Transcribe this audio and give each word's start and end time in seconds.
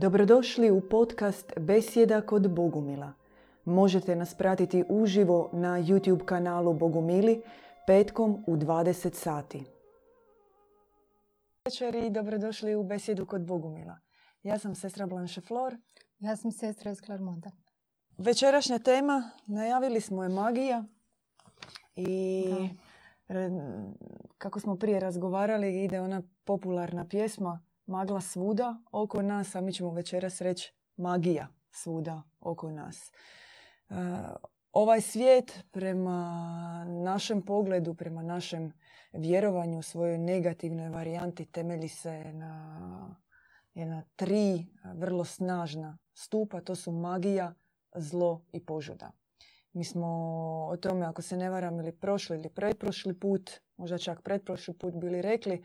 Dobrodošli 0.00 0.70
u 0.70 0.80
podcast 0.80 1.52
Besjeda 1.56 2.20
kod 2.20 2.50
Bogumila. 2.50 3.12
Možete 3.64 4.16
nas 4.16 4.34
pratiti 4.34 4.84
uživo 4.88 5.50
na 5.52 5.68
YouTube 5.68 6.24
kanalu 6.24 6.74
Bogumili 6.74 7.42
petkom 7.86 8.44
u 8.46 8.56
20 8.56 9.14
sati. 9.14 9.64
Večer 11.64 11.94
i 11.94 12.10
dobrodošli 12.10 12.74
u 12.74 12.82
Besjedu 12.82 13.26
kod 13.26 13.46
Bogumila. 13.46 13.98
Ja 14.42 14.58
sam 14.58 14.74
sestra 14.74 15.06
Blanche 15.06 15.40
Flor. 15.40 15.76
Ja 16.18 16.36
sam 16.36 16.52
sestra 16.52 16.90
iz 16.90 16.98
Clermonta. 17.00 17.50
Večerašnja 18.18 18.78
tema, 18.78 19.30
najavili 19.46 20.00
smo 20.00 20.22
je 20.22 20.28
magija. 20.28 20.84
I 21.96 22.44
kako 24.38 24.60
smo 24.60 24.76
prije 24.76 25.00
razgovarali, 25.00 25.84
ide 25.84 26.00
ona 26.00 26.22
popularna 26.44 27.08
pjesma 27.08 27.67
Magla 27.88 28.20
svuda 28.20 28.76
oko 28.92 29.22
nas, 29.22 29.54
a 29.54 29.60
mi 29.60 29.72
ćemo 29.72 29.90
večeras 29.90 30.40
reći 30.40 30.72
magija 30.96 31.48
svuda 31.70 32.22
oko 32.40 32.70
nas. 32.70 33.12
E, 33.90 33.94
ovaj 34.72 35.00
svijet 35.00 35.64
prema 35.70 36.84
našem 36.84 37.42
pogledu, 37.42 37.94
prema 37.94 38.22
našem 38.22 38.72
vjerovanju 39.12 39.78
u 39.78 39.82
svojoj 39.82 40.18
negativnoj 40.18 40.88
varijanti 40.88 41.44
temelji 41.44 41.88
se 41.88 42.32
na, 42.32 43.16
na 43.74 44.02
tri 44.16 44.66
vrlo 44.94 45.24
snažna 45.24 45.98
stupa. 46.14 46.60
To 46.60 46.74
su 46.74 46.92
magija, 46.92 47.54
zlo 47.94 48.44
i 48.52 48.64
požuda. 48.64 49.10
Mi 49.72 49.84
smo 49.84 50.08
o 50.70 50.76
tome, 50.76 51.06
ako 51.06 51.22
se 51.22 51.36
ne 51.36 51.50
varam, 51.50 51.78
ili 51.78 51.92
prošli 51.92 52.36
ili 52.36 52.48
pretprošli 52.48 53.18
put, 53.18 53.50
možda 53.76 53.98
čak 53.98 54.22
pretprošli 54.22 54.74
put 54.74 54.94
bili 54.94 55.22
rekli, 55.22 55.64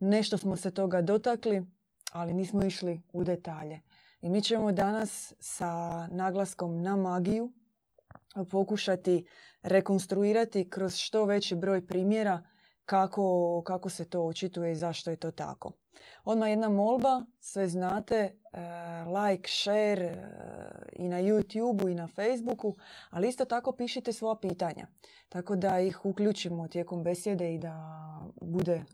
nešto 0.00 0.38
smo 0.38 0.56
se 0.56 0.70
toga 0.70 1.02
dotakli, 1.02 1.66
ali 2.12 2.32
nismo 2.34 2.64
išli 2.64 3.02
u 3.12 3.24
detalje. 3.24 3.80
I 4.20 4.28
mi 4.28 4.42
ćemo 4.42 4.72
danas 4.72 5.34
sa 5.40 6.06
naglaskom 6.06 6.82
na 6.82 6.96
magiju 6.96 7.52
pokušati 8.50 9.26
rekonstruirati 9.62 10.70
kroz 10.70 10.96
što 10.96 11.24
veći 11.24 11.54
broj 11.54 11.86
primjera 11.86 12.42
kako, 12.84 13.62
kako 13.66 13.88
se 13.88 14.04
to 14.04 14.22
očituje 14.22 14.72
i 14.72 14.76
zašto 14.76 15.10
je 15.10 15.16
to 15.16 15.30
tako. 15.30 15.72
Odmah 16.24 16.50
jedna 16.50 16.68
molba, 16.68 17.22
sve 17.40 17.68
znate, 17.68 18.38
like, 19.06 19.48
share 19.48 20.02
e, 20.02 20.26
i 20.92 21.08
na 21.08 21.22
YouTube 21.22 21.90
i 21.90 21.94
na 21.94 22.06
Facebooku, 22.06 22.74
ali 23.10 23.28
isto 23.28 23.44
tako 23.44 23.72
pišite 23.72 24.12
svoja 24.12 24.34
pitanja. 24.34 24.86
Tako 25.28 25.56
da 25.56 25.80
ih 25.80 26.04
uključimo 26.04 26.68
tijekom 26.68 27.02
besjede 27.02 27.54
i 27.54 27.58
da 27.58 27.74
bude, 28.40 28.84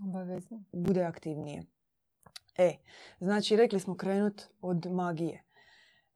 bude 0.72 1.04
aktivnije. 1.04 1.62
E, 2.58 2.76
znači 3.20 3.56
rekli 3.56 3.80
smo 3.80 3.96
krenut 3.96 4.42
od 4.60 4.86
magije. 4.86 5.42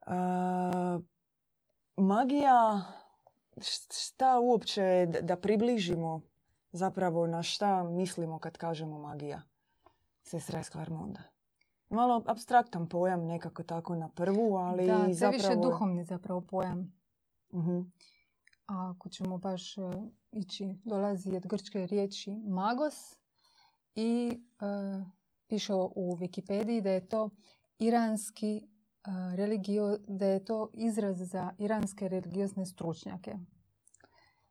E, 0.01 0.11
magija, 1.95 2.81
šta 3.91 4.39
uopće 4.39 5.07
da 5.21 5.35
približimo 5.35 6.21
zapravo 6.71 7.27
na 7.27 7.43
šta 7.43 7.83
mislimo 7.83 8.39
kad 8.39 8.57
kažemo 8.57 8.99
magija? 8.99 9.41
Sestra 10.23 10.59
iz 10.59 10.69
Klarmonda. 10.69 11.34
Malo 11.89 12.23
abstraktan 12.27 12.89
pojam 12.89 13.25
nekako 13.25 13.63
tako 13.63 13.95
na 13.95 14.09
prvu, 14.09 14.55
ali 14.55 14.87
da, 14.87 15.07
zapravo... 15.09 15.31
više 15.31 15.55
duhovni 15.55 16.03
zapravo 16.03 16.41
pojam. 16.41 16.93
uh 17.49 17.85
A 18.67 18.93
ako 18.95 19.09
ćemo 19.09 19.37
baš 19.37 19.77
uh, 19.77 19.93
ići, 20.31 20.75
dolazi 20.83 21.35
od 21.35 21.47
grčke 21.47 21.87
riječi 21.87 22.35
magos 22.47 22.95
i 23.95 24.39
uh, 24.61 25.07
piše 25.47 25.73
u 25.73 26.17
Wikipediji 26.17 26.81
da 26.81 26.89
je 26.89 27.07
to 27.07 27.29
iranski 27.79 28.61
uh, 29.07 29.35
religio, 29.35 29.97
da 30.07 30.25
je 30.25 30.45
to 30.45 30.69
izraz 30.73 31.17
za 31.17 31.51
iranske 31.57 32.07
religiozne 32.07 32.65
stručnjake. 32.65 33.35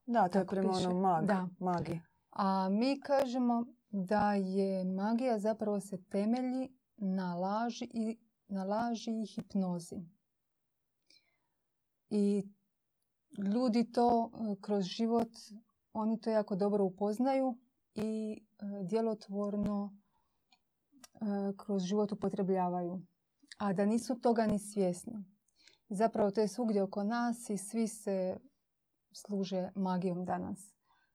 Da, 0.06 0.28
to 0.28 0.38
je 0.38 0.46
prema 0.46 0.72
ono 0.72 1.00
mag, 1.00 1.26
da. 1.26 1.48
magi. 1.58 2.00
A 2.30 2.68
mi 2.68 3.00
kažemo 3.00 3.64
da 3.90 4.34
je 4.34 4.84
magija 4.84 5.38
zapravo 5.38 5.80
se 5.80 6.02
temelji 6.02 6.68
na 6.96 7.34
laži 7.34 7.90
i, 7.94 8.18
na 8.48 8.64
laži 8.64 9.10
i 9.10 9.26
hipnozi. 9.26 9.96
I 12.10 12.48
ljudi 13.54 13.92
to 13.92 14.30
e, 14.32 14.60
kroz 14.60 14.84
život, 14.84 15.28
oni 15.92 16.20
to 16.20 16.30
jako 16.30 16.56
dobro 16.56 16.84
upoznaju 16.84 17.58
i 17.94 18.32
e, 18.32 18.64
djelotvorno 18.84 19.96
e, 21.14 21.16
kroz 21.56 21.82
život 21.82 22.12
upotrebljavaju. 22.12 23.02
A 23.58 23.72
da 23.72 23.86
nisu 23.86 24.20
toga 24.20 24.46
ni 24.46 24.58
svjesni. 24.58 25.24
Zapravo 25.88 26.30
to 26.30 26.40
je 26.40 26.48
svugdje 26.48 26.82
oko 26.82 27.04
nas 27.04 27.50
i 27.50 27.58
svi 27.58 27.88
se 27.88 28.36
služe 29.12 29.70
magijom 29.74 30.24
danas 30.24 30.74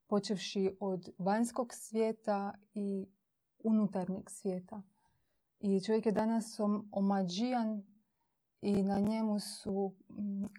počevši 0.10 0.78
od 0.80 1.10
vanjskog 1.18 1.74
svijeta 1.74 2.54
i 2.74 3.06
unutarnjeg 3.60 4.30
svijeta. 4.30 4.82
I 5.60 5.82
čovjek 5.82 6.06
je 6.06 6.12
danas 6.12 6.60
omađijan 6.92 7.84
i 8.62 8.84
na 8.84 9.00
njemu 9.00 9.40
su 9.40 9.94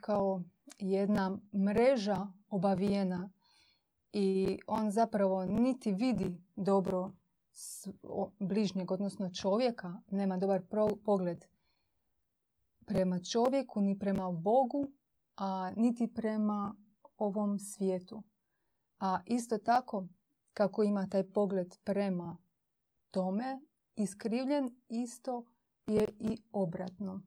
kao 0.01 0.43
jedna 0.79 1.39
mreža 1.55 2.27
obavijena 2.51 3.31
i 4.13 4.59
on 4.67 4.91
zapravo 4.91 5.45
niti 5.45 5.93
vidi 5.93 6.43
dobro 6.57 7.13
bližnjeg, 8.39 8.91
odnosno 8.91 9.31
čovjeka, 9.31 10.01
nema 10.11 10.37
dobar 10.37 10.63
pogled 11.05 11.45
prema 12.87 13.21
čovjeku, 13.21 13.81
ni 13.81 13.99
prema 13.99 14.33
Bogu, 14.33 14.89
a 15.37 15.73
niti 15.77 16.15
prema 16.15 16.75
ovom 17.19 17.59
svijetu. 17.59 18.23
A 18.99 19.21
isto 19.27 19.59
tako, 19.59 20.09
kako 20.55 20.83
ima 20.83 21.07
taj 21.07 21.31
pogled 21.31 21.77
prema 21.85 22.37
tome, 23.11 23.61
iskrivljen, 24.03 24.71
isto 24.89 25.45
je 25.87 26.07
i 26.19 26.39
obratno. 26.53 27.23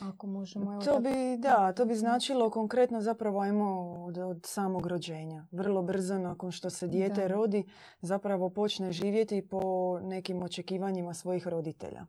Ako 0.00 0.26
možemo... 0.26 0.80
to 0.84 1.00
bi, 1.00 1.36
da, 1.38 1.72
to 1.72 1.84
bi 1.84 1.94
značilo 1.94 2.50
konkretno 2.50 3.00
zapravo 3.00 3.40
ajmo 3.40 3.94
od, 4.06 4.18
od 4.18 4.40
samog 4.46 4.86
rođenja. 4.86 5.46
Vrlo 5.50 5.82
brzo 5.82 6.18
nakon 6.18 6.50
što 6.52 6.70
se 6.70 6.88
dijete 6.88 7.28
rodi 7.28 7.64
zapravo 8.00 8.50
počne 8.50 8.92
živjeti 8.92 9.48
po 9.48 9.60
nekim 10.00 10.42
očekivanjima 10.42 11.14
svojih 11.14 11.48
roditelja. 11.48 12.06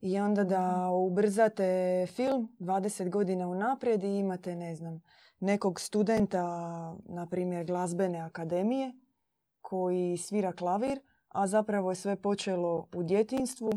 I 0.00 0.18
onda 0.18 0.44
da 0.44 0.90
ubrzate 0.90 2.06
film 2.14 2.56
20 2.60 3.10
godina 3.10 3.48
unaprijed 3.48 4.04
i 4.04 4.18
imate, 4.18 4.56
ne 4.56 4.74
znam, 4.74 5.02
nekog 5.40 5.80
studenta, 5.80 6.42
na 7.04 7.26
primjer 7.26 7.66
glazbene 7.66 8.18
akademije, 8.18 8.92
koji 9.60 10.16
svira 10.16 10.52
klavir, 10.52 11.00
a 11.32 11.46
zapravo 11.46 11.90
je 11.90 11.94
sve 11.94 12.16
počelo 12.16 12.88
u 12.94 13.02
djetinstvu 13.02 13.72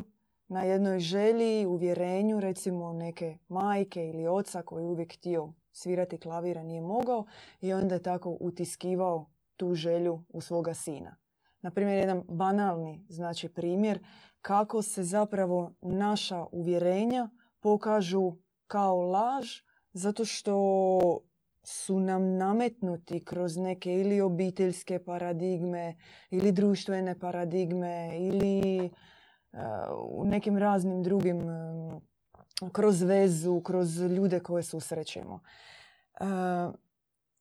na 0.48 0.64
jednoj 0.64 1.00
želji, 1.00 1.66
uvjerenju, 1.66 2.40
recimo 2.40 2.94
neke 2.94 3.38
majke 3.48 4.10
ili 4.10 4.28
oca 4.28 4.62
koji 4.62 4.84
je 4.84 4.88
uvijek 4.88 5.14
htio 5.14 5.54
svirati 5.72 6.18
klavira, 6.18 6.64
nije 6.64 6.82
mogao 6.82 7.26
i 7.62 7.74
onda 7.74 7.96
je 7.96 8.02
tako 8.02 8.38
utiskivao 8.40 9.26
tu 9.56 9.74
želju 9.74 10.24
u 10.30 10.42
svoga 10.42 10.74
sina. 10.74 11.16
Na 11.62 11.72
primjer, 11.72 11.98
jedan 11.98 12.24
banalni 12.28 13.06
znači 13.10 13.50
primjer 13.50 14.00
kako 14.42 14.82
se 14.82 15.04
zapravo 15.04 15.74
naša 15.82 16.46
uvjerenja 16.52 17.30
pokažu 17.60 18.32
kao 18.68 19.02
laž 19.02 19.48
zato 19.94 20.26
što 20.26 21.20
su 21.66 22.00
nam 22.00 22.38
nametnuti 22.38 23.26
kroz 23.26 23.58
neke 23.58 23.94
ili 23.94 24.22
obiteljske 24.22 25.00
paradigme 25.00 25.96
ili 26.30 26.52
društvene 26.52 27.20
paradigme 27.20 28.18
ili 28.20 28.90
uh, 29.54 29.60
u 30.10 30.26
nekim 30.26 30.58
raznim 30.58 31.04
drugim 31.04 31.38
um, 31.38 32.02
kroz 32.72 33.02
vezu, 33.02 33.62
kroz 33.62 34.02
ljude 34.02 34.40
koje 34.40 34.64
susrećemo. 34.64 35.40
Uh, 36.22 36.28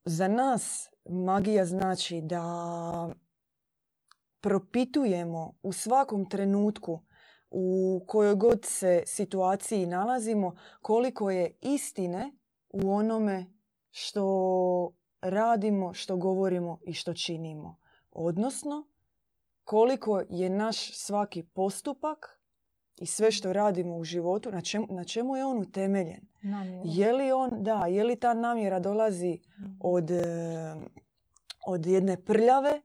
za 0.04 0.28
nas 0.28 0.90
magija 1.04 1.64
znači 1.64 2.20
da 2.20 2.42
propitujemo 4.40 5.52
u 5.62 5.72
svakom 5.72 6.28
trenutku 6.28 7.00
u 7.50 8.00
kojoj 8.06 8.34
god 8.34 8.64
se 8.64 9.02
situaciji 9.06 9.86
nalazimo 9.86 10.56
koliko 10.82 11.30
je 11.30 11.58
istine 11.60 12.32
u 12.68 12.92
onome 12.92 13.53
što 13.96 14.92
radimo, 15.20 15.94
što 15.94 16.16
govorimo 16.16 16.78
i 16.82 16.92
što 16.92 17.14
činimo. 17.14 17.76
Odnosno, 18.12 18.86
koliko 19.64 20.22
je 20.30 20.50
naš 20.50 20.96
svaki 20.98 21.42
postupak 21.42 22.40
i 22.96 23.06
sve 23.06 23.32
što 23.32 23.52
radimo 23.52 23.96
u 23.96 24.04
životu, 24.04 24.50
na 24.52 24.60
čemu, 24.60 24.86
na 24.90 25.04
čemu 25.04 25.36
je 25.36 25.44
on 25.44 25.58
utemeljen. 25.58 26.26
Je 26.84 27.12
li 27.12 27.32
on, 27.32 27.50
da, 27.62 27.86
je 27.86 28.04
li 28.04 28.16
ta 28.16 28.34
namjera 28.34 28.80
dolazi 28.80 29.38
mhm. 29.60 29.72
od, 29.80 30.10
od 31.66 31.86
jedne 31.86 32.24
prljave 32.24 32.80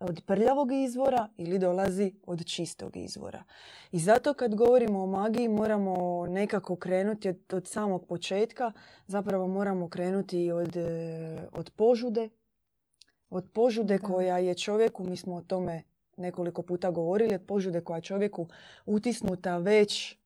od 0.00 0.22
prljavog 0.26 0.72
izvora 0.72 1.28
ili 1.36 1.58
dolazi 1.58 2.12
od 2.26 2.46
čistog 2.46 2.96
izvora. 2.96 3.44
I 3.92 3.98
zato 3.98 4.34
kad 4.34 4.54
govorimo 4.54 5.02
o 5.02 5.06
magiji 5.06 5.48
moramo 5.48 6.26
nekako 6.26 6.76
krenuti 6.76 7.28
od, 7.28 7.38
od 7.52 7.68
samog 7.68 8.06
početka, 8.06 8.72
zapravo 9.06 9.46
moramo 9.46 9.88
krenuti 9.88 10.52
od, 10.52 10.76
e, 10.76 11.38
od 11.52 11.70
požude, 11.70 12.28
od 13.30 13.50
požude 13.52 13.98
koja 13.98 14.38
je 14.38 14.54
čovjeku, 14.54 15.04
mi 15.04 15.16
smo 15.16 15.34
o 15.34 15.42
tome 15.42 15.82
nekoliko 16.16 16.62
puta 16.62 16.90
govorili, 16.90 17.34
od 17.34 17.42
požude 17.46 17.80
koja 17.80 17.96
je 17.96 18.02
čovjeku 18.02 18.48
utisnuta 18.86 19.58
već 19.58 20.16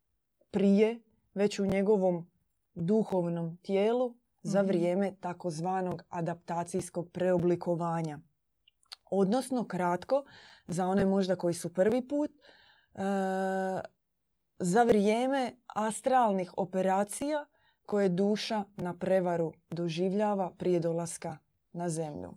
prije, 0.50 1.00
već 1.34 1.58
u 1.58 1.66
njegovom 1.66 2.26
duhovnom 2.74 3.56
tijelu 3.62 4.14
za 4.42 4.62
Mhm. 4.62 4.68
vrijeme 4.68 5.12
takozvanog 5.20 6.02
adaptacijskog 6.08 7.10
preoblikovanja. 7.10 8.18
Odnosno, 9.10 9.68
kratko, 9.68 10.24
za 10.66 10.86
one 10.86 11.06
možda 11.06 11.36
koji 11.36 11.54
su 11.54 11.74
prvi 11.74 12.08
put, 12.08 12.30
e, 12.30 13.00
za 14.58 14.82
vrijeme 14.82 15.52
astralnih 15.66 16.52
operacija 16.56 17.46
koje 17.86 18.08
duša 18.08 18.64
na 18.76 18.98
prevaru 18.98 19.52
doživljava 19.70 20.50
prije 20.58 20.80
dolaska 20.80 21.38
na 21.72 21.88
zemlju. 21.88 22.32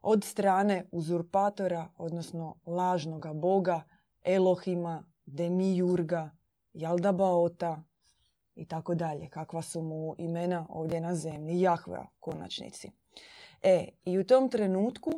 Od 0.00 0.24
strane 0.24 0.84
uzurpatora, 0.92 1.88
odnosno 1.96 2.56
lažnoga 2.66 3.32
boga, 3.32 3.82
Elohima, 4.24 5.04
Demijurga, 5.26 6.30
Jaldabaota 6.72 7.82
i 8.54 8.64
tako 8.64 8.94
dalje. 8.94 9.28
Kakva 9.28 9.62
su 9.62 9.82
mu 9.82 10.14
imena 10.18 10.66
ovdje 10.68 11.00
na 11.00 11.14
zemlji. 11.14 11.60
Jahvea 11.60 12.06
konačnici. 12.20 12.90
E, 13.62 13.88
i 14.04 14.18
u 14.18 14.24
tom 14.24 14.48
trenutku 14.48 15.10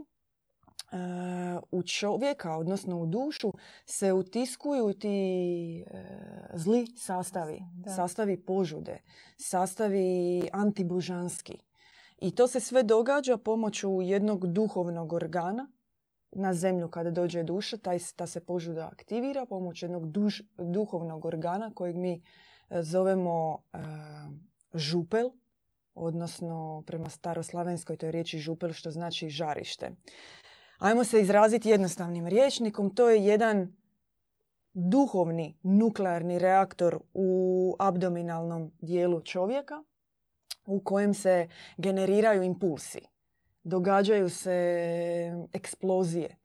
u 1.71 1.83
čovjeka, 1.83 2.56
odnosno 2.56 3.00
u 3.00 3.06
dušu, 3.06 3.53
se 3.87 4.12
utiskuju 4.12 4.93
ti 4.93 5.81
e, 5.81 5.85
zli 6.55 6.87
sastavi. 6.97 7.62
Da. 7.75 7.91
Sastavi 7.91 8.37
požude, 8.37 8.99
sastavi 9.37 10.43
antibožanski. 10.53 11.59
I 12.19 12.35
to 12.35 12.49
se 12.49 12.61
sve 12.61 12.83
događa 12.83 13.37
pomoću 13.37 14.03
jednog 14.03 14.47
duhovnog 14.47 15.12
organa 15.12 15.69
na 16.33 16.55
zemlju 16.55 16.88
kada 16.88 17.11
dođe 17.11 17.43
duša, 17.43 17.77
taj, 17.77 17.99
ta 18.17 18.27
se 18.27 18.41
požuda 18.41 18.88
aktivira 18.93 19.47
pomoću 19.47 19.85
jednog 19.85 20.11
duš, 20.11 20.43
duhovnog 20.59 21.25
organa 21.25 21.73
kojeg 21.75 21.97
mi 21.97 22.23
e, 22.71 22.83
zovemo 22.83 23.59
e, 23.73 23.79
župel, 24.75 25.31
odnosno 25.94 26.83
prema 26.87 27.09
staroslavenskoj 27.09 27.97
toj 27.97 28.11
riječi 28.11 28.38
župel 28.38 28.73
što 28.73 28.91
znači 28.91 29.29
žarište. 29.29 29.91
Ajmo 30.78 31.05
se 31.05 31.20
izraziti 31.20 31.69
jednostavnim 31.69 32.26
rječnikom. 32.26 32.94
To 32.94 33.11
je 33.11 33.25
jedan 33.25 33.76
duhovni 34.73 35.58
nuklearni 35.62 36.38
reaktor 36.38 36.99
u 37.14 37.76
abdominalnom 37.78 38.73
dijelu 38.81 39.20
čovjeka 39.20 39.84
u 40.67 40.81
kojem 40.81 41.14
se 41.14 41.49
generiraju 41.76 42.43
impulsi. 42.43 43.00
Događaju 43.62 44.31
se 44.31 44.56
eksplozije 45.52 46.37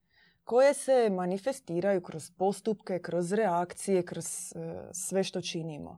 koje 0.44 0.74
se 0.74 1.10
manifestiraju 1.10 2.02
kroz 2.02 2.32
postupke, 2.32 3.00
kroz 3.00 3.34
reakcije, 3.34 4.06
kroz 4.06 4.26
e, 4.26 4.58
sve 4.92 5.24
što 5.24 5.42
činimo. 5.42 5.98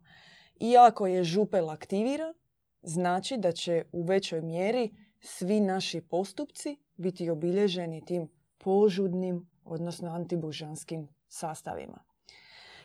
Iako 0.60 1.08
je 1.08 1.24
župel 1.24 1.70
aktiviran, 1.70 2.34
znači 2.82 3.38
da 3.38 3.52
će 3.52 3.84
u 3.92 4.04
većoj 4.04 4.42
mjeri 4.42 4.92
svi 5.24 5.60
naši 5.60 6.02
postupci 6.02 6.78
biti 6.96 7.30
obilježeni 7.30 8.06
tim 8.06 8.30
požudnim, 8.58 9.50
odnosno 9.66 10.10
antibožanskim 10.10 11.08
sastavima. 11.28 12.04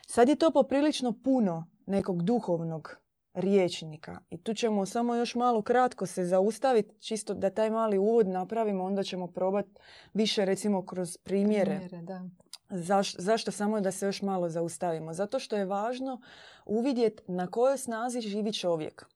Sad 0.06 0.28
je 0.28 0.36
to 0.36 0.50
poprilično 0.50 1.12
puno 1.24 1.66
nekog 1.86 2.22
duhovnog 2.22 2.96
riječnika 3.34 4.20
i 4.30 4.42
tu 4.42 4.54
ćemo 4.54 4.86
samo 4.86 5.14
još 5.14 5.34
malo 5.34 5.62
kratko 5.62 6.06
se 6.06 6.24
zaustaviti, 6.24 7.00
čisto 7.00 7.34
da 7.34 7.50
taj 7.50 7.70
mali 7.70 7.98
uvod 7.98 8.28
napravimo, 8.28 8.84
onda 8.84 9.02
ćemo 9.02 9.26
probati 9.26 9.70
više 10.14 10.44
recimo 10.44 10.86
kroz 10.86 11.16
primjere. 11.16 11.78
Primjere, 11.78 12.06
da. 12.06 12.22
Zaš, 12.70 13.16
zašto 13.18 13.50
samo 13.50 13.80
da 13.80 13.90
se 13.90 14.06
još 14.06 14.22
malo 14.22 14.48
zaustavimo? 14.48 15.12
Zato 15.12 15.38
što 15.38 15.56
je 15.56 15.64
važno 15.64 16.20
uvidjeti 16.66 17.22
na 17.26 17.46
kojoj 17.46 17.78
snazi 17.78 18.20
živi 18.20 18.52
čovjek. 18.52 19.06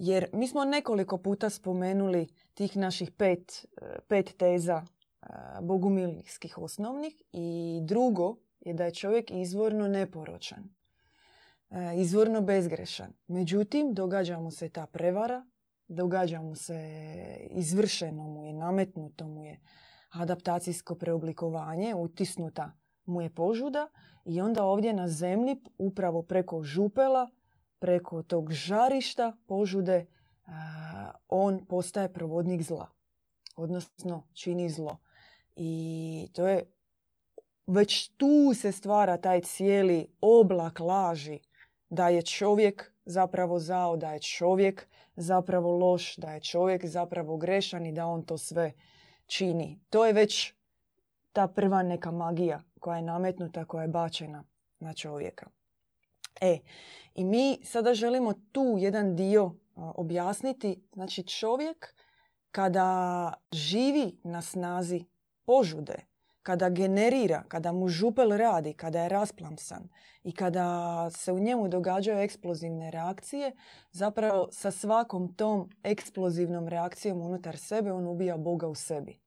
Jer 0.00 0.26
mi 0.32 0.48
smo 0.48 0.64
nekoliko 0.64 1.18
puta 1.18 1.50
spomenuli 1.50 2.26
tih 2.54 2.76
naših 2.76 3.10
pet, 3.10 3.66
e, 3.82 3.98
pet 4.08 4.34
teza 4.36 4.82
e, 4.82 5.26
bogumilijskih 5.62 6.58
osnovnih 6.58 7.22
i 7.32 7.80
drugo 7.82 8.36
je 8.60 8.74
da 8.74 8.84
je 8.84 8.94
čovjek 8.94 9.30
izvorno 9.30 9.88
neporočan, 9.88 10.64
e, 11.70 11.92
izvorno 11.96 12.40
bezgrešan. 12.40 13.12
Međutim, 13.26 13.94
događa 13.94 14.38
mu 14.38 14.50
se 14.50 14.68
ta 14.68 14.86
prevara, 14.86 15.46
događa 15.88 16.40
mu 16.40 16.54
se 16.54 16.80
izvršeno 17.50 18.22
mu 18.22 18.44
je, 18.44 18.52
nametnuto 18.52 19.26
mu 19.26 19.44
je 19.44 19.60
adaptacijsko 20.10 20.94
preoblikovanje, 20.94 21.94
utisnuta 21.94 22.72
mu 23.04 23.22
je 23.22 23.34
požuda 23.34 23.88
i 24.24 24.40
onda 24.40 24.64
ovdje 24.64 24.92
na 24.92 25.08
zemlji 25.08 25.56
upravo 25.78 26.22
preko 26.22 26.62
župela, 26.62 27.30
preko 27.78 28.22
tog 28.22 28.52
žarišta 28.52 29.32
požude, 29.46 30.06
on 31.28 31.66
postaje 31.66 32.12
provodnik 32.12 32.62
zla. 32.62 32.88
Odnosno 33.56 34.22
čini 34.32 34.70
zlo. 34.70 34.98
I 35.56 36.30
to 36.32 36.48
je 36.48 36.64
već 37.66 38.08
tu 38.08 38.54
se 38.54 38.72
stvara 38.72 39.16
taj 39.16 39.40
cijeli 39.40 40.06
oblak 40.20 40.80
laži 40.80 41.40
da 41.90 42.08
je 42.08 42.22
čovjek 42.22 42.92
zapravo 43.04 43.58
zao, 43.58 43.96
da 43.96 44.12
je 44.12 44.20
čovjek 44.20 44.88
zapravo 45.16 45.76
loš, 45.76 46.16
da 46.16 46.32
je 46.32 46.40
čovjek 46.40 46.86
zapravo 46.86 47.36
grešan 47.36 47.86
i 47.86 47.92
da 47.92 48.06
on 48.06 48.22
to 48.22 48.38
sve 48.38 48.72
čini. 49.26 49.80
To 49.90 50.06
je 50.06 50.12
već 50.12 50.54
ta 51.32 51.48
prva 51.48 51.82
neka 51.82 52.10
magija 52.10 52.62
koja 52.80 52.96
je 52.96 53.02
nametnuta, 53.02 53.64
koja 53.64 53.82
je 53.82 53.88
bačena 53.88 54.44
na 54.80 54.94
čovjeka. 54.94 55.50
E, 56.40 56.58
i 57.14 57.24
mi 57.24 57.58
sada 57.64 57.94
želimo 57.94 58.32
tu 58.52 58.76
jedan 58.78 59.16
dio 59.16 59.54
objasniti. 59.74 60.82
Znači 60.92 61.22
čovjek 61.22 61.94
kada 62.50 63.32
živi 63.52 64.18
na 64.24 64.42
snazi 64.42 65.04
požude, 65.44 65.94
kada 66.42 66.70
generira, 66.70 67.42
kada 67.48 67.72
mu 67.72 67.88
župel 67.88 68.30
radi, 68.30 68.72
kada 68.72 69.02
je 69.02 69.08
rasplamsan 69.08 69.88
i 70.24 70.32
kada 70.32 71.10
se 71.10 71.32
u 71.32 71.38
njemu 71.38 71.68
događaju 71.68 72.18
eksplozivne 72.18 72.90
reakcije, 72.90 73.52
zapravo 73.90 74.48
sa 74.52 74.70
svakom 74.70 75.34
tom 75.34 75.70
eksplozivnom 75.82 76.68
reakcijom 76.68 77.20
unutar 77.20 77.56
sebe 77.56 77.92
on 77.92 78.06
ubija 78.06 78.36
Boga 78.36 78.68
u 78.68 78.74
sebi. 78.74 79.20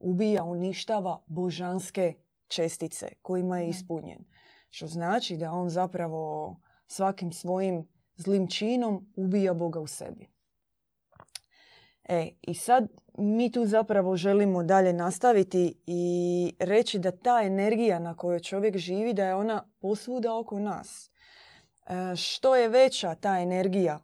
Ubija, 0.00 0.44
uništava 0.44 1.22
božanske 1.26 2.14
čestice 2.48 3.08
kojima 3.22 3.58
je 3.58 3.68
ispunjen. 3.68 4.24
Što 4.70 4.86
znači 4.86 5.36
da 5.36 5.52
on 5.52 5.68
zapravo 5.68 6.56
svakim 6.86 7.32
svojim 7.32 7.88
zlim 8.16 8.48
činom 8.48 9.12
ubija 9.16 9.54
Boga 9.54 9.80
u 9.80 9.86
sebi. 9.86 10.30
E, 12.04 12.28
i 12.42 12.54
sad 12.54 12.88
mi 13.18 13.52
tu 13.52 13.66
zapravo 13.66 14.16
želimo 14.16 14.62
dalje 14.62 14.92
nastaviti 14.92 15.82
i 15.86 16.54
reći 16.58 16.98
da 16.98 17.10
ta 17.10 17.42
energija 17.44 17.98
na 17.98 18.16
kojoj 18.16 18.40
čovjek 18.40 18.76
živi, 18.76 19.14
da 19.14 19.24
je 19.24 19.34
ona 19.34 19.64
posvuda 19.80 20.38
oko 20.38 20.58
nas. 20.58 21.10
E, 21.86 22.16
što 22.16 22.56
je 22.56 22.68
veća 22.68 23.14
ta 23.14 23.40
energija 23.40 24.00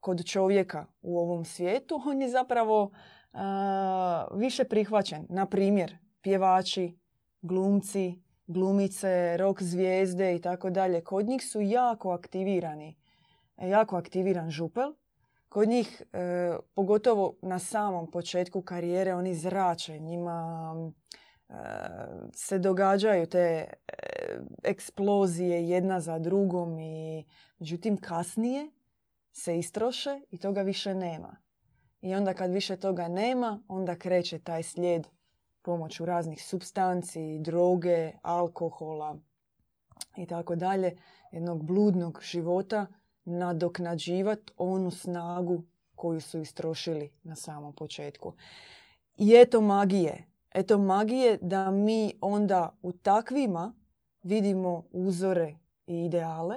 kod 0.00 0.24
čovjeka 0.26 0.86
u 1.02 1.18
ovom 1.18 1.44
svijetu, 1.44 2.02
on 2.06 2.22
je 2.22 2.28
zapravo 2.28 2.90
a, 3.32 4.26
više 4.34 4.64
prihvaćen. 4.64 5.26
Na 5.28 5.46
primjer, 5.46 5.96
pjevači, 6.20 6.98
glumci, 7.42 8.23
glumice, 8.46 9.36
rock 9.36 9.62
zvijezde 9.62 10.34
i 10.34 10.40
tako 10.40 10.70
dalje. 10.70 11.00
Kod 11.00 11.26
njih 11.26 11.46
su 11.46 11.60
jako 11.60 12.10
aktivirani, 12.10 12.96
jako 13.56 13.96
aktiviran 13.96 14.50
župel. 14.50 14.94
Kod 15.48 15.68
njih, 15.68 16.02
e, 16.12 16.56
pogotovo 16.74 17.34
na 17.42 17.58
samom 17.58 18.10
početku 18.10 18.62
karijere, 18.62 19.14
oni 19.14 19.34
zrače, 19.34 19.98
njima 19.98 20.74
e, 21.48 21.54
se 22.32 22.58
događaju 22.58 23.26
te 23.26 23.38
e, 23.38 23.68
eksplozije 24.62 25.68
jedna 25.68 26.00
za 26.00 26.18
drugom 26.18 26.78
i 26.78 27.24
međutim 27.58 27.96
kasnije 27.96 28.70
se 29.32 29.58
istroše 29.58 30.20
i 30.30 30.38
toga 30.38 30.62
više 30.62 30.94
nema. 30.94 31.36
I 32.00 32.14
onda 32.14 32.34
kad 32.34 32.50
više 32.50 32.76
toga 32.76 33.08
nema, 33.08 33.62
onda 33.68 33.96
kreće 33.96 34.38
taj 34.38 34.62
slijed 34.62 35.06
pomoću 35.64 36.04
raznih 36.04 36.44
substanci, 36.44 37.38
droge, 37.38 38.12
alkohola 38.22 39.18
i 40.16 40.26
tako 40.26 40.56
dalje, 40.56 40.96
jednog 41.32 41.64
bludnog 41.64 42.20
života 42.22 42.86
nadoknađivati 43.24 44.52
onu 44.56 44.90
snagu 44.90 45.62
koju 45.94 46.20
su 46.20 46.38
istrošili 46.38 47.10
na 47.22 47.36
samom 47.36 47.72
početku. 47.72 48.32
I 49.16 49.34
eto 49.34 49.60
magije. 49.60 50.24
eto 50.54 50.78
magije 50.78 51.38
da 51.42 51.70
mi 51.70 52.12
onda 52.20 52.76
u 52.82 52.92
takvima 52.92 53.74
vidimo 54.22 54.84
uzore 54.92 55.56
i 55.86 56.04
ideale 56.04 56.56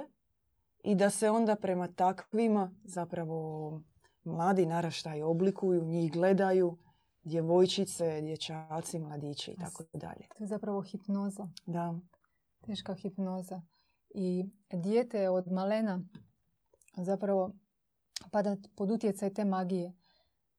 i 0.82 0.94
da 0.94 1.10
se 1.10 1.30
onda 1.30 1.56
prema 1.56 1.88
takvima 1.88 2.70
zapravo 2.84 3.80
mladi 4.24 4.66
naraštaj 4.66 5.22
oblikuju, 5.22 5.84
njih 5.84 6.12
gledaju, 6.12 6.76
djevojčice, 7.24 8.20
dječaci, 8.20 8.98
mladići 8.98 9.50
i 9.50 9.56
tako 9.56 9.84
dalje. 9.92 10.26
To 10.36 10.44
je 10.44 10.48
zapravo 10.48 10.82
hipnoza. 10.82 11.48
Da. 11.66 11.98
Teška 12.60 12.94
hipnoza. 12.94 13.62
I 14.10 14.44
dijete 14.72 15.28
od 15.28 15.52
malena 15.52 16.00
zapravo 16.96 17.52
pada 18.30 18.56
pod 18.74 18.90
utjecaj 18.90 19.34
te 19.34 19.44
magije. 19.44 19.92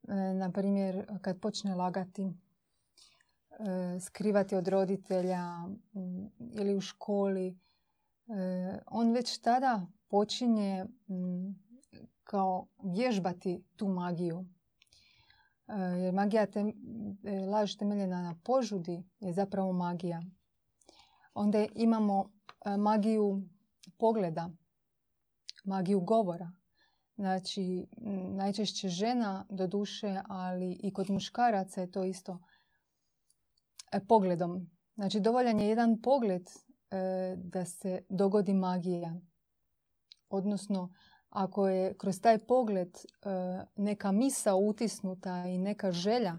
E, 0.07 0.33
na 0.33 0.51
primjer, 0.51 1.05
kad 1.21 1.39
počne 1.39 1.75
lagati, 1.75 2.23
e, 2.23 3.99
skrivati 3.99 4.55
od 4.55 4.67
roditelja 4.67 5.43
ili 6.53 6.75
u 6.75 6.81
školi, 6.81 7.47
e, 7.47 8.79
on 8.87 9.11
već 9.11 9.37
tada 9.37 9.87
počinje 10.07 10.85
kao 12.23 12.67
vježbati 12.83 13.63
tu 13.75 13.87
magiju. 13.87 14.45
Jer 15.77 16.13
magija, 16.13 16.45
tem, 16.45 16.73
laž 17.51 17.75
temeljena 17.75 18.21
na 18.21 18.35
požudi 18.43 19.03
je 19.19 19.33
zapravo 19.33 19.73
magija. 19.73 20.21
Onda 21.33 21.65
imamo 21.75 22.31
magiju 22.77 23.43
pogleda, 23.97 24.49
magiju 25.63 25.99
govora. 25.99 26.51
Znači, 27.15 27.87
najčešće 28.35 28.89
žena 28.89 29.45
do 29.49 29.67
duše, 29.67 30.21
ali 30.27 30.79
i 30.83 30.93
kod 30.93 31.09
muškaraca 31.09 31.81
je 31.81 31.91
to 31.91 32.03
isto 32.03 32.39
e, 33.91 33.99
pogledom. 34.07 34.69
Znači, 34.95 35.19
dovoljan 35.19 35.59
je 35.59 35.67
jedan 35.67 36.01
pogled 36.01 36.41
e, 36.41 37.35
da 37.37 37.65
se 37.65 38.01
dogodi 38.09 38.53
magija. 38.53 39.15
Odnosno, 40.29 40.93
ako 41.29 41.67
je 41.67 41.93
kroz 41.93 42.21
taj 42.21 42.37
pogled 42.37 42.97
e, 42.97 43.29
neka 43.75 44.11
misa 44.11 44.55
utisnuta 44.55 45.45
i 45.47 45.57
neka 45.57 45.91
želja 45.91 46.37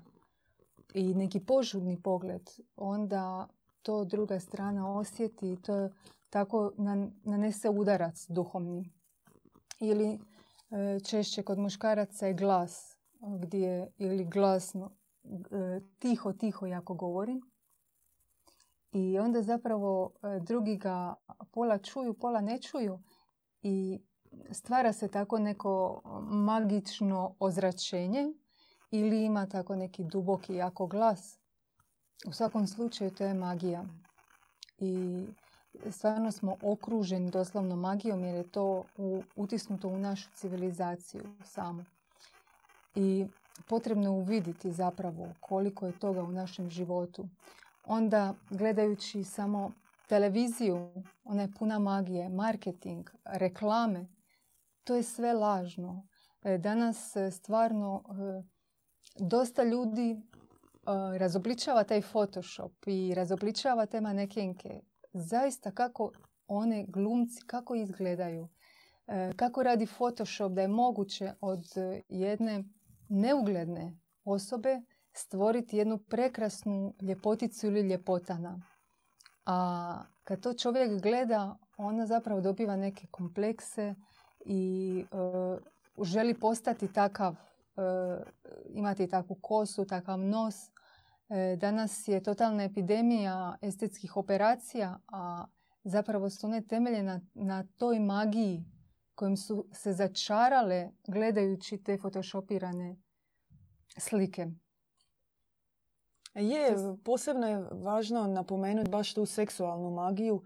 i 0.94 1.14
neki 1.14 1.40
požudni 1.40 2.02
pogled, 2.02 2.50
onda 2.76 3.49
to 3.82 4.04
druga 4.04 4.40
strana 4.40 4.97
osjeti 4.97 5.52
i 5.52 5.56
to 5.62 5.88
tako 6.30 6.73
nanese 7.25 7.70
udarac 7.70 8.26
duhovni. 8.28 8.90
Ili 9.80 10.18
e, 10.70 11.00
češće 11.00 11.42
kod 11.42 11.59
muškaraca 11.59 12.26
je 12.26 12.35
glas 12.35 12.97
gdje 13.20 13.92
ili 13.99 14.25
glasno 14.25 14.90
e, 15.25 15.80
tiho, 15.99 16.32
tiho 16.32 16.66
jako 16.66 16.94
govori. 16.94 17.40
I 18.92 19.18
onda 19.18 19.42
zapravo 19.42 20.12
drugi 20.40 20.76
ga 20.76 21.14
pola 21.50 21.78
čuju, 21.78 22.14
pola 22.14 22.40
ne 22.40 22.59
čuju 22.62 22.99
i 23.62 24.00
stvara 24.50 24.92
se 24.92 25.08
tako 25.08 25.38
neko 25.38 26.00
magično 26.22 27.34
ozračenje 27.38 28.32
ili 28.90 29.25
ima 29.25 29.46
tako 29.46 29.76
neki 29.76 30.04
duboki 30.04 30.54
jako 30.54 30.87
glas. 30.87 31.38
U 32.26 32.32
svakom 32.32 32.66
slučaju 32.66 33.10
to 33.10 33.25
je 33.25 33.34
magija. 33.34 33.84
I 34.78 35.25
stvarno 35.90 36.32
smo 36.32 36.56
okruženi 36.62 37.30
doslovno 37.30 37.76
magijom 37.76 38.25
jer 38.25 38.34
je 38.34 38.50
to 38.50 38.84
utisnuto 39.37 39.88
u 39.88 39.99
našu 39.99 40.28
civilizaciju 40.34 41.22
samu. 41.44 41.84
I 42.94 43.26
potrebno 43.68 44.04
je 44.04 44.10
uviditi 44.10 44.72
zapravo 44.72 45.28
koliko 45.40 45.87
je 45.87 45.99
toga 45.99 46.22
u 46.22 46.32
našem 46.32 46.70
životu. 46.70 47.28
Onda 47.87 48.34
gledajući 48.50 49.25
samo 49.25 49.72
televiziju, 50.08 50.90
ona 51.25 51.42
je 51.42 51.52
puna 51.58 51.78
magije, 51.78 52.28
marketing, 52.28 53.10
reklame, 53.25 54.06
to 54.84 54.94
je 54.94 55.02
sve 55.02 55.32
lažno. 55.32 56.08
E, 56.42 56.58
danas 56.58 57.14
stvarno 57.30 58.04
e, 58.08 58.42
dosta 59.18 59.64
ljudi 59.64 60.22
razobličava 61.18 61.84
taj 61.84 62.02
Photoshop 62.02 62.72
i 62.87 63.14
razobličava 63.14 63.87
te 63.87 64.00
manekenke 64.00 64.80
zaista 65.12 65.70
kako 65.70 66.12
one 66.46 66.84
glumci, 66.88 67.42
kako 67.46 67.75
izgledaju. 67.75 68.49
E, 69.06 69.32
kako 69.37 69.62
radi 69.62 69.87
Photoshop 69.87 70.52
da 70.52 70.62
je 70.62 70.68
moguće 70.68 71.32
od 71.40 71.64
jedne 72.08 72.64
neugledne 73.08 73.99
osobe 74.25 74.80
stvoriti 75.12 75.76
jednu 75.76 75.99
prekrasnu 75.99 76.94
ljepoticu 77.02 77.66
ili 77.66 77.80
ljepotana. 77.80 78.62
A 79.46 80.02
kad 80.25 80.40
to 80.40 80.54
čovjek 80.54 81.02
gleda, 81.02 81.58
ona 81.76 82.06
zapravo 82.06 82.40
dobiva 82.40 82.76
neke 82.76 83.06
komplekse 83.10 83.94
i 84.44 85.04
uh, 85.12 86.04
želi 86.04 86.35
postati 86.35 86.92
takav, 86.92 87.32
uh, 87.32 87.85
imati 88.68 89.09
takvu 89.09 89.35
kosu, 89.35 89.85
takav 89.85 90.18
nos. 90.18 90.54
E, 91.30 91.56
danas 91.56 92.09
je 92.09 92.23
totalna 92.23 92.64
epidemija 92.64 93.56
estetskih 93.62 94.16
operacija, 94.16 94.99
a 95.09 95.47
zapravo 95.85 96.30
su 96.30 96.47
one 96.47 96.66
temeljene 96.66 97.20
na, 97.35 97.64
toj 97.76 97.99
magiji 97.99 98.64
kojim 99.14 99.37
su 99.37 99.68
se 99.73 99.92
začarale 99.92 100.90
gledajući 101.06 101.82
te 101.82 101.99
photoshopirane 101.99 102.97
slike. 103.99 104.47
Je, 106.35 106.75
posebno 107.04 107.49
je 107.49 107.68
važno 107.73 108.26
napomenuti 108.26 108.90
baš 108.90 109.14
tu 109.14 109.26
seksualnu 109.26 109.90
magiju 109.90 110.42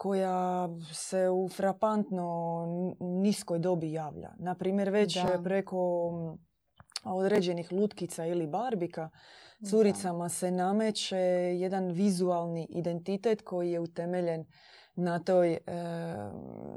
koja 0.00 0.68
se 0.92 1.28
u 1.28 1.48
frapantno 1.48 2.66
niskoj 3.00 3.58
dobi 3.58 3.92
javlja. 3.92 4.30
Naprimjer, 4.38 4.90
već 4.90 5.18
preko 5.44 6.10
određenih 7.04 7.72
lutkica 7.72 8.26
ili 8.26 8.46
barbika 8.46 9.10
curicama 9.70 10.28
se 10.28 10.50
nameće 10.50 11.16
jedan 11.58 11.90
vizualni 11.90 12.66
identitet 12.70 13.42
koji 13.42 13.70
je 13.70 13.80
utemeljen 13.80 14.44
na 14.94 15.18
toj 15.18 15.52
e, 15.52 15.58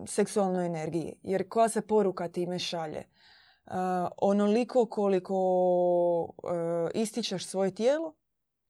seksualnoj 0.07 0.65
energiji. 0.65 1.15
Jer 1.21 1.49
koja 1.49 1.69
se 1.69 1.81
poruka 1.81 2.27
time 2.27 2.59
šalje? 2.59 2.99
E, 2.99 3.07
onoliko 4.21 4.85
koliko 4.85 5.37
e, 6.93 6.99
ističeš 6.99 7.45
svoje 7.45 7.75
tijelo, 7.75 8.13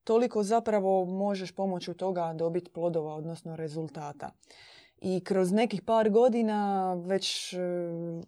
toliko 0.04 0.42
zapravo 0.42 1.04
možeš 1.04 1.52
pomoću 1.52 1.94
toga 1.94 2.32
dobiti 2.32 2.70
plodova, 2.70 3.14
odnosno 3.14 3.56
rezultata. 3.56 4.30
I 4.96 5.24
kroz 5.24 5.52
nekih 5.52 5.82
par 5.82 6.10
godina 6.10 6.94
već 6.94 7.52
e, 7.52 7.58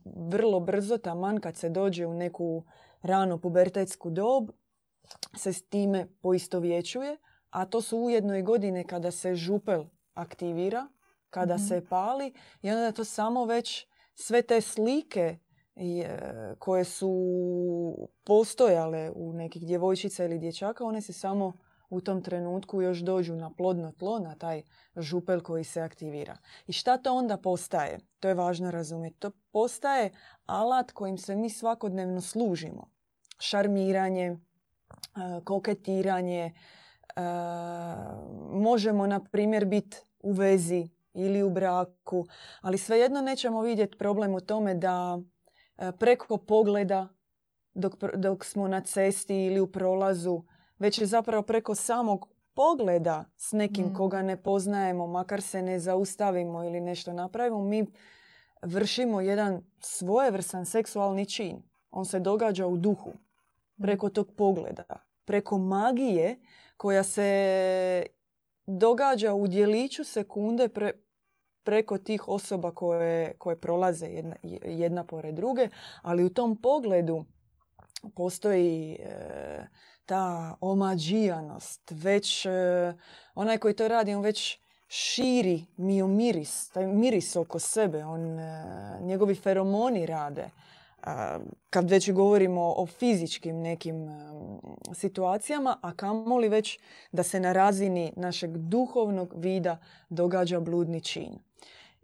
vrlo 0.04 0.60
brzo, 0.60 0.98
taman 0.98 1.40
kad 1.40 1.56
se 1.56 1.68
dođe 1.68 2.06
u 2.06 2.14
neku 2.14 2.64
ranu 3.02 3.38
pubertetsku 3.38 4.10
dob, 4.10 4.50
se 5.36 5.52
s 5.52 5.68
time 5.68 6.06
poistovjećuje, 6.20 7.16
a 7.50 7.66
to 7.66 7.80
su 7.80 7.98
ujedno 7.98 8.36
i 8.36 8.42
godine 8.42 8.84
kada 8.84 9.10
se 9.10 9.34
župel 9.34 9.84
aktivira, 10.14 10.88
kada 11.30 11.54
mhm. 11.54 11.64
se 11.64 11.86
pali 11.88 12.32
i 12.62 12.70
onda 12.70 12.92
to 12.92 13.04
samo 13.04 13.44
već 13.44 13.86
sve 14.14 14.42
te 14.42 14.60
slike 14.60 15.38
koje 16.58 16.84
su 16.84 17.12
postojale 18.24 19.10
u 19.14 19.32
nekih 19.32 19.66
djevojčica 19.66 20.24
ili 20.24 20.38
dječaka, 20.38 20.84
one 20.84 21.00
se 21.00 21.12
samo 21.12 21.52
u 21.90 22.00
tom 22.00 22.22
trenutku 22.22 22.82
još 22.82 22.98
dođu 22.98 23.36
na 23.36 23.50
plodno 23.50 23.92
tlo, 23.92 24.18
na 24.18 24.34
taj 24.34 24.62
župel 24.96 25.40
koji 25.40 25.64
se 25.64 25.80
aktivira. 25.80 26.36
I 26.66 26.72
šta 26.72 26.96
to 26.96 27.14
onda 27.14 27.36
postaje? 27.36 27.98
To 28.20 28.28
je 28.28 28.34
važno 28.34 28.70
razumjeti. 28.70 29.18
To 29.18 29.30
postaje 29.52 30.10
alat 30.46 30.92
kojim 30.92 31.18
se 31.18 31.36
mi 31.36 31.50
svakodnevno 31.50 32.20
služimo. 32.20 32.90
Šarmiranje, 33.38 34.38
koketiranje. 35.44 36.54
Možemo, 38.52 39.06
na 39.06 39.24
primjer, 39.24 39.64
biti 39.64 39.96
u 40.18 40.32
vezi 40.32 40.88
ili 41.14 41.42
u 41.42 41.50
braku, 41.50 42.26
ali 42.60 42.78
svejedno 42.78 43.20
nećemo 43.20 43.62
vidjeti 43.62 43.98
problem 43.98 44.34
u 44.34 44.40
tome 44.40 44.74
da 44.74 45.18
preko 45.98 46.36
pogleda 46.36 47.08
dok, 47.74 47.94
dok 48.14 48.44
smo 48.44 48.68
na 48.68 48.80
cesti 48.80 49.44
ili 49.44 49.60
u 49.60 49.72
prolazu, 49.72 50.42
već 50.78 50.98
je 50.98 51.06
zapravo 51.06 51.42
preko 51.42 51.74
samog 51.74 52.28
pogleda 52.54 53.24
s 53.36 53.52
nekim 53.52 53.86
mm. 53.86 53.94
koga 53.94 54.22
ne 54.22 54.42
poznajemo, 54.42 55.06
makar 55.06 55.42
se 55.42 55.62
ne 55.62 55.78
zaustavimo 55.78 56.64
ili 56.64 56.80
nešto 56.80 57.12
napravimo, 57.12 57.62
mi 57.62 57.86
vršimo 58.62 59.20
jedan 59.20 59.62
svojevrsan 59.80 60.66
seksualni 60.66 61.26
čin. 61.26 61.62
On 61.90 62.04
se 62.04 62.20
događa 62.20 62.66
u 62.66 62.76
duhu 62.76 63.12
preko 63.82 64.08
tog 64.08 64.32
pogleda, 64.36 64.84
preko 65.24 65.58
magije 65.58 66.40
koja 66.76 67.02
se 67.02 68.06
događa 68.66 69.34
u 69.34 69.46
dijeliću 69.46 70.04
sekunde 70.04 70.68
preko 71.62 71.98
tih 71.98 72.28
osoba 72.28 72.70
koje, 72.70 73.34
koje 73.38 73.60
prolaze 73.60 74.06
jedna, 74.06 74.36
jedna 74.64 75.04
pored 75.04 75.34
druge, 75.34 75.68
ali 76.02 76.24
u 76.24 76.30
tom 76.30 76.56
pogledu 76.62 77.24
postoji 78.14 78.96
e, 79.00 79.66
ta 80.06 80.56
omađijanost, 80.60 81.90
već 81.90 82.46
e, 82.46 82.50
onaj 83.34 83.58
koji 83.58 83.74
to 83.74 83.88
radi, 83.88 84.14
on 84.14 84.22
već 84.22 84.58
širi 84.88 85.64
miris, 85.76 86.68
taj 86.68 86.86
miris 86.86 87.36
oko 87.36 87.58
sebe, 87.58 88.04
on, 88.04 88.38
e, 88.38 88.98
njegovi 89.00 89.34
feromoni 89.34 90.06
rade. 90.06 90.50
Kad 91.70 91.90
već 91.90 92.10
govorimo 92.10 92.74
o 92.76 92.86
fizičkim 92.86 93.60
nekim 93.60 94.08
e, 94.08 94.14
situacijama, 94.94 95.78
a 95.82 95.94
kamoli 95.94 96.48
već 96.48 96.78
da 97.12 97.22
se 97.22 97.40
na 97.40 97.52
razini 97.52 98.12
našeg 98.16 98.56
duhovnog 98.56 99.34
vida 99.36 99.78
događa 100.08 100.60
bludni 100.60 101.00
čin. 101.00 101.38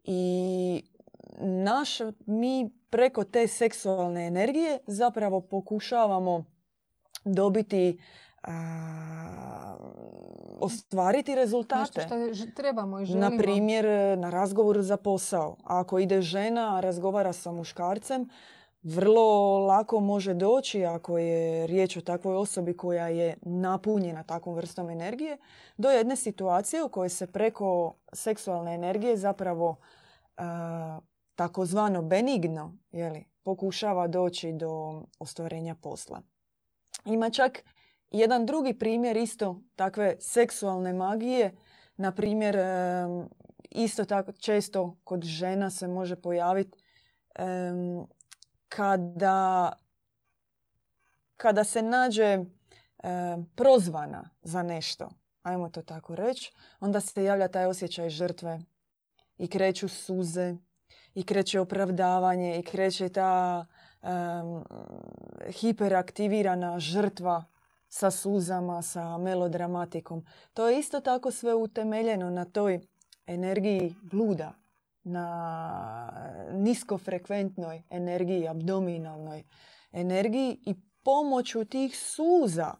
I 0.05 0.83
naš, 1.41 1.99
mi 2.27 2.71
preko 2.91 3.25
te 3.25 3.47
seksualne 3.47 4.27
energije 4.27 4.79
zapravo 4.87 5.41
pokušavamo 5.41 6.45
dobiti 7.25 7.99
ostvariti 10.61 11.35
rezultate. 11.35 12.01
Nešto 12.01 12.35
što 12.35 12.47
trebamo 12.57 13.01
i 13.01 13.07
želimo. 13.07 13.31
Na 13.31 13.39
primjer, 13.39 13.85
na 14.19 14.31
razgovoru 14.31 14.83
za 14.83 14.97
posao. 14.97 15.57
Ako 15.65 15.99
ide 15.99 16.23
žena, 16.23 16.77
a 16.77 16.81
razgovara 16.81 17.33
sa 17.33 17.53
muškarcem, 17.53 18.29
vrlo 18.83 19.59
lako 19.59 20.01
može 20.01 20.35
doći, 20.35 20.85
ako 20.85 21.19
je 21.19 21.67
riječ 21.67 21.97
o 21.97 22.01
takvoj 22.01 22.37
osobi 22.37 22.77
koja 22.77 23.09
je 23.09 23.37
napunjena 23.43 24.23
takvom 24.23 24.55
vrstom 24.55 24.91
energije, 24.91 25.39
do 25.77 25.91
jedne 25.91 26.17
situacije 26.17 26.83
u 26.83 26.89
kojoj 26.89 27.09
se 27.09 27.27
preko 27.27 27.95
seksualne 28.13 28.75
energije 28.75 29.17
zapravo 29.17 29.77
takozvano 31.35 32.03
benigno 32.03 32.73
jeli, 32.93 33.25
pokušava 33.43 34.07
doći 34.07 34.53
do 34.53 35.03
ostvarenja 35.19 35.75
posla. 35.75 36.23
Ima 37.05 37.31
čak 37.31 37.65
jedan 38.11 38.47
drugi 38.47 38.75
primjer 38.79 39.17
isto 39.17 39.61
takve 39.77 40.17
seksualne 40.21 40.93
magije. 40.93 41.55
Na 41.97 42.13
primjer, 42.13 42.57
isto 43.71 44.05
tako 44.05 44.33
često 44.33 44.97
kod 45.05 45.23
žena 45.25 45.71
se 45.71 45.89
može 45.89 46.17
pojaviti 46.17 46.79
kada, 48.69 49.73
kada 51.37 51.65
se 51.65 51.83
nađe 51.83 52.39
prozvana 53.55 54.31
za 54.43 54.63
nešto, 54.63 55.09
ajmo 55.43 55.71
to 55.71 55.83
tako 55.83 56.15
reći, 56.15 56.53
onda 56.81 57.01
se 57.01 57.25
javlja 57.25 57.49
taj 57.49 57.67
osjećaj 57.67 58.11
žrtve 58.11 58.61
i 59.39 59.49
kreću 59.49 59.89
suze 59.89 60.57
i 61.15 61.23
kreće 61.23 61.61
opravdavanje 61.61 62.59
i 62.59 62.63
kreće 62.63 63.09
ta 63.09 63.67
hiperaktivirana 65.61 66.79
žrtva 66.79 67.45
sa 67.89 68.11
suzama, 68.11 68.83
sa 68.83 69.19
melodramatikom. 69.19 70.25
To 70.55 70.69
je 70.69 70.79
isto 70.79 71.01
tako 71.01 71.31
sve 71.31 71.55
utemeljeno 71.55 72.31
na 72.31 72.45
toj 72.45 72.81
energiji 73.27 73.95
bluda, 74.03 74.53
na 75.05 75.27
niskofrekventnoj 76.53 77.83
energiji, 77.91 78.49
abdominalnoj 78.49 79.45
energiji 79.93 80.59
i 80.67 80.75
pomoću 81.03 81.65
tih 81.65 81.99
suza 81.99 82.75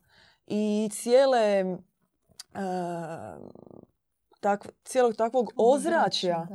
i 0.47 0.91
cijele 0.93 1.77
tak, 4.41 4.69
cijelog 4.85 5.15
takvog 5.17 5.53
ozračja 5.57 6.47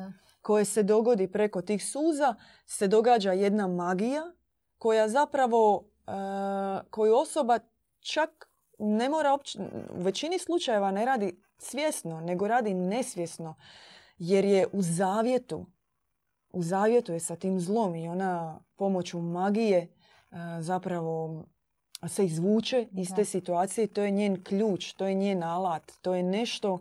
koje 0.41 0.65
se 0.65 0.83
dogodi 0.83 1.31
preko 1.31 1.61
tih 1.61 1.85
suza 1.85 2.35
se 2.65 2.87
događa 2.87 3.31
jedna 3.31 3.67
magija 3.67 4.31
koja 4.77 5.09
zapravo 5.09 5.83
koju 6.89 7.15
osoba 7.15 7.59
čak 7.99 8.49
ne 8.79 9.09
mora 9.09 9.33
u 9.33 10.01
većini 10.01 10.39
slučajeva 10.39 10.91
ne 10.91 11.05
radi 11.05 11.41
svjesno, 11.57 12.21
nego 12.21 12.47
radi 12.47 12.73
nesvjesno. 12.73 13.55
Jer 14.17 14.45
je 14.45 14.67
u 14.73 14.81
zavjetu, 14.81 15.65
u 16.49 16.63
zavjetu 16.63 17.13
je 17.13 17.19
sa 17.19 17.35
tim 17.35 17.59
zlom 17.59 17.95
i 17.95 18.07
ona 18.07 18.59
pomoću 18.75 19.19
magije 19.19 19.77
e, 19.77 19.87
zapravo 20.59 21.43
se 22.07 22.25
izvuče 22.25 22.87
iz 22.91 23.09
te 23.15 23.25
situacije. 23.25 23.87
To 23.87 24.01
je 24.01 24.11
njen 24.11 24.43
ključ, 24.43 24.93
to 24.93 25.07
je 25.07 25.13
njen 25.13 25.43
alat, 25.43 25.91
to 26.01 26.15
je 26.15 26.23
nešto, 26.23 26.79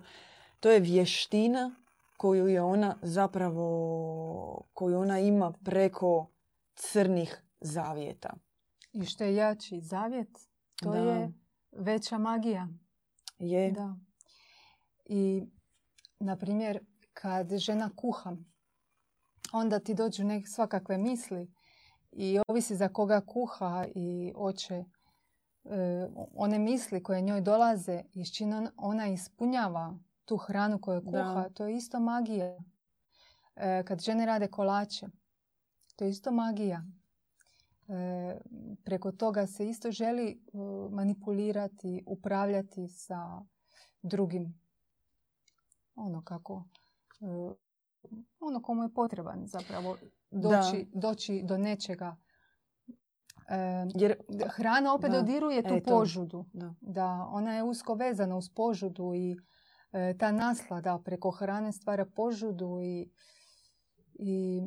to 0.61 0.70
je 0.70 0.80
vještina 0.80 1.74
koju 2.16 2.48
je 2.48 2.62
ona 2.62 2.96
zapravo, 3.02 4.62
koju 4.74 4.98
ona 4.98 5.20
ima 5.20 5.52
preko 5.64 6.26
crnih 6.74 7.45
zavjeta. 7.66 8.35
I 8.92 9.05
što 9.05 9.24
je 9.24 9.35
jači 9.35 9.81
zavjet, 9.81 10.29
to 10.76 10.94
je 10.94 11.33
veća 11.72 12.18
magija. 12.18 12.68
Je. 13.38 13.70
Da. 13.70 13.96
I, 15.05 15.46
na 16.18 16.37
primjer, 16.37 16.81
kad 17.12 17.57
žena 17.57 17.90
kuha, 17.96 18.37
onda 19.52 19.79
ti 19.81 19.94
dođu 19.94 20.24
nek 20.24 20.48
svakakve 20.48 20.98
misli 20.98 21.52
i 22.12 22.38
ovisi 22.48 22.76
za 22.76 22.88
koga 22.88 23.20
kuha 23.20 23.87
i 23.94 24.33
oče 24.37 24.74
e, 24.74 24.85
one 26.35 26.59
misli 26.59 27.02
koje 27.02 27.20
njoj 27.20 27.40
dolaze 27.40 28.02
i 28.12 28.24
s 28.24 28.33
čim 28.37 28.68
ona 28.76 29.07
ispunjava 29.09 29.98
tu 30.24 30.37
hranu 30.37 30.81
koju 30.81 31.05
kuha, 31.05 31.48
to 31.55 31.66
je 31.66 31.76
isto 31.76 32.00
magija. 32.00 32.59
E, 33.57 33.83
kad 33.87 34.00
žene 34.00 34.26
rade 34.26 34.48
kolače, 34.48 35.07
to 35.96 36.05
je 36.05 36.11
isto 36.11 36.31
magija. 36.33 36.85
E, 37.88 38.40
preko 38.85 39.12
toga 39.12 39.46
se 39.46 39.68
isto 39.68 39.90
želi 39.90 40.31
e, 40.31 40.37
manipulirati, 40.90 42.05
upravljati 42.07 42.88
sa 42.88 43.42
drugim 44.03 44.61
ono 45.94 46.22
kako 46.25 46.64
e, 47.20 47.55
ono 48.40 48.62
komu 48.62 48.83
je 48.83 48.94
potreban 48.94 49.46
zapravo 49.46 49.96
doći, 50.31 50.87
doći 50.92 51.42
do 51.44 51.59
nečega. 51.59 52.16
Jer 53.94 54.16
hrana 54.49 54.94
opet 54.94 55.11
dodiruje 55.11 55.62
tu 55.62 55.81
požudu. 55.85 56.44
Da. 56.53 56.75
da. 56.81 57.29
ona 57.31 57.55
je 57.55 57.62
usko 57.62 57.94
vezana 57.94 58.37
uz 58.37 58.51
požudu 58.55 59.14
i 59.14 59.37
ta 60.18 60.33
naslada 60.33 60.99
preko 61.05 61.31
hrane 61.31 61.72
stvara 61.72 62.07
požudu 62.07 62.81
i, 62.83 63.11
i 64.14 64.62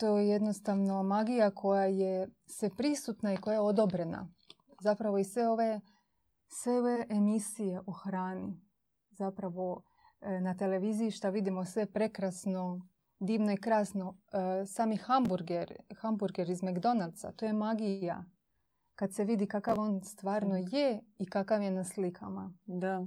to 0.00 0.18
je 0.18 0.28
jednostavno 0.28 1.02
magija 1.02 1.50
koja 1.50 1.84
je 1.84 2.28
sve 2.46 2.70
prisutna 2.76 3.32
i 3.32 3.36
koja 3.36 3.54
je 3.54 3.60
odobrena. 3.60 4.28
Zapravo 4.80 5.18
i 5.18 5.24
sve 5.24 5.48
ove, 5.48 5.80
sve 6.48 6.78
ove 6.78 7.06
emisije 7.08 7.80
o 7.86 7.92
hrani, 7.92 8.60
zapravo 9.10 9.82
e, 10.20 10.40
na 10.40 10.56
televiziji 10.56 11.10
što 11.10 11.30
vidimo 11.30 11.64
sve 11.64 11.86
prekrasno, 11.86 12.88
divno 13.18 13.52
i 13.52 13.56
krasno. 13.56 14.18
E, 14.32 14.66
sami 14.66 14.96
hamburger, 14.96 15.76
hamburger 15.96 16.50
iz 16.50 16.62
McDonald'sa, 16.62 17.32
to 17.36 17.46
je 17.46 17.52
magija. 17.52 18.24
Kad 18.94 19.14
se 19.14 19.24
vidi 19.24 19.46
kakav 19.46 19.80
on 19.80 20.04
stvarno 20.04 20.56
je 20.56 21.00
i 21.18 21.26
kakav 21.26 21.62
je 21.62 21.70
na 21.70 21.84
slikama. 21.84 22.52
Da. 22.66 23.06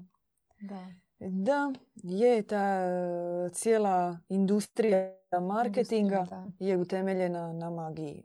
Da. 0.62 1.03
Da, 1.30 1.74
je 1.96 2.42
ta 2.42 2.58
e, 2.58 3.50
cijela 3.52 4.18
industrija 4.30 5.16
marketinga 5.42 6.26
je 6.60 6.78
utemeljena 6.78 7.54
na 7.54 7.70
magiji. 7.70 8.24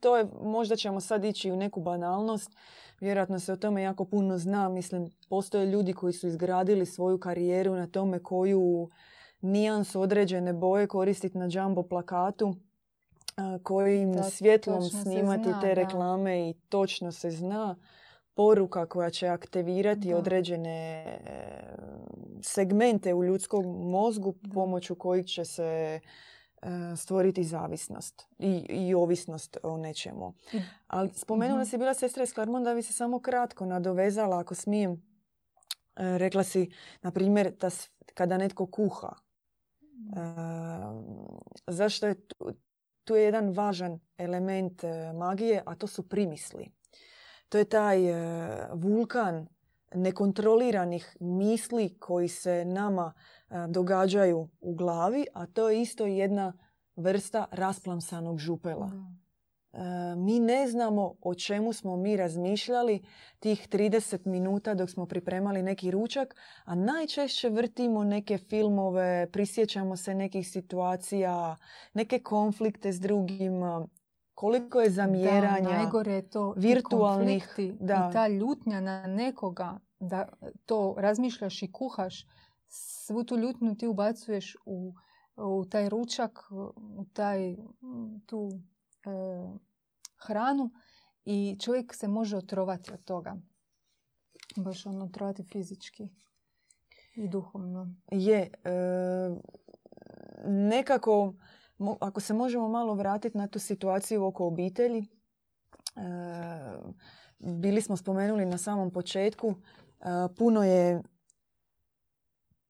To 0.00 0.16
je, 0.16 0.26
možda 0.42 0.76
ćemo 0.76 1.00
sad 1.00 1.24
ići 1.24 1.50
u 1.50 1.56
neku 1.56 1.80
banalnost, 1.80 2.50
vjerojatno 3.00 3.38
se 3.38 3.52
o 3.52 3.56
tome 3.56 3.82
jako 3.82 4.04
puno 4.04 4.38
zna. 4.38 4.68
Mislim, 4.68 5.10
postoje 5.28 5.66
ljudi 5.66 5.92
koji 5.92 6.12
su 6.12 6.26
izgradili 6.26 6.86
svoju 6.86 7.20
karijeru 7.20 7.74
na 7.74 7.86
tome 7.86 8.22
koju 8.22 8.88
nijansu 9.40 10.00
određene 10.00 10.52
boje 10.52 10.86
koristiti 10.86 11.38
na 11.38 11.48
jumbo 11.52 11.82
plakatu, 11.82 12.54
kojim 13.62 14.14
svjetlom 14.30 14.82
snimati 14.82 15.48
te 15.60 15.74
reklame 15.74 16.50
i 16.50 16.54
točno 16.68 17.12
se 17.12 17.30
zna 17.30 17.76
poruka 18.38 18.86
koja 18.86 19.10
će 19.10 19.28
aktivirati 19.28 20.14
određene 20.14 20.70
e, 20.70 21.18
segmente 22.42 23.14
u 23.14 23.24
ljudskom 23.24 23.66
mozgu 23.90 24.34
pomoću 24.54 24.94
kojih 24.94 25.26
će 25.26 25.44
se 25.44 25.62
e, 25.62 26.00
stvoriti 26.96 27.44
zavisnost 27.44 28.28
i, 28.38 28.66
i 28.68 28.94
ovisnost 28.94 29.56
o 29.62 29.76
nečemu. 29.76 30.34
Ali 30.86 31.10
spomenula 31.14 31.58
mm-hmm. 31.58 31.70
si 31.70 31.78
bila 31.78 31.94
sestra 31.94 32.22
iz 32.22 32.34
da 32.64 32.74
bi 32.74 32.82
se 32.82 32.92
samo 32.92 33.20
kratko 33.20 33.66
nadovezala, 33.66 34.38
ako 34.38 34.54
smijem. 34.54 34.92
E, 34.92 34.98
rekla 36.18 36.44
si, 36.44 36.70
na 37.02 37.10
primjer, 37.10 37.52
da 37.60 37.70
kada 38.14 38.38
netko 38.38 38.66
kuha. 38.66 39.12
zašto 41.66 42.06
je 42.06 42.26
tu, 42.28 42.52
tu 43.04 43.16
je 43.16 43.24
jedan 43.24 43.50
važan 43.50 44.00
element 44.18 44.82
magije, 45.14 45.62
a 45.66 45.74
to 45.74 45.86
su 45.86 46.08
primisli. 46.08 46.77
To 47.48 47.58
je 47.58 47.64
taj 47.64 48.10
e, 48.10 48.68
vulkan 48.72 49.48
nekontroliranih 49.94 51.16
misli 51.20 51.98
koji 51.98 52.28
se 52.28 52.64
nama 52.64 53.12
e, 53.50 53.54
događaju 53.68 54.48
u 54.60 54.74
glavi, 54.74 55.26
a 55.34 55.46
to 55.46 55.70
je 55.70 55.82
isto 55.82 56.06
jedna 56.06 56.52
vrsta 56.96 57.46
rasplamsanog 57.50 58.38
župela. 58.38 58.90
mi 60.16 60.40
ne 60.40 60.68
znamo 60.68 61.14
o 61.22 61.34
čemu 61.34 61.72
smo 61.72 61.96
mi 61.96 62.16
razmišljali 62.16 63.02
tih 63.40 63.68
30 63.68 64.26
minuta 64.26 64.74
dok 64.74 64.90
smo 64.90 65.06
pripremali 65.06 65.62
neki 65.62 65.90
ručak, 65.90 66.34
a 66.64 66.74
najčešće 66.74 67.48
vrtimo 67.48 68.04
neke 68.04 68.38
filmove, 68.38 69.28
prisjećamo 69.32 69.96
se 69.96 70.14
nekih 70.14 70.48
situacija, 70.48 71.56
neke 71.94 72.18
konflikte 72.18 72.92
s 72.92 73.00
drugima, 73.00 73.86
koliko 74.38 74.80
je 74.80 74.90
zamjeranja, 74.90 75.68
da, 75.68 75.76
najgore 75.76 76.12
je 76.12 76.30
to 76.30 76.54
virtualnih 76.56 77.54
da. 77.80 78.08
i 78.10 78.12
ta 78.12 78.28
ljutnja 78.28 78.80
na 78.80 79.06
nekoga 79.06 79.78
da 80.00 80.28
to 80.66 80.94
razmišljaš 80.98 81.62
i 81.62 81.72
kuhaš, 81.72 82.26
svu 82.68 83.24
tu 83.24 83.36
ljutnju 83.36 83.74
ti 83.74 83.86
ubacuješ 83.86 84.56
u, 84.66 84.94
u 85.36 85.64
taj 85.70 85.88
ručak, 85.88 86.38
u 86.76 87.04
taj, 87.12 87.56
tu 88.26 88.50
e, 88.50 89.10
hranu 90.16 90.70
i 91.24 91.56
čovjek 91.60 91.94
se 91.94 92.08
može 92.08 92.36
otrovati 92.36 92.92
od 92.92 93.04
toga. 93.04 93.36
Baš 94.56 94.86
ono 94.86 95.04
otrovati 95.04 95.42
fizički 95.42 96.08
i 97.14 97.28
duhovno. 97.28 97.94
Je. 98.10 98.50
E, 98.64 98.70
nekako, 100.46 101.34
ako 102.00 102.20
se 102.20 102.34
možemo 102.34 102.68
malo 102.68 102.94
vratiti 102.94 103.38
na 103.38 103.46
tu 103.46 103.58
situaciju 103.58 104.24
oko 104.24 104.46
obitelji, 104.46 104.98
e, 104.98 106.00
bili 107.38 107.82
smo 107.82 107.96
spomenuli 107.96 108.44
na 108.44 108.58
samom 108.58 108.90
početku, 108.90 109.54
e, 110.00 110.04
puno 110.38 110.64
je 110.64 111.02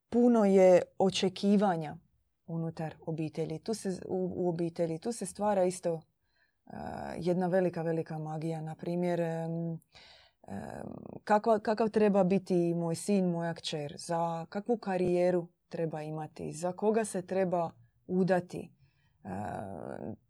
puno 0.08 0.44
je 0.44 0.82
očekivanja 0.98 1.96
unutar 2.46 2.94
obitelji. 3.06 3.58
Tu 3.58 3.74
se, 3.74 4.00
u, 4.08 4.32
u 4.36 4.48
obitelji. 4.48 4.98
Tu 4.98 5.12
se 5.12 5.26
stvara 5.26 5.64
isto 5.64 6.00
jedna 7.18 7.46
velika, 7.46 7.82
velika 7.82 8.18
magija. 8.18 8.60
Na 8.60 8.74
primjer, 8.74 9.20
kakav 11.62 11.88
treba 11.92 12.24
biti 12.24 12.74
moj 12.74 12.94
sin, 12.94 13.30
moja 13.30 13.54
kćer, 13.54 13.94
za 13.98 14.46
kakvu 14.48 14.76
karijeru 14.76 15.46
treba 15.68 16.02
imati, 16.02 16.52
za 16.52 16.72
koga 16.72 17.04
se 17.04 17.22
treba 17.22 17.70
udati. 18.06 18.70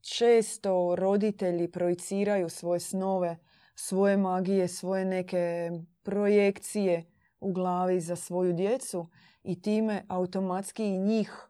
Često 0.01 0.97
roditelji 0.97 1.71
projiciraju 1.71 2.49
svoje 2.49 2.81
snove, 2.81 3.39
svoje 3.75 4.17
magije, 4.17 4.69
svoje 4.69 5.05
neke 5.05 5.71
projekcije 6.03 7.05
u 7.41 7.53
glavi 7.53 8.01
za 8.01 8.17
svoju 8.17 8.53
djecu 8.53 9.09
i 9.43 9.63
time 9.63 10.05
automatski 10.09 10.85
i 10.85 10.99
njih 10.99 11.49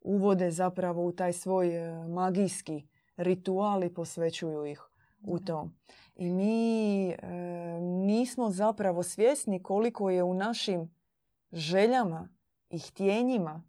uvode 0.00 0.50
zapravo 0.50 1.06
u 1.06 1.12
taj 1.12 1.32
svoj 1.32 1.68
e, 1.68 2.08
magijski 2.08 2.88
rituali 3.16 3.94
posvećuju 3.94 4.66
ih 4.66 4.80
u 5.26 5.38
to. 5.38 5.68
I 6.14 6.30
mi 6.30 7.08
e, 7.08 7.16
nismo 7.80 8.50
zapravo 8.50 9.02
svjesni 9.02 9.62
koliko 9.62 10.10
je 10.10 10.22
u 10.22 10.34
našim 10.34 10.94
željama 11.52 12.28
i 12.70 12.78
htjenjima 12.78 13.62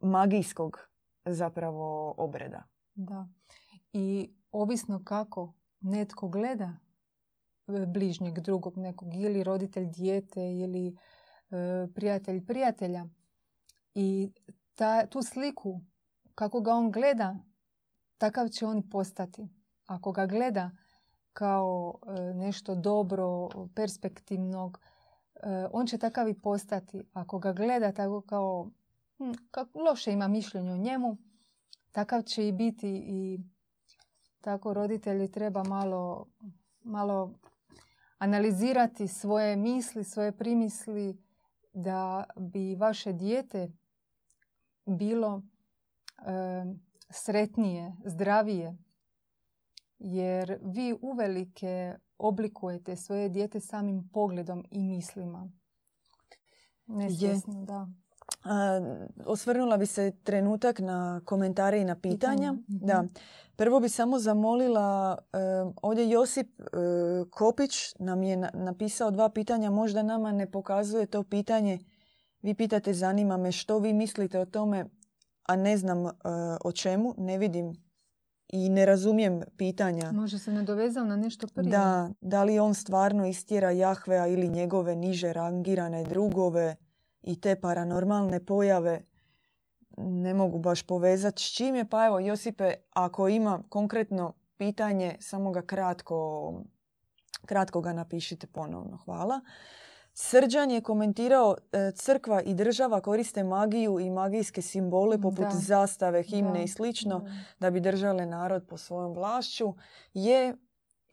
magijskog 0.00 0.89
zapravo 1.34 2.14
obreda. 2.16 2.62
Da. 2.94 3.28
I 3.92 4.34
ovisno 4.52 5.04
kako 5.04 5.54
netko 5.80 6.28
gleda 6.28 6.76
e, 7.68 7.86
bližnjeg 7.86 8.38
drugog 8.38 8.76
nekog 8.76 9.14
ili 9.14 9.44
roditelj 9.44 9.86
dijete 9.86 10.40
ili 10.40 10.96
e, 11.50 11.86
prijatelj 11.94 12.46
prijatelja 12.46 13.06
i 13.94 14.32
ta, 14.74 15.06
tu 15.06 15.22
sliku 15.22 15.80
kako 16.34 16.60
ga 16.60 16.74
on 16.74 16.90
gleda 16.90 17.36
takav 18.18 18.48
će 18.48 18.66
on 18.66 18.90
postati. 18.90 19.48
Ako 19.86 20.12
ga 20.12 20.26
gleda 20.26 20.70
kao 21.32 21.98
e, 22.06 22.34
nešto 22.34 22.74
dobro, 22.74 23.48
perspektivnog, 23.74 24.80
e, 25.34 25.66
on 25.72 25.86
će 25.86 25.98
takav 25.98 26.28
i 26.28 26.34
postati. 26.34 27.02
Ako 27.12 27.38
ga 27.38 27.52
gleda 27.52 27.92
tako 27.92 28.20
kao 28.20 28.70
kako 29.50 29.78
loše 29.78 30.12
ima 30.12 30.28
mišljenje 30.28 30.72
o 30.72 30.76
njemu, 30.76 31.16
takav 31.92 32.22
će 32.22 32.48
i 32.48 32.52
biti 32.52 32.88
i 33.06 33.38
tako 34.40 34.74
roditelji 34.74 35.32
treba 35.32 35.64
malo, 35.64 36.26
malo 36.82 37.34
analizirati 38.18 39.08
svoje 39.08 39.56
misli, 39.56 40.04
svoje 40.04 40.32
primisli 40.32 41.16
da 41.72 42.24
bi 42.36 42.74
vaše 42.74 43.12
dijete 43.12 43.72
bilo 44.86 45.42
e, 45.42 46.64
sretnije, 47.10 47.96
zdravije. 48.04 48.76
Jer 49.98 50.58
vi 50.62 50.94
uvelike 51.02 51.94
oblikujete 52.18 52.96
svoje 52.96 53.28
dijete 53.28 53.60
samim 53.60 54.10
pogledom 54.12 54.64
i 54.70 54.82
mislima. 54.82 55.50
Nesvjesno, 56.86 57.64
da. 57.64 57.88
Osvrnula 59.26 59.76
bi 59.76 59.86
se 59.86 60.12
trenutak 60.24 60.78
na 60.78 61.20
komentare 61.24 61.80
i 61.80 61.84
na 61.84 61.94
pitanja. 61.94 62.52
Mhm. 62.52 62.62
Da. 62.68 63.04
Prvo 63.56 63.80
bi 63.80 63.88
samo 63.88 64.18
zamolila, 64.18 65.18
ovdje 65.82 66.10
Josip 66.10 66.60
e, 66.60 66.64
Kopić 67.30 67.94
nam 67.98 68.22
je 68.22 68.36
napisao 68.54 69.10
dva 69.10 69.28
pitanja, 69.28 69.70
možda 69.70 70.02
nama 70.02 70.32
ne 70.32 70.50
pokazuje 70.50 71.06
to 71.06 71.22
pitanje. 71.22 71.78
Vi 72.42 72.54
pitate, 72.54 72.94
zanima 72.94 73.36
me 73.36 73.52
što 73.52 73.78
vi 73.78 73.92
mislite 73.92 74.38
o 74.38 74.44
tome 74.44 74.84
a 75.50 75.56
ne 75.56 75.76
znam 75.76 76.04
uh, 76.04 76.12
o 76.64 76.72
čemu, 76.72 77.14
ne 77.18 77.38
vidim 77.38 77.72
i 78.48 78.68
ne 78.68 78.86
razumijem 78.86 79.42
pitanja. 79.56 80.12
Može 80.12 80.38
se 80.38 80.52
nadovezao 80.52 81.04
na 81.04 81.16
nešto 81.16 81.46
prije. 81.46 81.70
Da, 81.70 82.10
da 82.20 82.44
li 82.44 82.58
on 82.58 82.74
stvarno 82.74 83.26
istjera 83.26 83.70
Jahvea 83.70 84.26
ili 84.26 84.48
njegove 84.48 84.96
niže 84.96 85.32
rangirane 85.32 86.04
drugove 86.04 86.76
i 87.22 87.40
te 87.40 87.60
paranormalne 87.60 88.44
pojave 88.44 89.02
ne 89.96 90.34
mogu 90.34 90.58
baš 90.58 90.82
povezati 90.82 91.42
s 91.42 91.46
čim 91.46 91.74
je. 91.74 91.84
Pa 91.84 92.06
evo, 92.06 92.18
Josipe, 92.18 92.74
ako 92.90 93.28
ima 93.28 93.62
konkretno 93.68 94.32
pitanje, 94.56 95.16
samo 95.20 95.50
ga 95.50 95.62
kratko, 95.62 96.52
kratko 97.46 97.80
ga 97.80 97.92
napišite 97.92 98.46
ponovno. 98.46 98.96
Hvala. 98.96 99.40
Srđan 100.14 100.70
je 100.70 100.80
komentirao 100.80 101.56
e, 101.72 101.92
crkva 101.94 102.42
i 102.42 102.54
država 102.54 103.00
koriste 103.00 103.44
magiju 103.44 104.00
i 104.00 104.10
magijske 104.10 104.62
simbole 104.62 105.20
poput 105.20 105.46
zastave, 105.52 106.22
himne 106.22 106.64
i 106.64 106.68
slično 106.68 107.28
da. 107.60 107.70
bi 107.70 107.80
držale 107.80 108.26
narod 108.26 108.66
po 108.68 108.76
svojom 108.76 109.12
vlašću. 109.12 109.74
Je 110.14 110.56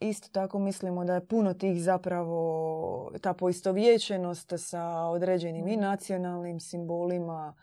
isto 0.00 0.28
tako 0.32 0.58
mislimo 0.58 1.04
da 1.04 1.14
je 1.14 1.26
puno 1.26 1.54
tih 1.54 1.82
zapravo 1.82 3.12
ta 3.20 3.34
poistovjećenost 3.34 4.52
sa 4.56 4.84
određenim 4.90 5.68
i 5.68 5.76
nacionalnim 5.76 6.60
simbolima, 6.60 7.54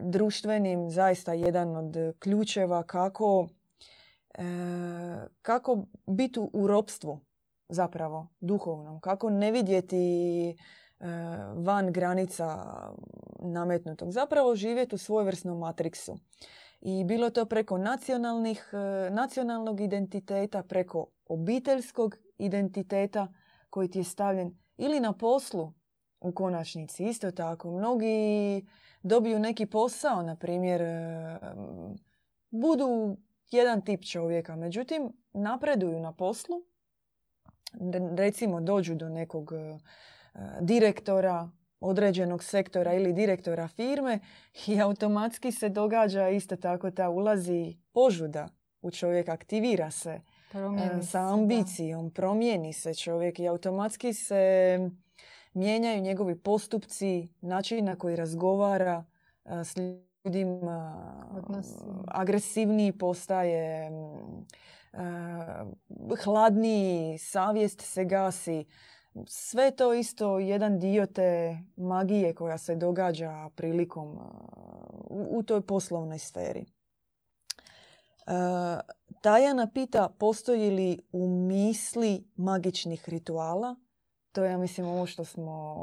društvenim, 0.00 0.90
zaista 0.90 1.32
jedan 1.32 1.76
od 1.76 1.96
ključeva 2.18 2.82
kako, 2.82 3.48
e, 4.34 4.42
kako 5.42 5.84
biti 6.06 6.40
u 6.52 6.66
ropstvu 6.66 7.20
zapravo 7.68 8.28
duhovnom. 8.40 9.00
Kako 9.00 9.30
ne 9.30 9.50
vidjeti 9.50 10.48
e, 10.50 10.54
van 11.56 11.92
granica 11.92 12.64
nametnutog. 13.38 14.10
Zapravo 14.10 14.54
živjeti 14.54 14.94
u 14.94 14.98
svojevrsnom 14.98 15.58
matriksu. 15.58 16.18
I 16.84 17.04
bilo 17.04 17.30
to 17.30 17.46
preko 17.46 17.78
nacionalnih, 17.78 18.70
e, 18.72 19.10
nacionalnog 19.10 19.80
identiteta, 19.80 20.62
preko 20.62 21.06
obiteljskog 21.26 22.16
identiteta 22.38 23.28
koji 23.70 23.90
ti 23.90 23.98
je 23.98 24.04
stavljen 24.04 24.58
ili 24.76 25.00
na 25.00 25.12
poslu 25.12 25.72
u 26.20 26.32
konačnici. 26.32 27.04
Isto 27.04 27.30
tako, 27.30 27.70
mnogi 27.70 28.66
dobiju 29.02 29.38
neki 29.38 29.66
posao, 29.66 30.22
na 30.22 30.36
primjer, 30.36 30.82
e, 30.82 31.38
budu 32.50 33.16
jedan 33.50 33.80
tip 33.84 34.04
čovjeka, 34.04 34.56
međutim 34.56 35.12
napreduju 35.32 36.00
na 36.00 36.12
poslu 36.12 36.64
recimo 38.16 38.60
dođu 38.60 38.94
do 38.94 39.08
nekog 39.08 39.52
e, 39.52 39.78
direktora 40.60 41.50
određenog 41.82 42.44
sektora 42.44 42.94
ili 42.94 43.12
direktora 43.12 43.68
firme 43.68 44.18
i 44.66 44.80
automatski 44.80 45.52
se 45.52 45.68
događa 45.68 46.28
isto 46.28 46.56
tako 46.56 46.90
ta 46.90 47.08
ulazi 47.08 47.76
požuda 47.92 48.48
u 48.82 48.90
čovjek, 48.90 49.28
aktivira 49.28 49.90
se 49.90 50.20
promijeni 50.50 51.02
sa 51.02 51.20
ambicijom, 51.20 52.10
promijeni 52.10 52.72
se 52.72 52.94
čovjek 52.94 53.38
i 53.38 53.48
automatski 53.48 54.14
se 54.14 54.78
mijenjaju 55.54 56.00
njegovi 56.00 56.38
postupci, 56.38 57.28
način 57.40 57.84
na 57.84 57.96
koji 57.96 58.16
razgovara 58.16 59.04
s 59.44 59.74
ljudima, 60.24 60.94
agresivniji 62.08 62.92
postaje, 62.92 63.90
Eh, 64.92 65.64
hladniji, 66.24 67.18
savjest 67.18 67.80
se 67.80 68.04
gasi. 68.04 68.64
Sve 69.26 69.70
to 69.70 69.94
isto 69.94 70.38
jedan 70.38 70.78
dio 70.78 71.06
te 71.06 71.58
magije 71.76 72.34
koja 72.34 72.58
se 72.58 72.76
događa 72.76 73.50
prilikom 73.56 74.18
eh, 74.18 74.22
u 75.10 75.42
toj 75.42 75.60
poslovnoj 75.60 76.18
sferi. 76.18 76.66
Tajana 79.20 79.70
pita 79.74 80.08
postoji 80.18 80.70
li 80.70 81.00
u 81.12 81.28
misli 81.28 82.24
magičnih 82.36 83.08
rituala. 83.08 83.76
To 84.32 84.44
je, 84.44 84.50
ja 84.50 84.58
mislim, 84.58 84.86
ovo 84.86 85.06
što 85.06 85.24
smo, 85.24 85.76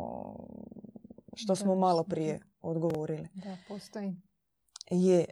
što 1.33 1.55
smo 1.55 1.75
malo 1.75 2.03
prije 2.03 2.39
odgovorili. 2.61 3.27
Da, 3.33 3.57
postoji. 3.67 4.15
Je. 4.91 5.25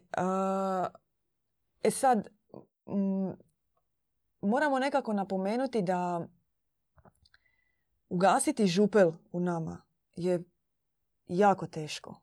e 1.83 1.91
sad, 1.91 2.27
moramo 4.41 4.79
nekako 4.79 5.13
napomenuti 5.13 5.81
da 5.81 6.27
ugasiti 8.09 8.67
župel 8.67 9.11
u 9.31 9.39
nama 9.39 9.81
je 10.15 10.43
jako 11.27 11.67
teško. 11.67 12.15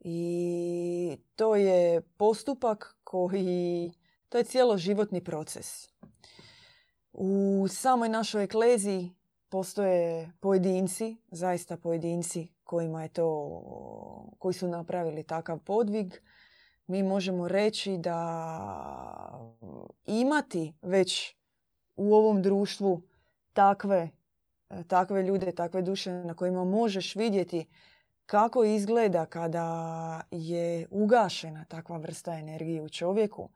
I 0.00 1.16
to 1.36 1.56
je 1.56 2.00
postupak 2.00 2.96
koji, 3.04 3.92
to 4.28 4.38
je 4.38 4.44
cijelo 4.44 4.78
životni 4.78 5.24
proces. 5.24 5.88
U 7.12 7.66
samoj 7.68 8.08
našoj 8.08 8.44
ekleziji 8.44 9.14
postoje 9.48 10.32
pojedinci, 10.40 11.16
zaista 11.30 11.76
pojedinci 11.76 12.48
kojima 12.64 13.02
je 13.02 13.08
to, 13.08 13.26
koji 14.38 14.52
su 14.52 14.68
napravili 14.68 15.22
takav 15.22 15.58
podvig. 15.58 16.14
Mi 16.86 17.02
možemo 17.02 17.48
reći 17.48 17.96
da 17.98 19.50
imati 20.04 20.74
već 20.82 21.36
u 21.96 22.14
ovom 22.14 22.42
društvu 22.42 23.02
takve, 23.52 24.10
takve 24.88 25.22
ljude, 25.22 25.52
takve 25.52 25.82
duše 25.82 26.12
na 26.12 26.34
kojima 26.34 26.64
možeš 26.64 27.16
vidjeti 27.16 27.66
kako 28.26 28.64
izgleda 28.64 29.26
kada 29.26 30.20
je 30.30 30.86
ugašena 30.90 31.64
takva 31.64 31.96
vrsta 31.96 32.34
energije 32.34 32.82
u 32.82 32.88
čovjeku, 32.88 33.48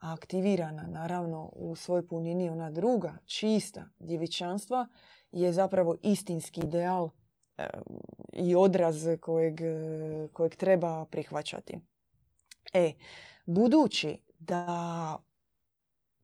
a 0.00 0.12
aktivirana 0.12 0.86
naravno 0.86 1.50
u 1.52 1.76
svoj 1.76 2.08
punini 2.08 2.50
ona 2.50 2.70
druga, 2.70 3.16
čista 3.24 3.84
djevičanstva, 3.98 4.88
je 5.32 5.52
zapravo 5.52 5.96
istinski 6.02 6.60
ideal 6.60 7.10
i 8.32 8.54
odraz 8.54 9.06
kojeg, 9.20 9.60
kojeg 10.32 10.56
treba 10.56 11.04
prihvaćati. 11.04 11.78
E, 12.72 12.92
budući 13.46 14.18
da 14.38 15.18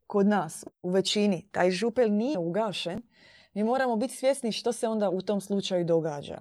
kod 0.06 0.26
nas 0.26 0.64
u 0.82 0.90
većini 0.90 1.48
taj 1.52 1.70
župel 1.70 2.12
nije 2.12 2.38
ugašen, 2.38 3.02
mi 3.52 3.64
moramo 3.64 3.96
biti 3.96 4.16
svjesni 4.16 4.52
što 4.52 4.72
se 4.72 4.88
onda 4.88 5.10
u 5.10 5.22
tom 5.22 5.40
slučaju 5.40 5.84
događa 5.84 6.40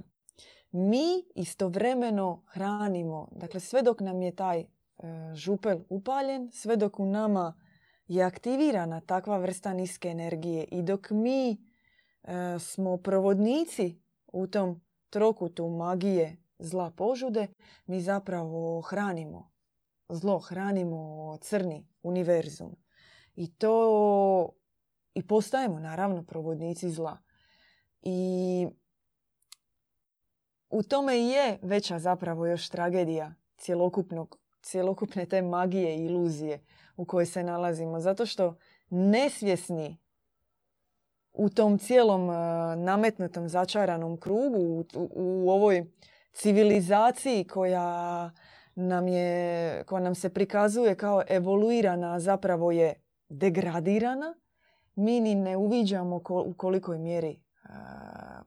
mi 0.71 1.23
istovremeno 1.35 2.43
hranimo, 2.47 3.27
dakle 3.31 3.59
sve 3.59 3.81
dok 3.81 4.01
nam 4.01 4.21
je 4.21 4.35
taj 4.35 4.59
e, 4.59 4.67
župel 5.33 5.79
upaljen, 5.89 6.51
sve 6.51 6.75
dok 6.75 6.99
u 6.99 7.05
nama 7.05 7.53
je 8.07 8.23
aktivirana 8.23 9.01
takva 9.01 9.37
vrsta 9.37 9.73
niske 9.73 10.07
energije 10.07 10.63
i 10.63 10.81
dok 10.81 11.09
mi 11.09 11.51
e, 11.51 11.57
smo 12.59 12.97
provodnici 12.97 14.01
u 14.33 14.47
tom 14.47 14.81
trokutu 15.09 15.69
magije 15.69 16.37
zla 16.59 16.91
požude, 16.91 17.47
mi 17.85 18.01
zapravo 18.01 18.81
hranimo 18.81 19.51
zlo, 20.09 20.39
hranimo 20.39 21.37
crni 21.41 21.87
univerzum. 22.03 22.75
I 23.35 23.55
to 23.55 24.49
i 25.19 25.27
postajemo 25.27 25.79
naravno 25.79 26.23
provodnici 26.23 26.89
zla. 26.89 27.17
I 28.01 28.67
u 30.69 30.84
tome 30.84 31.17
je 31.17 31.60
veća 31.62 31.99
zapravo 31.99 32.45
još 32.45 32.69
tragedija 32.69 33.34
cjelokupnog, 33.58 34.38
cjelokupne 34.62 35.25
te 35.25 35.41
magije 35.41 35.95
i 35.95 36.05
iluzije 36.05 36.63
u 36.95 37.05
kojoj 37.05 37.25
se 37.25 37.43
nalazimo. 37.43 37.99
Zato 37.99 38.25
što 38.25 38.55
nesvjesni 38.89 39.97
u 41.34 41.49
tom 41.49 41.77
cijelom 41.77 42.29
uh, 42.29 42.36
nametnutom 42.77 43.49
začaranom 43.49 44.17
krugu, 44.17 44.58
u, 44.58 44.86
u, 45.15 45.51
ovoj 45.51 45.86
civilizaciji 46.34 47.43
koja 47.43 48.32
nam, 48.75 49.08
je, 49.08 49.84
koja 49.84 50.01
nam 50.01 50.15
se 50.15 50.29
prikazuje 50.29 50.95
kao 50.95 51.23
evoluirana, 51.27 52.19
zapravo 52.19 52.71
je 52.71 52.93
degradirana, 53.29 54.36
mi 54.99 55.19
ni 55.19 55.35
ne 55.35 55.57
uviđamo 55.57 56.21
u 56.45 56.53
kolikoj 56.53 56.97
mjeri 56.97 57.41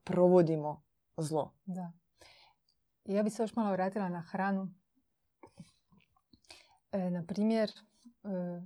provodimo 0.04 0.82
zlo. 1.16 1.54
Da. 1.64 1.92
Ja 3.04 3.22
bi 3.22 3.30
se 3.30 3.42
još 3.42 3.56
malo 3.56 3.72
vratila 3.72 4.08
na 4.08 4.20
hranu. 4.20 4.68
E, 6.92 7.10
na 7.10 7.24
primjer, 7.26 7.70
e, 7.70 8.62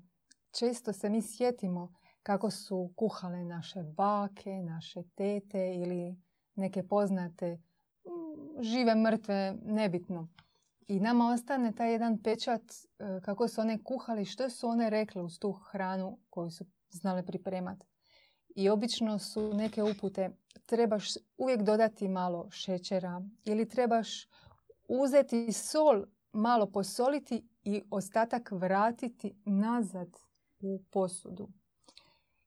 često 0.50 0.92
se 0.92 1.08
mi 1.08 1.22
sjetimo 1.22 1.94
kako 2.22 2.50
su 2.50 2.92
kuhale 2.96 3.44
naše 3.44 3.82
bake, 3.82 4.62
naše 4.62 5.02
tete 5.14 5.74
ili 5.74 6.16
neke 6.54 6.82
poznate 6.82 7.54
mm, 7.54 8.62
žive, 8.62 8.94
mrtve, 8.94 9.56
nebitno. 9.62 10.28
I 10.88 11.00
nama 11.00 11.30
ostane 11.30 11.72
taj 11.72 11.92
jedan 11.92 12.22
pečat 12.22 12.62
e, 12.62 13.20
kako 13.22 13.48
su 13.48 13.60
one 13.60 13.78
kuhali, 13.84 14.24
što 14.24 14.50
su 14.50 14.68
one 14.68 14.90
rekle 14.90 15.22
uz 15.22 15.38
tu 15.38 15.52
hranu 15.52 16.18
koju 16.30 16.50
su 16.50 16.64
znale 16.90 17.26
pripremati. 17.26 17.86
I 18.56 18.68
obično 18.68 19.18
su 19.18 19.54
neke 19.54 19.82
upute 19.82 20.30
trebaš 20.66 21.08
uvijek 21.36 21.62
dodati 21.62 22.08
malo 22.08 22.50
šećera 22.50 23.22
ili 23.44 23.68
trebaš 23.68 24.28
uzeti 24.88 25.52
sol, 25.52 26.04
malo 26.32 26.72
posoliti 26.72 27.48
i 27.64 27.82
ostatak 27.90 28.50
vratiti 28.52 29.34
nazad 29.44 30.08
u 30.60 30.82
posudu. 30.90 31.48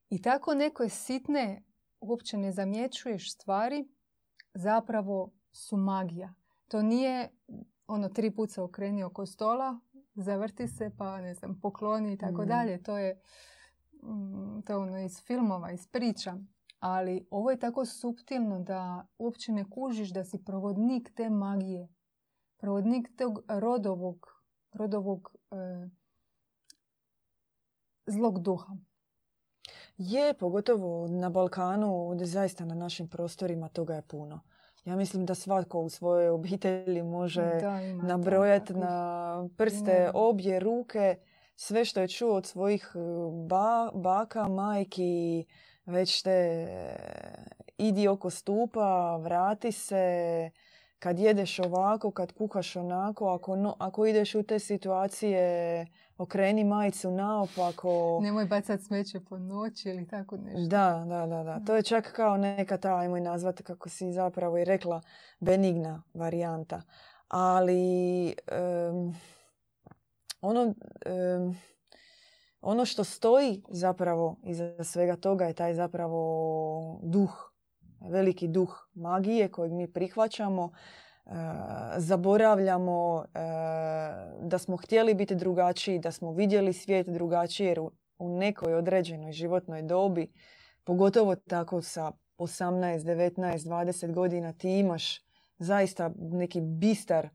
I 0.10 0.22
tako 0.22 0.54
neke 0.54 0.90
sitne, 0.90 1.64
uopće 2.00 2.38
ne 2.38 2.52
zamjećuješ 2.52 3.34
stvari, 3.34 3.88
zapravo 4.54 5.32
su 5.52 5.78
magija. 5.78 6.34
To 6.68 6.82
nije 6.82 7.30
ono 7.88 8.10
tri 8.10 8.32
puta 8.32 8.54
se 8.54 8.62
okreni 8.62 9.04
oko 9.04 9.26
stola, 9.26 9.80
zavrti 10.16 10.68
se 10.68 10.92
pa 10.98 11.22
ne 11.22 11.34
znam, 11.34 11.60
pokloni 11.62 12.14
i 12.14 12.18
tako 12.18 12.42
mm. 12.42 12.48
dalje. 12.48 12.84
To 12.84 12.98
je, 12.98 13.22
mm, 14.04 14.62
to 14.66 14.80
ono 14.80 15.00
iz 15.00 15.22
filmova, 15.22 15.72
iz 15.72 15.88
priča 15.88 16.38
ali 16.80 17.28
ovo 17.32 17.52
je 17.52 17.60
tako 17.60 17.86
suptilno 17.86 18.60
da 18.60 19.08
uopće 19.18 19.52
ne 19.52 19.66
kužiš 19.70 20.10
da 20.10 20.24
si 20.24 20.44
provodnik 20.44 21.12
te 21.16 21.30
magije. 21.30 21.88
Provodnik 22.58 23.16
tog 23.18 23.40
rodovog, 23.48 24.28
rodovog 24.74 25.32
e, 25.52 25.90
zlog 28.06 28.40
duha. 28.40 28.76
Je, 29.98 30.34
pogotovo 30.34 31.08
na 31.08 31.30
Balkanu, 31.30 32.18
zaista 32.22 32.66
na 32.66 32.76
našim 32.76 33.08
prostorima 33.08 33.70
toga 33.70 33.96
je 33.96 34.02
puno. 34.02 34.40
Ja 34.86 34.96
mislim 34.96 35.26
da 35.26 35.36
svatko 35.36 35.80
u 35.80 35.90
svojoj 35.90 36.30
obitelji 36.30 37.04
može 37.04 37.52
nabrojati 38.04 38.74
na 38.74 39.48
prste 39.58 40.12
obje 40.14 40.60
ruke 40.60 41.20
sve 41.62 41.86
što 41.86 42.02
je 42.02 42.08
čuo 42.08 42.36
od 42.36 42.46
svojih 42.46 42.92
e, 42.96 43.00
baka, 43.94 44.48
majki, 44.48 45.46
već 45.86 46.22
te 46.22 46.68
idi 47.78 48.08
oko 48.08 48.30
stupa, 48.30 49.18
vrati 49.18 49.72
se, 49.72 50.50
kad 51.00 51.20
jedeš 51.20 51.60
ovako, 51.60 52.12
kad 52.12 52.32
kuhaš 52.32 52.76
onako, 52.76 53.30
ako, 53.30 53.56
no, 53.56 53.76
ako 53.80 54.06
ideš 54.06 54.36
u 54.36 54.44
te 54.44 54.60
situacije, 54.60 55.88
okreni 56.18 56.64
majicu 56.64 57.12
naopako. 57.12 58.20
Nemoj 58.22 58.46
bacat 58.46 58.82
smeće 58.82 59.20
po 59.20 59.38
noći 59.38 59.90
ili 59.90 60.08
tako 60.08 60.38
nešto. 60.38 60.68
Da, 60.68 61.06
da, 61.08 61.26
da, 61.26 61.44
da. 61.44 61.60
To 61.66 61.76
je 61.76 61.84
čak 61.84 62.12
kao 62.16 62.38
neka 62.38 62.78
ta, 62.78 62.96
ajmo 62.96 63.20
nazvati 63.20 63.64
kako 63.64 63.90
si 63.90 64.12
zapravo 64.12 64.58
i 64.58 64.66
rekla, 64.66 65.02
benigna 65.40 66.04
varijanta. 66.14 66.82
Ali 67.28 68.36
ono, 70.42 70.74
ono 72.62 72.86
što 72.86 73.04
stoji 73.04 73.64
zapravo 73.70 74.38
iza 74.44 74.84
svega 74.84 75.16
toga 75.16 75.46
je 75.46 75.54
taj 75.54 75.74
zapravo 75.74 77.00
duh, 77.04 77.52
veliki 78.10 78.48
duh 78.48 78.90
magije 78.94 79.52
kojeg 79.52 79.72
mi 79.72 79.94
prihvaćamo, 79.94 80.72
e, 81.26 81.32
zaboravljamo 81.98 83.24
e, 83.24 83.40
da 84.42 84.58
smo 84.58 84.78
htjeli 84.78 85.14
biti 85.14 85.36
drugačiji, 85.36 86.00
da 86.00 86.12
smo 86.12 86.32
vidjeli 86.32 86.74
svijet 86.74 87.08
drugačiji 87.08 87.68
jer 87.68 87.80
u 88.20 88.30
nekoj 88.30 88.74
određenoj 88.74 89.32
životnoj 89.32 89.82
dobi, 89.82 90.32
pogotovo 90.84 91.36
tako 91.36 91.82
sa 91.82 92.12
18, 92.38 93.00
19, 93.00 93.58
20 93.58 94.14
godina 94.14 94.54
ti 94.54 94.80
imaš 94.80 95.22
zaista 95.58 96.12
neki 96.18 96.62
bistar 96.62 97.30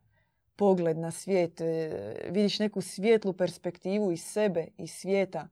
pogled 0.57 0.99
na 0.99 1.11
svijet, 1.11 1.61
e, 1.61 1.91
vidiš 2.31 2.59
neku 2.59 2.81
svijetlu 2.81 3.33
perspektivu 3.33 4.13
iz 4.13 4.23
sebe, 4.25 4.67
iz 4.79 4.91
svijeta 4.91 5.49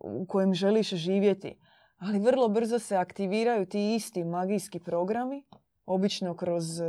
u 0.00 0.26
kojem 0.26 0.54
želiš 0.54 0.88
živjeti. 0.88 1.58
Ali 1.98 2.18
vrlo 2.18 2.48
brzo 2.48 2.78
se 2.78 2.96
aktiviraju 2.96 3.66
ti 3.66 3.94
isti 3.94 4.24
magijski 4.24 4.80
programi, 4.80 5.44
obično 5.86 6.36
kroz 6.36 6.80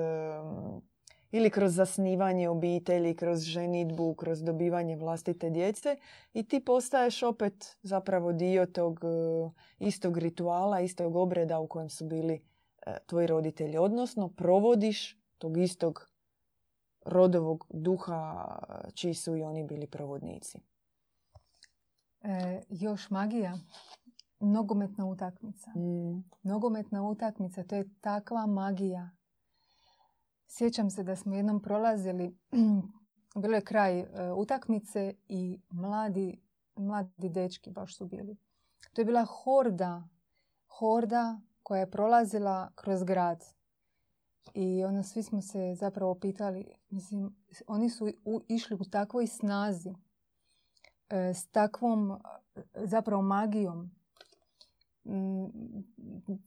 ili 1.31 1.49
kroz 1.49 1.75
zasnivanje 1.75 2.49
obitelji, 2.49 3.15
kroz 3.15 3.39
ženitbu, 3.39 4.13
kroz 4.13 4.43
dobivanje 4.43 4.95
vlastite 4.95 5.49
djece 5.49 5.97
i 6.33 6.43
ti 6.43 6.65
postaješ 6.65 7.23
opet 7.23 7.77
zapravo 7.81 8.33
dio 8.33 8.65
tog 8.65 8.99
e, 9.03 9.07
istog 9.79 10.17
rituala, 10.17 10.79
istog 10.79 11.15
obreda 11.15 11.59
u 11.59 11.67
kojem 11.67 11.89
su 11.89 12.05
bili 12.05 12.33
e, 12.33 12.97
tvoji 13.05 13.27
roditelji. 13.27 13.77
Odnosno, 13.77 14.29
provodiš 14.29 15.17
tog 15.37 15.57
istog 15.57 16.08
rodovog 17.09 17.65
duha 17.69 18.45
čiji 18.93 19.13
su 19.13 19.35
i 19.35 19.43
oni 19.43 19.63
bili 19.63 19.87
provodnici. 19.87 20.59
E, 22.21 22.63
još 22.69 23.09
magija. 23.09 23.59
Nogometna 24.39 25.05
utakmica. 25.05 25.71
Mm. 25.71 26.23
Nogometna 26.43 27.03
utakmica, 27.03 27.63
to 27.63 27.75
je 27.75 27.89
takva 28.01 28.45
magija. 28.45 29.09
Sjećam 30.47 30.89
se 30.89 31.03
da 31.03 31.15
smo 31.15 31.35
jednom 31.35 31.61
prolazili, 31.61 32.37
bilo 33.41 33.55
je 33.55 33.61
kraj 33.61 33.99
e, 33.99 34.31
utakmice 34.31 35.13
i 35.27 35.61
mladi, 35.69 36.41
mladi 36.75 37.29
dečki 37.29 37.71
baš 37.71 37.97
su 37.97 38.05
bili. 38.05 38.37
To 38.93 39.01
je 39.01 39.05
bila 39.05 39.25
horda, 39.25 40.07
horda 40.67 41.39
koja 41.63 41.79
je 41.79 41.91
prolazila 41.91 42.71
kroz 42.75 43.03
grad. 43.03 43.58
I 44.53 44.83
ono, 44.83 45.03
svi 45.03 45.23
smo 45.23 45.41
se 45.41 45.75
zapravo 45.75 46.15
pitali, 46.15 46.65
mislim, 46.89 47.35
oni 47.67 47.89
su 47.89 48.09
išli 48.47 48.77
u 48.79 48.83
takvoj 48.83 49.27
snazi, 49.27 49.93
e, 51.09 51.33
s 51.33 51.47
takvom 51.47 52.19
zapravo 52.73 53.21
magijom. 53.21 53.91
Mm, 55.05 55.45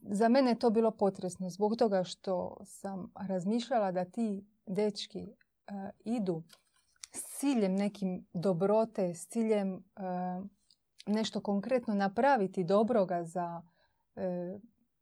za 0.01 0.29
mene 0.29 0.51
je 0.51 0.59
to 0.59 0.69
bilo 0.69 0.91
potresno 0.91 1.49
zbog 1.49 1.75
toga 1.75 2.03
što 2.03 2.57
sam 2.65 3.11
razmišljala 3.15 3.91
da 3.91 4.05
ti 4.05 4.45
dečki 4.65 5.19
e, 5.19 5.89
idu 6.05 6.43
s 7.11 7.39
ciljem 7.39 7.75
nekim 7.75 8.25
dobrote, 8.33 9.13
s 9.13 9.27
ciljem 9.27 9.73
e, 9.73 9.81
nešto 11.07 11.41
konkretno 11.41 11.93
napraviti 11.93 12.63
dobroga 12.63 13.23
za, 13.23 13.61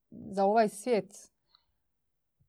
za 0.10 0.45
ovaj 0.45 0.69
svijet 0.69 1.31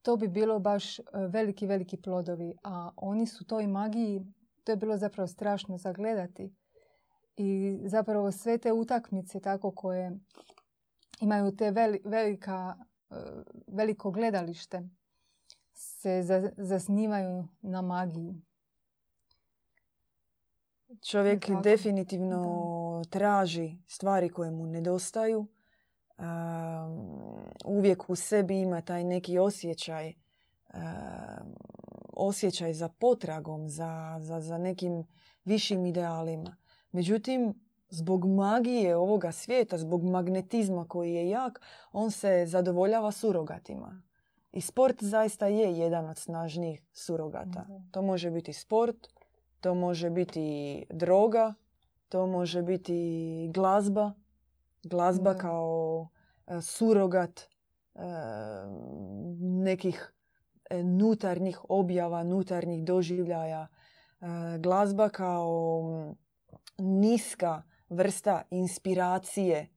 to 0.03 0.17
bi 0.17 0.29
bilo 0.29 0.59
baš 0.59 0.99
e, 0.99 1.03
veliki, 1.13 1.67
veliki 1.67 1.97
plodovi. 1.97 2.55
A 2.63 2.91
oni 2.97 3.27
su 3.27 3.45
toj 3.45 3.67
magiji, 3.67 4.27
to 4.65 4.73
je 4.73 4.77
bilo 4.77 4.97
zapravo 4.97 5.27
strašno 5.27 5.79
zagledati. 5.79 6.55
I 7.37 7.79
zapravo 7.85 8.33
sve 8.33 8.59
te 8.59 8.73
utakmice 8.73 9.41
tako 9.41 9.71
koje 9.71 10.19
imaju 11.21 11.57
te 11.57 11.71
velika, 12.05 12.77
e, 13.11 13.15
veliko 13.67 14.11
gledalište 14.11 14.89
se 15.75 16.23
zasnivaju 16.57 17.49
na 17.61 17.83
magiji. 17.83 18.43
Čovjek 21.11 21.51
definitivno 21.63 23.03
traži 23.11 23.77
stvari 23.87 24.29
koje 24.29 24.51
mu 24.51 24.67
nedostaju 24.67 25.47
uvijek 27.65 28.11
u 28.11 28.17
sebi 28.17 28.61
ima 28.61 28.81
taj 28.81 29.05
neki 29.05 29.39
osjećaj 29.39 30.13
osjećaj 32.13 32.73
za 32.73 32.89
potragom, 32.89 33.69
za, 33.69 34.19
za, 34.21 34.41
za 34.41 34.59
nekim 34.59 35.05
višim 35.45 35.87
idealima. 35.87 36.57
Međutim, 36.93 37.55
zbog 37.89 38.25
magije 38.25 38.97
ovoga 38.97 39.33
svijeta, 39.33 39.79
zbog 39.79 40.05
magnetizma 40.05 40.85
koji 40.89 41.15
je 41.15 41.29
jak, 41.29 41.61
on 41.93 42.11
se 42.11 42.45
zadovoljava 42.47 43.13
surogatima. 43.13 44.03
I 44.53 44.61
sport 44.61 45.03
zaista 45.03 45.47
je 45.47 45.79
jedan 45.79 46.09
od 46.09 46.19
snažnijih 46.19 46.83
surogata. 46.93 47.67
To 47.91 48.03
može 48.03 48.31
biti 48.31 48.53
sport, 48.53 49.09
to 49.61 49.75
može 49.75 50.11
biti 50.11 50.85
droga, 50.91 51.55
to 52.09 52.27
može 52.27 52.63
biti 52.63 53.51
glazba, 53.55 54.13
glazba 54.83 55.35
kao 55.35 56.09
e, 56.47 56.61
surogat 56.61 57.41
e, 57.41 57.49
nekih 59.41 60.13
e, 60.71 60.83
nutarnjih 60.83 61.61
objava, 61.69 62.23
nutarnjih 62.23 62.85
doživljaja. 62.85 63.69
Glazba 64.59 65.09
kao 65.09 66.15
niska 66.79 67.63
vrsta 67.89 68.43
inspiracije 68.51 69.69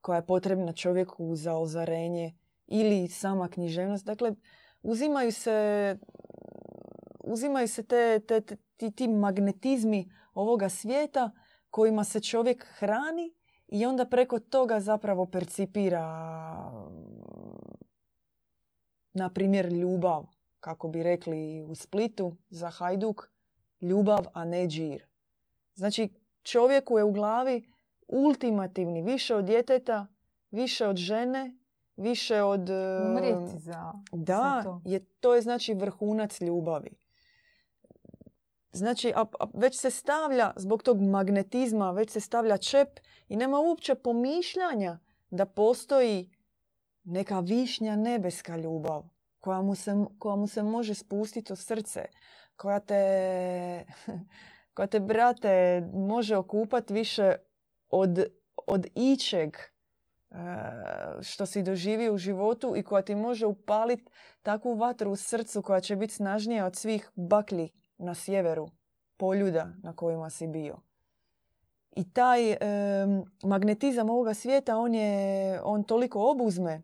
koja 0.00 0.16
je 0.16 0.26
potrebna 0.26 0.72
čovjeku 0.72 1.36
za 1.36 1.56
ozarenje 1.56 2.38
ili 2.66 3.08
sama 3.08 3.48
književnost. 3.48 4.04
Dakle, 4.06 4.34
uzimaju 4.82 5.32
se, 5.32 5.98
uzimaju 7.24 7.68
se 7.68 7.82
te, 7.82 8.20
te, 8.28 8.40
ti, 8.76 8.90
ti 8.90 9.08
magnetizmi 9.08 10.10
ovoga 10.34 10.68
svijeta 10.68 11.30
kojima 11.70 12.04
se 12.04 12.20
čovjek 12.20 12.66
hrani 12.78 13.34
i 13.70 13.86
onda 13.86 14.04
preko 14.04 14.38
toga 14.38 14.80
zapravo 14.80 15.26
percipira 15.26 16.06
na 19.12 19.30
primjer 19.34 19.72
ljubav, 19.72 20.26
kako 20.60 20.88
bi 20.88 21.02
rekli 21.02 21.62
u 21.68 21.74
Splitu 21.74 22.36
za 22.48 22.70
Hajduk, 22.70 23.30
ljubav, 23.80 24.26
a 24.32 24.44
ne 24.44 24.66
džir. 24.66 25.06
Znači 25.74 26.08
čovjeku 26.42 26.98
je 26.98 27.04
u 27.04 27.12
glavi 27.12 27.72
ultimativni, 28.08 29.02
više 29.02 29.34
od 29.34 29.44
djeteta, 29.44 30.06
više 30.50 30.86
od 30.86 30.96
žene, 30.96 31.56
više 31.96 32.42
od... 32.42 32.70
Umrijeti 33.06 33.58
za, 33.58 33.92
da, 34.12 34.60
to. 34.64 34.80
Je, 34.84 35.04
to 35.04 35.34
je 35.34 35.42
znači 35.42 35.74
vrhunac 35.74 36.40
ljubavi. 36.40 36.90
Znači, 38.72 39.12
a, 39.16 39.24
već 39.54 39.80
se 39.80 39.90
stavlja, 39.90 40.52
zbog 40.56 40.82
tog 40.82 41.00
magnetizma, 41.00 41.90
već 41.90 42.10
se 42.10 42.20
stavlja 42.20 42.56
čep 42.56 42.88
i 43.28 43.36
nema 43.36 43.58
uopće 43.58 43.94
pomišljanja 43.94 44.98
da 45.30 45.46
postoji 45.46 46.30
neka 47.04 47.40
višnja 47.40 47.96
nebeska 47.96 48.56
ljubav 48.56 49.04
koja 49.40 49.62
mu 49.62 49.74
se, 49.74 49.92
koja 50.18 50.36
mu 50.36 50.46
se 50.46 50.62
može 50.62 50.94
spustiti 50.94 51.52
u 51.52 51.56
srce, 51.56 52.04
koja 52.56 52.80
te, 52.80 53.84
koja 54.74 54.86
te, 54.86 55.00
brate, 55.00 55.82
može 55.94 56.36
okupati 56.36 56.92
više 56.92 57.36
od, 57.88 58.24
od 58.66 58.86
ičeg 58.94 59.56
e, 59.56 60.36
što 61.22 61.46
si 61.46 61.62
doživio 61.62 62.14
u 62.14 62.18
životu 62.18 62.76
i 62.76 62.82
koja 62.82 63.02
ti 63.02 63.14
može 63.14 63.46
upaliti 63.46 64.10
takvu 64.42 64.74
vatru 64.74 65.10
u 65.10 65.16
srcu 65.16 65.62
koja 65.62 65.80
će 65.80 65.96
biti 65.96 66.14
snažnija 66.14 66.66
od 66.66 66.76
svih 66.76 67.10
baklji 67.14 67.70
na 68.00 68.14
sjeveru 68.14 68.68
poljuda 69.16 69.72
na 69.82 69.92
kojima 69.92 70.30
si 70.30 70.46
bio. 70.46 70.76
I 71.96 72.12
taj 72.12 72.56
magnetizam 73.42 74.10
ovoga 74.10 74.34
svijeta, 74.34 74.76
on, 74.76 74.94
je, 74.94 75.60
on 75.64 75.84
toliko 75.84 76.30
obuzme 76.30 76.82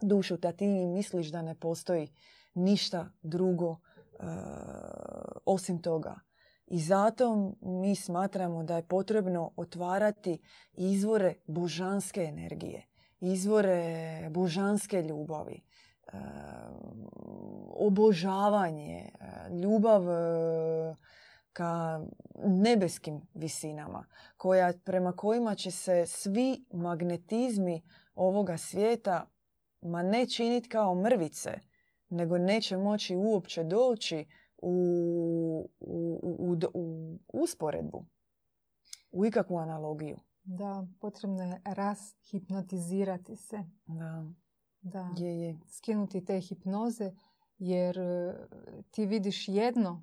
dušu 0.00 0.36
da 0.36 0.52
ti 0.52 0.66
misliš 0.66 1.26
da 1.26 1.42
ne 1.42 1.54
postoji 1.54 2.08
ništa 2.54 3.08
drugo 3.22 3.76
e, 3.76 4.24
osim 5.46 5.82
toga. 5.82 6.14
I 6.66 6.80
zato 6.80 7.52
mi 7.60 7.94
smatramo 7.94 8.64
da 8.64 8.76
je 8.76 8.82
potrebno 8.82 9.50
otvarati 9.56 10.38
izvore 10.72 11.34
božanske 11.46 12.20
energije, 12.20 12.86
izvore 13.20 14.28
božanske 14.30 15.02
ljubavi, 15.02 15.62
obožavanje, 17.76 19.10
ljubav 19.62 20.10
e, 20.10 20.96
ka 21.52 22.00
nebeskim 22.44 23.20
visinama, 23.34 24.06
koja, 24.36 24.72
prema 24.84 25.12
kojima 25.12 25.54
će 25.54 25.70
se 25.70 26.06
svi 26.06 26.64
magnetizmi 26.72 27.82
ovoga 28.14 28.58
svijeta 28.58 29.26
ma 29.82 30.02
ne 30.02 30.26
činiti 30.26 30.68
kao 30.68 30.94
mrvice, 30.94 31.60
nego 32.08 32.38
neće 32.38 32.76
moći 32.76 33.16
uopće 33.16 33.64
doći 33.64 34.26
u, 34.58 35.70
u, 35.80 36.20
u, 36.22 36.56
u 36.72 37.18
usporedbu, 37.32 38.06
u 39.12 39.26
ikakvu 39.26 39.56
analogiju. 39.56 40.18
Da, 40.44 40.86
potrebno 41.00 41.42
je 41.42 41.60
hipnotizirati 42.30 43.36
se. 43.36 43.56
Da. 43.86 44.32
Da, 44.82 45.14
je, 45.16 45.40
je. 45.40 45.58
skinuti 45.68 46.24
te 46.24 46.40
hipnoze 46.40 47.12
jer 47.58 47.98
e, 47.98 48.34
ti 48.90 49.06
vidiš 49.06 49.48
jedno, 49.48 50.02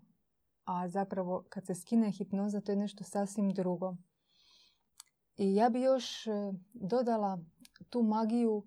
a 0.66 0.88
zapravo 0.88 1.46
kad 1.50 1.66
se 1.66 1.76
skine 1.76 2.12
hipnoza 2.12 2.62
to 2.62 2.72
je 2.72 2.76
nešto 2.76 3.04
sasvim 3.04 3.50
drugo. 3.50 3.96
I 5.38 5.56
ja 5.56 5.70
bi 5.70 5.82
još 5.82 6.28
e, 6.28 6.32
dodala 6.74 7.40
tu 7.90 8.04
magiju 8.04 8.64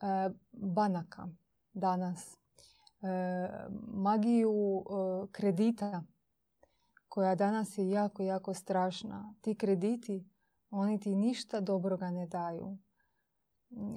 e, 0.00 0.30
banaka 0.52 1.28
danas. 1.72 2.36
Magiju 3.92 4.84
kredita 5.32 6.02
koja 7.08 7.34
danas 7.34 7.78
je 7.78 7.90
jako, 7.90 8.22
jako 8.22 8.54
strašna. 8.54 9.34
Ti 9.40 9.54
krediti, 9.54 10.28
oni 10.70 11.00
ti 11.00 11.14
ništa 11.14 11.60
dobroga 11.60 12.10
ne 12.10 12.26
daju. 12.26 12.78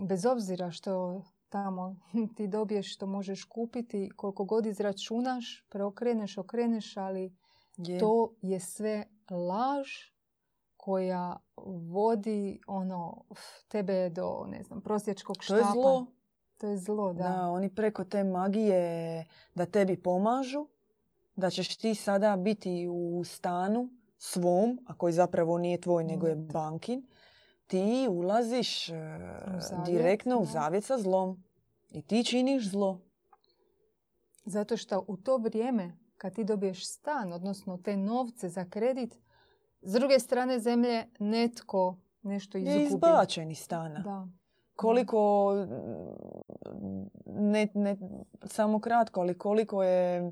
Bez 0.07 0.25
obzira 0.25 0.71
što 0.71 1.23
tamo 1.53 1.95
ti 2.35 2.47
dobiješ 2.47 2.95
što 2.95 3.05
možeš 3.07 3.43
kupiti, 3.45 4.09
koliko 4.15 4.43
god 4.45 4.65
izračunaš, 4.65 5.65
preokreneš, 5.69 6.37
okreneš, 6.37 6.97
ali 6.97 7.33
Je. 7.77 7.99
to 7.99 8.33
je 8.41 8.59
sve 8.59 9.03
laž 9.31 9.87
koja 10.77 11.37
vodi 11.87 12.61
ono 12.67 13.23
tebe 13.67 14.09
do 14.09 14.45
ne 14.47 14.63
znam 14.63 14.81
prosječkog 14.81 15.35
To 15.37 15.43
štapa. 15.43 15.59
je 15.59 15.71
zlo. 15.73 16.05
To 16.57 16.67
je 16.67 16.77
zlo, 16.77 17.13
da. 17.13 17.23
Da, 17.23 17.47
oni 17.47 17.69
preko 17.69 18.03
te 18.03 18.23
magije 18.23 19.25
da 19.55 19.65
tebi 19.65 19.97
pomažu, 19.97 20.67
da 21.35 21.49
ćeš 21.49 21.77
ti 21.77 21.95
sada 21.95 22.37
biti 22.37 22.87
u 22.89 23.23
stanu 23.25 23.89
svom, 24.17 24.79
a 24.87 24.95
koji 24.95 25.13
zapravo 25.13 25.57
nije 25.57 25.81
tvoj, 25.81 26.03
nego 26.03 26.27
je 26.27 26.35
Mm. 26.35 26.47
bankin, 26.47 27.07
ti 27.67 28.07
ulaziš 28.09 28.89
e, 28.89 28.93
U 29.57 29.61
zavjet, 29.61 29.85
direktno 29.85 30.37
u 30.39 30.45
zavjet 30.45 30.83
sa 30.83 30.97
zlom. 30.97 31.43
I 31.91 32.01
ti 32.01 32.23
činiš 32.23 32.69
zlo. 32.69 33.01
Zato 34.45 34.77
što 34.77 35.05
u 35.07 35.17
to 35.17 35.37
vrijeme 35.37 35.97
kad 36.17 36.35
ti 36.35 36.43
dobiješ 36.43 36.87
stan, 36.87 37.33
odnosno 37.33 37.77
te 37.77 37.97
novce 37.97 38.49
za 38.49 38.65
kredit, 38.65 39.19
s 39.81 39.93
druge 39.93 40.19
strane 40.19 40.59
zemlje 40.59 41.05
netko 41.19 41.97
nešto 42.21 42.57
izgubi. 42.57 42.79
Je 42.79 42.85
izbačen 42.85 43.51
iz 43.51 43.59
stana. 43.59 43.99
Da. 43.99 44.27
Koliko, 44.75 45.51
mm, 46.73 47.05
ne, 47.25 47.67
ne, 47.73 47.97
samo 48.45 48.79
kratko, 48.79 49.21
ali 49.21 49.37
koliko 49.37 49.83
je 49.83 50.31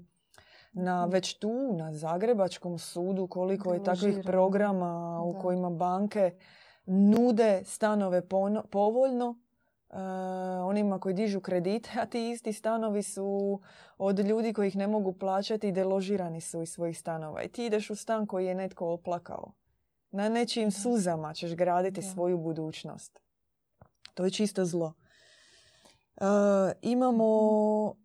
na 0.73 1.05
već 1.05 1.33
tu, 1.33 1.73
na 1.73 1.93
Zagrebačkom 1.93 2.77
sudu, 2.79 3.27
koliko 3.27 3.73
je 3.73 3.83
takvih 3.83 4.19
programa 4.23 5.21
u 5.25 5.33
Da. 5.33 5.39
kojima 5.39 5.69
banke 5.69 6.35
nude 6.85 7.63
stanove 7.65 8.21
povoljno 8.71 9.39
e, 9.89 9.95
onima 10.63 10.99
koji 10.99 11.15
dižu 11.15 11.39
kredite, 11.39 11.89
a 11.99 12.05
ti 12.05 12.29
isti 12.29 12.53
stanovi 12.53 13.03
su 13.03 13.59
od 13.97 14.19
ljudi 14.19 14.53
koji 14.53 14.67
ih 14.67 14.75
ne 14.75 14.87
mogu 14.87 15.13
plaćati 15.13 15.67
i 15.67 15.71
deložirani 15.71 16.41
su 16.41 16.61
iz 16.61 16.69
svojih 16.69 16.99
stanova. 16.99 17.43
I 17.43 17.47
ti 17.47 17.65
ideš 17.65 17.89
u 17.89 17.95
stan 17.95 18.25
koji 18.25 18.45
je 18.45 18.55
netko 18.55 18.87
oplakao. 18.87 19.51
Na 20.11 20.29
nečijim 20.29 20.71
suzama 20.71 21.33
ćeš 21.33 21.55
graditi 21.55 22.01
svoju 22.01 22.37
budućnost. 22.37 23.19
To 24.13 24.25
je 24.25 24.31
čisto 24.31 24.65
zlo. 24.65 24.93
E, 26.17 26.25
imamo 26.81 27.95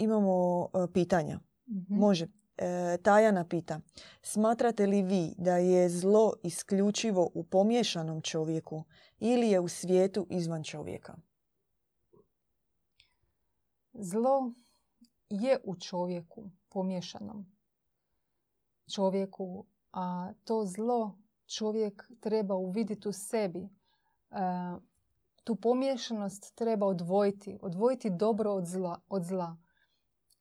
imamo 0.00 0.68
e, 0.74 0.92
pitanja. 0.92 1.40
Mhm. 1.68 1.94
Može. 1.94 2.26
E, 2.60 2.98
Tajana 3.02 3.44
pita. 3.44 3.80
Smatrate 4.22 4.86
li 4.86 5.02
vi 5.02 5.34
da 5.38 5.56
je 5.56 5.88
zlo 5.88 6.32
isključivo 6.42 7.30
u 7.34 7.44
pomješanom 7.44 8.20
čovjeku 8.20 8.84
ili 9.18 9.48
je 9.50 9.60
u 9.60 9.68
svijetu 9.68 10.26
izvan 10.30 10.64
čovjeka? 10.64 11.16
Zlo 13.92 14.52
je 15.30 15.58
u 15.64 15.76
čovjeku, 15.76 16.50
pomješanom 16.68 17.46
čovjeku, 18.94 19.64
a 19.92 20.32
to 20.44 20.64
zlo 20.66 21.18
čovjek 21.46 22.10
treba 22.20 22.54
uvidjeti 22.54 23.08
u 23.08 23.12
sebi. 23.12 23.60
E, 23.60 23.68
tu 25.44 25.56
pomješanost 25.56 26.54
treba 26.54 26.86
odvojiti, 26.86 27.58
odvojiti 27.62 28.10
dobro 28.10 28.52
od 28.52 28.66
zla, 28.66 29.00
od 29.08 29.24
zla 29.24 29.56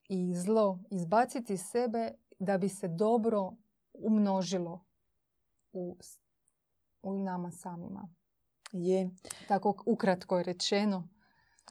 i 0.10 0.36
zlo 0.36 0.80
izbaciti 0.89 1.53
iz 1.53 1.62
sebe 1.62 2.12
da 2.39 2.57
bi 2.57 2.70
se 2.70 2.88
dobro 2.88 3.53
umnožilo 3.93 4.86
u, 5.74 5.97
u 7.01 7.14
nama 7.14 7.51
samima. 7.51 8.10
Je. 8.72 9.10
Tako 9.47 9.84
ukratko 9.86 10.38
je 10.38 10.43
rečeno. 10.43 11.07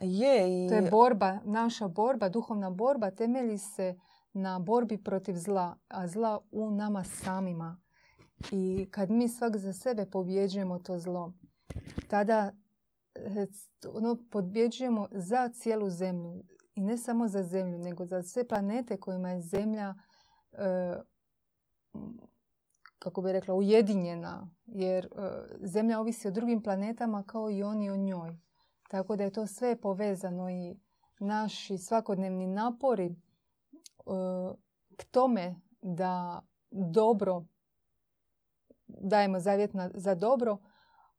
Je 0.01 0.64
i 0.64 0.68
To 0.68 0.74
je 0.74 0.91
borba, 0.91 1.41
naša 1.45 1.89
borba, 1.89 2.28
duhovna 2.28 2.70
borba 2.70 3.11
temelji 3.11 3.59
se 3.59 3.99
na 4.32 4.59
borbi 4.59 5.03
protiv 5.05 5.34
zla, 5.34 5.76
a 5.89 6.09
zla 6.09 6.41
u 6.51 6.70
nama 6.70 7.05
samima. 7.05 7.80
I 8.53 8.89
kad 8.91 9.11
mi 9.11 9.28
svak 9.28 9.57
za 9.57 9.72
sebe 9.72 10.07
pobjeđujemo 10.11 10.78
to 10.78 10.99
zlo, 10.99 11.32
tada 12.09 12.53
e, 13.14 13.47
ono, 13.95 14.16
pobjeđujemo 14.30 15.09
za 15.11 15.49
cijelu 15.49 15.91
zemlju. 15.91 16.45
I 16.79 16.81
ne 16.81 16.99
samo 16.99 17.29
za 17.29 17.43
zemlju, 17.43 17.79
nego 17.79 18.05
za 18.05 18.22
sve 18.22 18.49
planete 18.49 18.97
kojima 18.97 19.31
je 19.31 19.41
zemlja, 19.41 19.95
e, 20.53 20.95
kako 22.99 23.22
bi 23.22 23.33
rekla, 23.33 23.55
ujedinjena. 23.55 24.51
Jer 24.66 25.05
e, 25.05 25.09
zemlja 25.66 26.01
ovisi 26.01 26.29
o 26.29 26.31
drugim 26.31 26.62
planetama 26.62 27.22
kao 27.22 27.51
i 27.51 27.62
oni 27.62 27.91
o 27.91 27.97
njoj. 27.97 28.39
Tako 28.89 29.16
da 29.16 29.24
je 29.24 29.33
to 29.33 29.47
sve 29.47 29.81
povezano 29.81 30.51
i 30.51 30.76
naši 31.20 31.79
svakodnevni 31.79 32.47
napori 32.47 33.07
e, 33.07 33.14
k 34.97 35.05
tome 35.05 35.61
da 35.81 36.43
dobro 36.70 37.45
dajemo 38.87 39.41
zavjet 39.41 39.74
na- 39.74 39.91
za 39.95 40.14
dobro, 40.14 40.59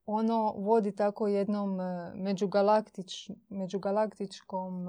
ono 0.06 0.54
vodi 0.58 0.96
tako 0.96 1.28
jednom 1.28 1.80
e, 1.80 2.12
međugalaktič, 2.16 3.30
međugalaktičkom 3.50 4.88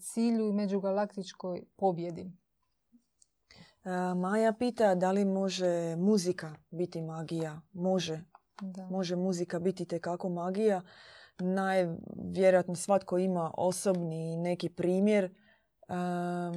cilju 0.00 0.48
i 0.48 0.52
međugalaktičkoj 0.52 1.62
pobjedi. 1.76 2.32
A, 3.84 4.14
Maja 4.14 4.52
pita 4.52 4.94
da 4.94 5.12
li 5.12 5.24
može 5.24 5.96
muzika 5.96 6.54
biti 6.70 7.02
magija. 7.02 7.60
Može. 7.72 8.20
Da. 8.60 8.86
Može 8.86 9.16
muzika 9.16 9.58
biti 9.58 9.84
tekako 9.84 10.28
magija. 10.28 10.82
Najvjerojatno 11.38 12.74
svatko 12.74 13.18
ima 13.18 13.52
osobni 13.56 14.36
neki 14.36 14.68
primjer 14.68 15.24
em, 15.24 16.52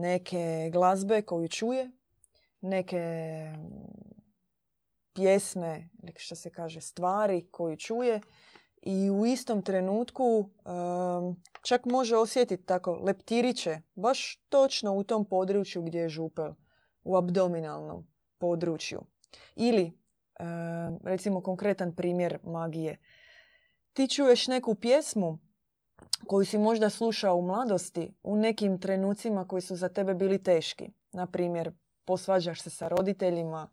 neke 0.00 0.70
glazbe 0.72 1.22
koju 1.22 1.48
čuje, 1.48 1.90
neke 2.60 3.02
pjesme, 5.14 5.88
što 6.16 6.34
se 6.34 6.50
kaže, 6.50 6.80
stvari 6.80 7.48
koju 7.50 7.76
čuje 7.76 8.20
i 8.82 9.10
u 9.10 9.26
istom 9.26 9.62
trenutku 9.62 10.50
em, 10.64 11.36
čak 11.62 11.84
može 11.84 12.16
osjetiti 12.16 12.66
tako 12.66 12.92
leptiriće, 12.92 13.80
baš 13.94 14.36
točno 14.48 14.94
u 14.94 15.04
tom 15.04 15.24
području 15.24 15.82
gdje 15.82 16.00
je 16.00 16.08
župel, 16.08 16.52
u 17.04 17.16
abdominalnom 17.16 18.06
području. 18.38 19.00
Ili, 19.56 19.92
em, 20.38 20.98
recimo 21.04 21.40
konkretan 21.40 21.94
primjer 21.94 22.38
magije. 22.44 22.98
Ti 23.92 24.08
čuješ 24.08 24.46
neku 24.46 24.74
pjesmu 24.74 25.38
koju 26.26 26.44
si 26.44 26.58
možda 26.58 26.90
slušao 26.90 27.36
u 27.36 27.42
mladosti 27.42 28.14
u 28.22 28.36
nekim 28.36 28.80
trenucima 28.80 29.48
koji 29.48 29.62
su 29.62 29.76
za 29.76 29.88
tebe 29.88 30.14
bili 30.14 30.42
teški. 30.42 30.90
Na 31.12 31.26
primjer, 31.26 31.72
posvađaš 32.04 32.60
se 32.62 32.70
sa 32.70 32.88
roditeljima, 32.88 33.70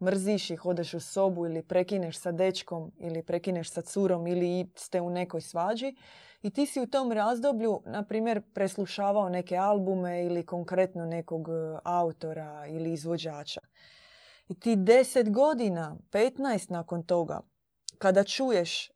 mrziš 0.00 0.50
ih, 0.50 0.66
odeš 0.66 0.94
u 0.94 1.00
sobu 1.00 1.46
ili 1.46 1.62
prekineš 1.62 2.18
sa 2.18 2.32
dečkom 2.32 2.92
ili 2.98 3.22
prekineš 3.22 3.70
sa 3.70 3.82
curom 3.82 4.26
ili 4.26 4.70
ste 4.76 5.00
u 5.00 5.10
nekoj 5.10 5.40
svađi 5.40 5.94
i 6.42 6.50
ti 6.50 6.66
si 6.66 6.80
u 6.80 6.86
tom 6.86 7.12
razdoblju, 7.12 7.82
na 7.86 8.02
primjer, 8.02 8.42
preslušavao 8.54 9.28
neke 9.28 9.56
albume 9.56 10.24
ili 10.24 10.46
konkretno 10.46 11.06
nekog 11.06 11.48
e, 11.48 11.78
autora 11.84 12.66
ili 12.66 12.92
izvođača. 12.92 13.60
I 14.48 14.60
ti 14.60 14.76
deset 14.76 15.30
godina, 15.30 15.96
15 16.10 16.70
nakon 16.70 17.02
toga, 17.02 17.40
kada 17.98 18.24
čuješ 18.24 18.88
e, 18.88 18.92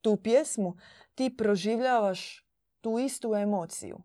tu 0.00 0.16
pjesmu, 0.16 0.76
ti 1.14 1.36
proživljavaš 1.36 2.46
tu 2.80 2.98
istu 2.98 3.34
emociju. 3.34 3.98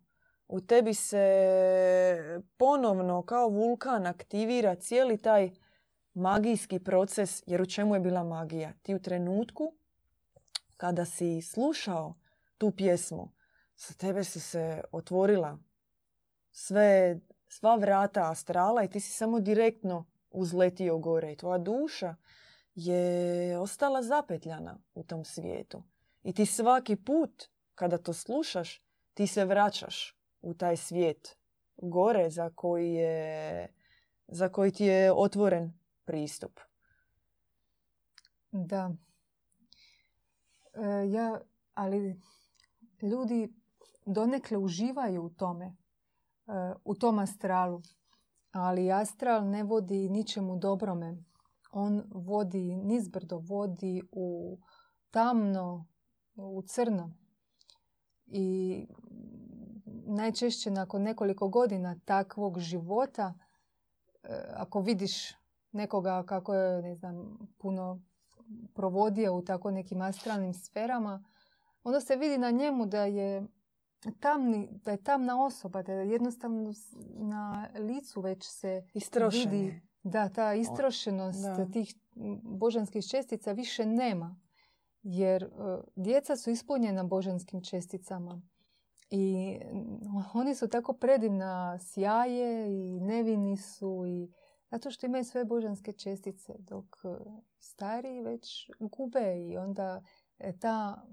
U 0.48 0.62
tebi 0.62 0.93
se 0.93 2.41
ponovno 2.58 3.22
kao 3.22 3.50
vulkan 3.50 4.06
aktivira 4.06 4.76
cijeli 4.76 5.18
taj 5.18 5.52
magijski 6.14 6.80
proces, 6.80 7.43
jer 7.46 7.62
u 7.62 7.66
čemu 7.66 7.96
je 7.96 8.00
bila 8.00 8.24
magija? 8.24 8.74
Ti 8.82 8.96
u 8.96 9.02
trenutku 9.02 9.74
kada 10.78 11.06
si 11.06 11.41
slušao 11.41 12.14
tu 12.58 12.72
pjesmu, 12.72 13.32
za 13.78 13.93
tebe 13.93 14.24
su 14.24 14.39
se 14.39 14.82
otvorila 14.91 15.58
sve, 16.52 17.20
sva 17.48 17.76
vrata 17.76 18.32
astrala 18.32 18.84
i 18.84 18.89
ti 18.89 19.00
si 19.00 19.12
samo 19.12 19.39
direktno 19.39 20.06
uzletio 20.32 20.98
gore. 20.98 21.32
I 21.32 21.38
tvoja 21.38 21.58
duša 21.58 22.16
je 22.76 23.60
ostala 23.60 24.04
zapetljana 24.04 24.78
u 24.93 25.04
tom 25.04 25.26
svijetu. 25.26 25.84
I 26.24 26.34
ti 26.34 26.46
svaki 26.46 26.96
put 26.96 27.43
kada 27.76 27.98
to 27.98 28.14
slušaš, 28.14 28.82
ti 29.14 29.28
se 29.28 29.46
vraćaš 29.46 30.16
u 30.46 30.54
taj 30.54 30.78
svijet 30.78 31.38
gore 31.78 32.30
za 32.30 32.50
koji, 32.50 32.93
je, 32.93 33.68
za 34.28 34.50
koji 34.50 34.72
ti 34.72 34.86
je 34.86 35.14
otvoren 35.14 35.74
pristup. 36.06 36.60
Da. 38.52 38.91
E, 40.74 41.10
ja, 41.10 41.41
ali 41.74 42.22
ljudi 43.02 43.54
donekle 44.06 44.58
uživaju 44.58 45.24
u 45.24 45.30
tome, 45.30 45.66
e, 45.66 46.74
u 46.84 46.96
tom 46.96 47.20
astralu. 47.20 47.82
Ali 48.52 48.91
astral 48.91 49.50
ne 49.50 49.64
vodi 49.64 50.10
ničemu 50.10 50.58
dobrome. 50.58 51.18
On 51.72 52.04
vodi 52.10 52.76
nizbrdo, 52.76 53.38
vodi 53.38 54.02
u 54.12 54.60
tamno, 55.12 55.88
u 56.36 56.64
crno. 56.68 57.14
I 58.26 58.88
najčešće 60.06 60.72
nakon 60.72 61.01
nekoliko 61.01 61.47
godina 61.47 61.95
takvog 62.06 62.60
života, 62.60 63.34
e, 64.24 64.28
ako 64.53 64.82
vidiš 64.82 65.34
nekoga 65.72 66.24
kako 66.24 66.53
je, 66.53 66.82
ne 66.82 66.95
znam, 66.95 67.38
puno 67.58 68.01
provodio 68.74 69.36
u 69.36 69.41
tako 69.41 69.72
nekim 69.72 70.01
astralnim 70.01 70.53
sferama, 70.53 71.24
onda 71.84 72.01
se 72.01 72.16
vidi 72.16 72.38
na 72.38 72.51
njemu 72.51 72.86
da 72.86 73.06
je 73.06 73.47
tamni, 74.20 74.70
da 74.86 74.91
je 74.91 75.03
tamna 75.03 75.43
osoba, 75.43 75.82
da 75.84 75.93
je 75.93 76.10
jednostavno 76.10 76.74
na 77.14 77.68
licu 77.80 78.22
već 78.22 78.43
se 78.43 78.84
vidi 79.49 79.82
da 80.03 80.30
ta 80.30 80.53
istrošenost 80.53 81.45
tih 81.74 81.95
božanskih 82.43 83.08
čestica 83.08 83.51
više 83.51 83.86
nema. 83.86 84.39
Jer 85.03 85.43
e, 85.43 85.47
djeca 85.95 86.36
su 86.36 86.49
ispunjena 86.49 87.03
božanskim 87.03 87.62
česticama. 87.64 88.41
I 89.10 89.58
oni 90.34 90.56
su 90.56 90.68
tako 90.68 90.93
predivna 90.93 91.80
sjaje 91.80 92.68
i 92.68 92.99
nevini 92.99 93.58
su 93.58 94.03
i 94.08 94.32
zato 94.72 94.91
što 94.91 95.06
imaju 95.06 95.24
sve 95.24 95.45
božanske 95.45 95.93
čestice 95.93 96.53
dok 96.60 96.86
e, 97.03 97.08
stari 97.60 98.22
već 98.22 98.72
gube 98.80 99.45
i 99.47 99.58
onda 99.58 100.01
e, 100.39 100.58
ta, 100.58 101.06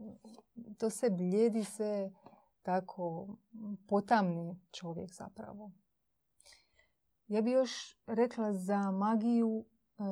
to 0.79 0.91
se 0.91 1.11
bljedi 1.11 1.65
se 1.65 2.13
tako 2.63 3.37
potamni 3.89 4.61
čovjek 4.71 5.13
zapravo. 5.13 5.71
Ja 7.29 7.43
bi 7.43 7.51
još 7.51 7.97
rekla 8.07 8.53
za 8.53 8.91
magiju 8.91 9.65
e, 9.65 10.03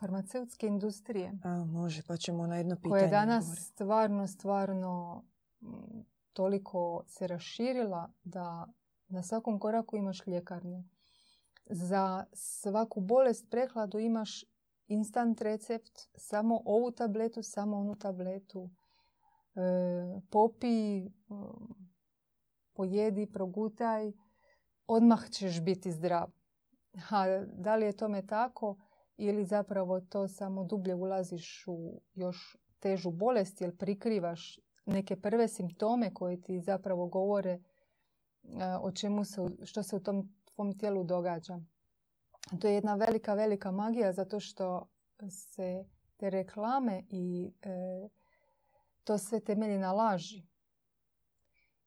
farmaceutske 0.00 0.66
industrije. 0.66 1.38
A, 1.44 1.64
može, 1.64 2.02
pa 2.06 2.16
ćemo 2.16 2.46
na 2.46 2.56
jedno 2.56 2.76
pitanje. 2.76 2.90
Koja 2.90 3.02
je 3.02 3.10
danas 3.10 3.70
stvarno, 3.72 4.26
stvarno 4.26 5.24
toliko 6.32 7.04
se 7.06 7.26
raširila 7.26 8.12
da 8.24 8.66
na 9.08 9.22
svakom 9.22 9.58
koraku 9.58 9.96
imaš 9.96 10.26
ljekarne. 10.26 10.84
Za 11.66 12.24
svaku 12.32 13.00
bolest, 13.00 13.50
prehladu 13.50 13.98
imaš 13.98 14.44
instant 14.86 15.40
recept, 15.40 16.08
samo 16.16 16.62
ovu 16.64 16.90
tabletu, 16.90 17.42
samo 17.42 17.76
onu 17.76 17.96
tabletu. 17.96 18.70
E, 19.54 19.60
popi, 20.30 21.06
pojedi, 22.72 23.26
progutaj, 23.32 24.12
odmah 24.86 25.30
ćeš 25.30 25.60
biti 25.64 25.92
zdrav. 25.92 26.30
A 27.10 27.44
da 27.46 27.76
li 27.76 27.86
je 27.86 27.96
tome 27.96 28.26
tako 28.26 28.76
ili 29.16 29.44
zapravo 29.44 30.00
to 30.00 30.28
samo 30.28 30.64
dublje 30.64 30.94
ulaziš 30.94 31.64
u 31.66 32.02
još 32.14 32.56
težu 32.78 33.10
bolest 33.10 33.60
jer 33.60 33.76
prikrivaš 33.76 34.58
neke 34.86 35.16
prve 35.16 35.48
simptome 35.48 36.14
koje 36.14 36.40
ti 36.42 36.60
zapravo 36.60 37.06
govore 37.06 37.50
e, 37.50 37.60
o 38.80 38.92
čemu 38.92 39.24
se, 39.24 39.40
što 39.64 39.82
se 39.82 39.96
u 39.96 40.00
tom 40.00 40.34
tvom 40.54 40.78
tijelu 40.78 41.04
događa. 41.04 41.60
To 42.60 42.68
je 42.68 42.74
jedna 42.74 42.94
velika, 42.94 43.34
velika 43.34 43.70
magija 43.70 44.12
zato 44.12 44.40
što 44.40 44.88
se 45.30 45.84
te 46.16 46.30
reklame 46.30 47.04
i 47.08 47.52
e, 47.62 48.08
to 49.04 49.18
sve 49.18 49.40
temelji 49.40 49.78
na 49.78 49.92
laži 49.92 50.42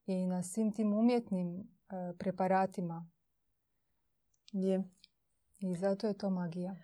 i 0.06 0.26
na 0.26 0.44
svim 0.44 0.72
tim 0.72 0.94
umjetnim 0.94 1.60
e, 1.60 1.64
preparatima. 2.18 3.10
Je. 4.52 4.84
I 5.60 5.76
zato 5.76 6.08
je 6.08 6.14
to 6.14 6.30
magija. 6.30 6.76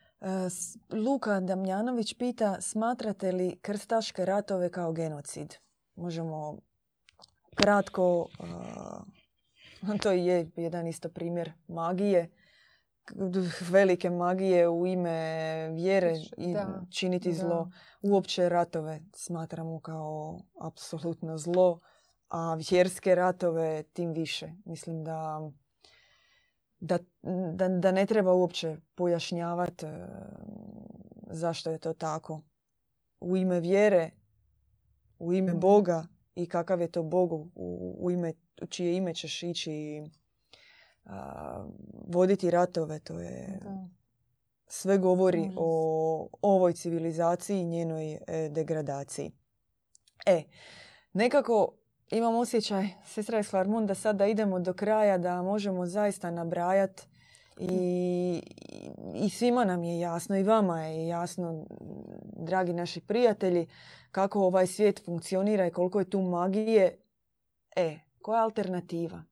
Luka 0.92 1.40
Damjanović 1.40 2.14
pita, 2.14 2.62
smatrate 2.62 3.32
li 3.32 3.60
krstaške 3.62 4.26
ratove 4.26 4.72
kao 4.72 4.94
genocid? 4.94 5.56
Možemo 6.00 6.58
kratko, 7.56 8.28
to 10.02 10.12
je 10.12 10.52
jedan 10.56 10.88
isto 10.88 11.10
primjer 11.10 11.52
magije, 11.68 12.30
velike 13.70 14.10
magije 14.10 14.70
u 14.70 14.88
ime 14.88 15.70
vjere 15.70 16.14
i 16.38 16.56
činiti 16.92 17.34
zlo. 17.34 17.72
Uopće 18.02 18.50
ratove 18.50 19.02
smatramo 19.14 19.80
kao 19.80 20.40
apsolutno 20.62 21.38
zlo, 21.38 21.80
a 22.30 22.58
vjerske 22.70 23.16
ratove 23.16 23.84
tim 23.84 24.14
više. 24.14 24.52
Mislim 24.66 25.04
da, 25.04 25.52
da, 26.80 27.00
da, 27.54 27.68
da 27.68 27.92
ne 27.92 28.06
treba 28.06 28.34
uopće 28.34 28.78
pojašnjavati 28.96 29.86
e, 29.86 30.08
zašto 31.32 31.72
je 31.72 31.78
to 31.78 31.94
tako. 31.94 32.42
U 33.20 33.38
ime 33.38 33.60
vjere 33.60 34.12
u 35.20 35.34
ime 35.34 35.52
mhm. 35.52 35.60
Boga 35.60 36.08
i 36.36 36.46
kakav 36.46 36.82
je 36.82 36.92
to 36.92 37.04
Bog 37.04 37.32
u, 37.56 38.12
ime, 38.12 38.34
u 38.62 38.66
čije 38.66 38.98
ime 38.98 39.14
ćeš 39.14 39.44
ići 39.44 40.04
voditi 42.08 42.52
ratove. 42.52 43.00
To 43.00 43.20
je 43.20 43.60
sve 44.68 44.98
govori 44.98 45.52
o 45.56 46.30
ovoj 46.42 46.74
civilizaciji 46.74 47.62
i 47.62 47.66
njenoj 47.66 48.14
e, 48.14 48.50
degradaciji. 48.50 49.32
E, 50.26 50.44
nekako 51.14 51.74
imam 52.12 52.36
osjećaj, 52.36 52.88
sestra 53.06 53.40
iz 53.40 53.52
da 53.88 53.96
sad 53.96 54.16
da 54.16 54.28
idemo 54.28 54.60
do 54.60 54.74
kraja, 54.74 55.18
da 55.18 55.42
možemo 55.42 55.86
zaista 55.86 56.32
nabrajati 56.32 57.08
i, 57.60 58.42
i 59.16 59.30
svima 59.30 59.66
nam 59.66 59.84
je 59.84 60.00
jasno 60.00 60.38
i 60.38 60.44
vama 60.44 60.84
je 60.84 61.08
jasno, 61.08 61.66
dragi 62.36 62.74
naši 62.74 63.02
prijatelji, 63.02 63.68
kako 64.12 64.42
ovaj 64.42 64.68
svijet 64.68 65.06
funkcionira 65.06 65.68
i 65.68 65.72
koliko 65.72 66.00
je 66.00 66.10
tu 66.10 66.22
magije. 66.22 66.98
E, 67.76 68.00
koja 68.22 68.38
je 68.38 68.44
alternativa? 68.44 69.24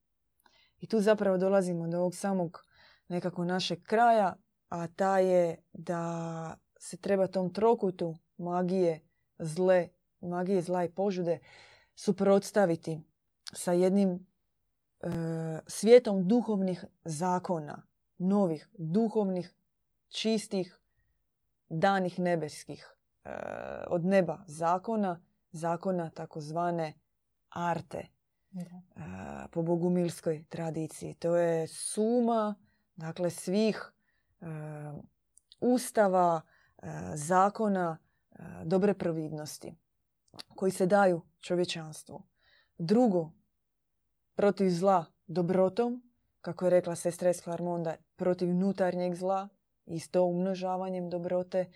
I 0.80 0.88
tu 0.88 1.00
zapravo 1.00 1.38
dolazimo 1.38 1.88
do 1.88 1.98
ovog 1.98 2.16
samog 2.16 2.66
nekako 3.08 3.46
našeg 3.46 3.84
kraja, 3.84 4.36
a 4.70 4.88
ta 4.88 5.20
je 5.20 5.64
da 5.74 6.58
se 6.80 6.98
treba 6.98 7.28
tom 7.28 7.54
trokutu 7.54 8.16
magije, 8.38 9.02
zle, 9.40 9.90
magije 10.22 10.62
zla 10.62 10.84
i 10.84 10.90
požude 10.90 11.40
suprotstaviti 11.96 13.00
sa 13.54 13.74
jednim 13.74 14.10
e, 14.10 14.20
svijetom 15.68 16.28
duhovnih 16.28 16.86
zakona 17.04 17.87
novih, 18.18 18.70
duhovnih, 18.78 19.54
čistih, 20.10 20.80
danih 21.70 22.20
nebeskih 22.20 22.96
e, 23.24 23.30
od 23.88 24.06
neba 24.06 24.44
zakona, 24.48 25.22
zakona 25.52 26.10
takozvane 26.10 26.94
arte 27.50 27.98
e, 27.98 28.10
po 29.52 29.62
bogumilskoj 29.62 30.46
tradiciji. 30.50 31.14
To 31.14 31.36
je 31.36 31.68
suma 31.68 32.56
dakle 32.96 33.30
svih 33.30 33.92
e, 34.42 34.46
ustava, 35.60 36.42
zakona 37.14 37.98
dobre 38.64 38.94
providnosti 38.94 39.76
koji 40.56 40.72
se 40.72 40.86
daju 40.86 41.22
čovječanstvu. 41.40 42.24
Drugo, 42.78 43.32
protiv 44.36 44.70
zla 44.70 45.06
dobrotom, 45.28 46.07
kako 46.48 46.66
je 46.66 46.70
rekla 46.70 46.96
sestra 46.96 47.30
Esklarmonda, 47.30 47.96
protiv 48.16 48.50
unutarnjeg 48.50 49.16
zla 49.16 49.50
i 49.86 50.00
s 50.00 50.10
to 50.10 50.24
umnožavanjem 50.24 51.10
dobrote 51.10 51.72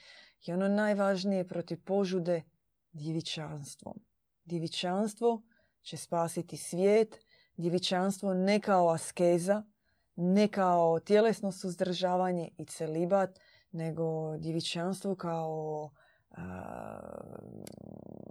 i 0.45 0.53
ono 0.53 0.67
najvažnije 0.67 1.47
protiv 1.47 1.83
požude 1.83 2.43
djevičanstvom. 2.91 3.99
Djevičanstvo 4.45 5.41
će 5.81 5.97
spasiti 5.97 6.57
svijet, 6.57 7.19
djevičanstvo 7.57 8.33
ne 8.33 8.59
kao 8.59 8.89
askeza, 8.89 9.63
ne 10.15 10.47
kao 10.47 10.99
tjelesno 10.99 11.51
suzdržavanje 11.51 12.49
i 12.57 12.65
celibat, 12.65 13.39
nego 13.71 14.37
djevičanstvo 14.37 15.15
kao 15.15 15.89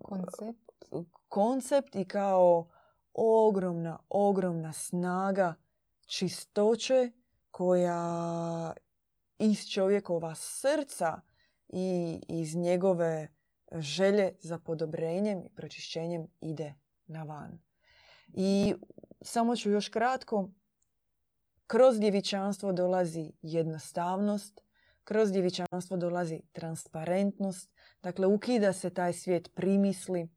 koncept. 0.03 0.73
koncept 1.29 1.97
i 1.97 2.05
kao 2.05 2.69
ogromna, 3.15 3.99
ogromna 4.09 4.73
snaga 4.73 5.55
čistoće 6.11 7.11
koja 7.51 8.73
iz 9.39 9.69
čovjekova 9.69 10.35
srca 10.35 11.21
i 11.69 12.21
iz 12.29 12.57
njegove 12.57 13.29
želje 13.73 14.33
za 14.41 14.59
podobrenjem 14.59 15.43
i 15.45 15.55
pročišćenjem 15.55 16.27
ide 16.41 16.75
na 17.07 17.23
van. 17.23 17.59
I 18.33 18.75
samo 19.23 19.57
ću 19.57 19.71
još 19.71 19.89
kratko, 19.89 20.51
kroz 21.67 22.01
djevičanstvo 22.01 22.73
dolazi 22.73 23.33
jednostavnost, 23.43 24.61
kroz 25.05 25.33
djevičanstvo 25.33 25.97
dolazi 25.97 26.41
transparentnost, 26.53 27.71
dakle 28.03 28.27
ukida 28.27 28.73
se 28.73 28.91
taj 28.91 29.13
svijet 29.13 29.55
primisli, 29.55 30.29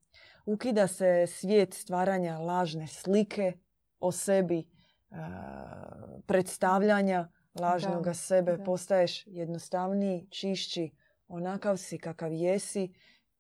ukida 0.46 0.88
se 0.88 1.28
svijet 1.28 1.74
stvaranja 1.74 2.40
lažne 2.40 2.88
slike 2.88 3.54
o 4.00 4.12
sebi, 4.12 4.73
predstavljanja 6.26 7.30
lažnoga 7.54 8.14
sebe, 8.14 8.58
postaješ 8.66 9.28
jednostavniji, 9.28 10.28
čišći, 10.30 10.92
onakav 11.28 11.78
si 11.78 11.98
kakav 11.98 12.34
jesi, 12.34 12.94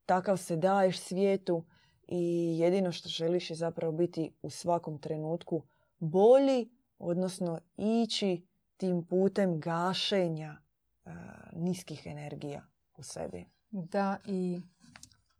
takav 0.05 0.37
se 0.37 0.55
daješ 0.55 0.99
svijetu 0.99 1.65
i 2.07 2.55
jedino 2.59 2.91
što 2.91 3.09
želiš 3.09 3.49
je 3.49 3.55
zapravo 3.55 3.93
biti 3.93 4.31
u 4.41 4.49
svakom 4.49 4.97
trenutku 4.97 5.63
bolji, 5.99 6.69
odnosno 6.99 7.59
ići 7.77 8.47
tim 8.77 9.05
putem 9.05 9.59
gašenja 9.59 10.55
e, 10.55 11.11
niskih 11.53 12.05
energija 12.05 12.67
u 12.97 13.03
sebi. 13.03 13.45
Da, 13.71 14.17
i 14.25 14.61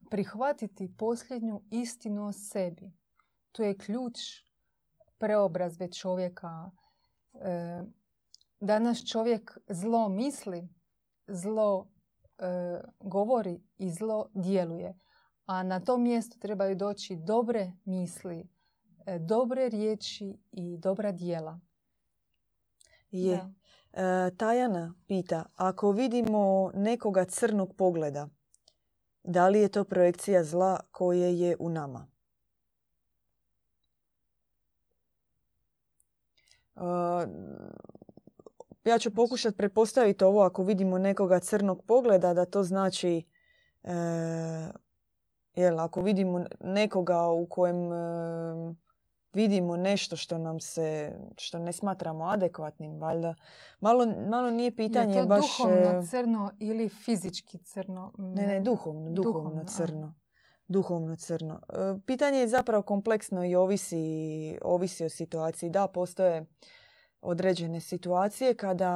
prihvatiti 0.10 0.96
posljednju 0.98 1.62
istinu 1.72 2.28
o 2.28 2.32
sebi. 2.32 2.92
To 3.52 3.64
je 3.64 3.78
ključ 3.78 4.20
preobrazbe 5.24 5.88
čovjeka. 5.88 6.72
E, 7.34 7.84
danas 8.60 9.08
čovjek 9.08 9.58
zlo 9.68 10.10
misli, 10.10 10.70
zlo 11.28 11.88
e, 12.38 12.82
govori 13.00 13.62
i 13.78 13.92
zlo 13.92 14.30
djeluje. 14.34 14.98
A 15.46 15.64
na 15.64 15.80
to 15.80 15.98
mjesto 15.98 16.38
trebaju 16.40 16.76
doći 16.76 17.16
dobre 17.16 17.72
misli, 17.86 18.50
e, 19.06 19.20
dobre 19.20 19.70
riječi 19.70 20.38
i 20.52 20.78
dobra 20.78 21.12
djela. 21.12 21.60
Je. 23.12 23.54
E, 23.94 24.32
Tajana 24.38 24.94
pita, 25.08 25.46
ako 25.56 25.92
vidimo 25.92 26.72
nekoga 26.74 27.26
crnog 27.26 27.76
pogleda, 27.78 28.28
da 29.24 29.50
li 29.50 29.60
je 29.60 29.70
to 29.70 29.84
projekcija 29.84 30.44
zla 30.44 30.80
koje 30.92 31.40
je 31.40 31.56
u 31.60 31.70
nama? 31.70 32.13
Ja 38.86 39.00
ću 39.00 39.14
pokušati 39.14 39.58
pretpostaviti 39.58 40.24
ovo 40.24 40.42
ako 40.42 40.64
vidimo 40.64 40.98
nekoga 40.98 41.40
crnog 41.40 41.84
pogleda 41.86 42.34
da 42.34 42.46
to 42.46 42.64
znači 42.64 43.24
e, 43.84 43.94
jel, 45.56 45.80
ako 45.80 46.02
vidimo 46.02 46.46
nekoga 46.60 47.28
u 47.28 47.48
kojem 47.50 47.94
e, 47.94 48.76
vidimo 49.34 49.78
nešto 49.78 50.16
što 50.16 50.38
nam 50.38 50.60
se, 50.60 51.16
što 51.38 51.60
ne 51.60 51.74
smatramo 51.74 52.26
adekvatnim, 52.26 53.00
valjda. 53.00 53.36
Malo, 53.80 54.06
malo 54.30 54.52
nije 54.52 54.76
pitanje 54.76 55.16
je 55.16 55.22
to 55.22 55.28
baš... 55.28 55.58
duhovno 55.58 56.00
e, 56.00 56.04
crno 56.10 56.52
ili 56.60 56.90
fizički 56.90 57.58
crno? 57.58 58.14
Ne, 58.18 58.48
ne, 58.48 58.60
duhovno, 58.60 59.12
duhovno, 59.12 59.64
crno. 59.66 60.14
Duhovno 60.68 61.16
crno. 61.16 61.62
E, 61.70 62.00
Pitanje 62.06 62.40
je 62.40 62.48
zapravo 62.48 62.84
kompleksno 62.84 63.46
i 63.46 63.56
ovisi, 63.56 64.58
ovisi 64.62 65.06
o 65.06 65.10
situaciji. 65.10 65.70
Da, 65.70 65.88
postoje 65.88 66.46
određene 67.22 67.80
situacije 67.80 68.56
kada 68.56 68.92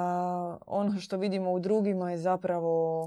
ono 0.68 1.00
što 1.00 1.18
vidimo 1.18 1.52
u 1.52 1.60
drugima 1.60 2.12
je 2.12 2.18
zapravo 2.18 3.04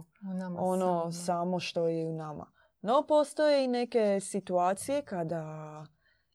ono 0.59 1.01
samima. 1.01 1.13
samo 1.13 1.61
što 1.61 1.89
je 1.89 2.07
u 2.07 2.13
nama. 2.13 2.47
No, 2.83 3.05
postoje 3.09 3.65
i 3.65 3.69
neke 3.69 4.21
situacije 4.21 5.03
kada 5.03 5.85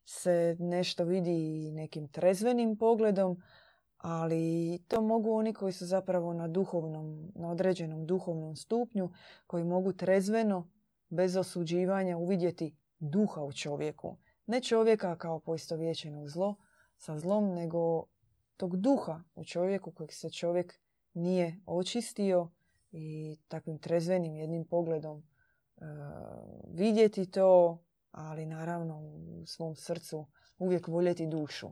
se 0.04 0.56
nešto 0.58 1.04
vidi 1.04 1.70
nekim 1.72 2.08
trezvenim 2.08 2.76
pogledom, 2.78 3.36
ali 3.96 4.78
to 4.88 5.02
mogu 5.02 5.32
oni 5.32 5.54
koji 5.54 5.72
su 5.72 5.86
zapravo 5.86 6.32
na 6.32 6.48
duhovnom, 6.48 7.32
na 7.34 7.50
određenom 7.50 8.06
duhovnom 8.06 8.56
stupnju, 8.56 9.12
koji 9.46 9.64
mogu 9.64 9.92
trezveno, 9.92 10.68
bez 11.16 11.36
osuđivanja, 11.36 12.16
uvidjeti 12.16 12.76
duha 12.98 13.42
u 13.42 13.52
čovjeku. 13.52 14.16
Ne 14.46 14.60
čovjeka 14.60 15.16
kao 15.18 15.40
poistovjećenog 15.40 16.28
zlo, 16.28 16.54
sa 16.96 17.18
zlom, 17.18 17.54
nego 17.54 18.04
tog 18.56 18.76
duha 18.76 19.22
u 19.34 19.44
čovjeku 19.44 19.90
kojeg 19.90 20.12
se 20.12 20.30
čovjek 20.30 20.74
nije 21.14 21.60
očistio 21.66 22.50
i 22.90 23.38
takvim 23.48 23.78
trezvenim 23.78 24.36
jednim 24.36 24.64
pogledom 24.64 25.18
e, 25.18 25.82
vidjeti 26.68 27.30
to, 27.30 27.82
ali 28.10 28.46
naravno 28.46 29.00
u 29.00 29.46
svom 29.46 29.76
srcu 29.76 30.26
uvijek 30.58 30.88
voljeti 30.88 31.26
dušu. 31.26 31.70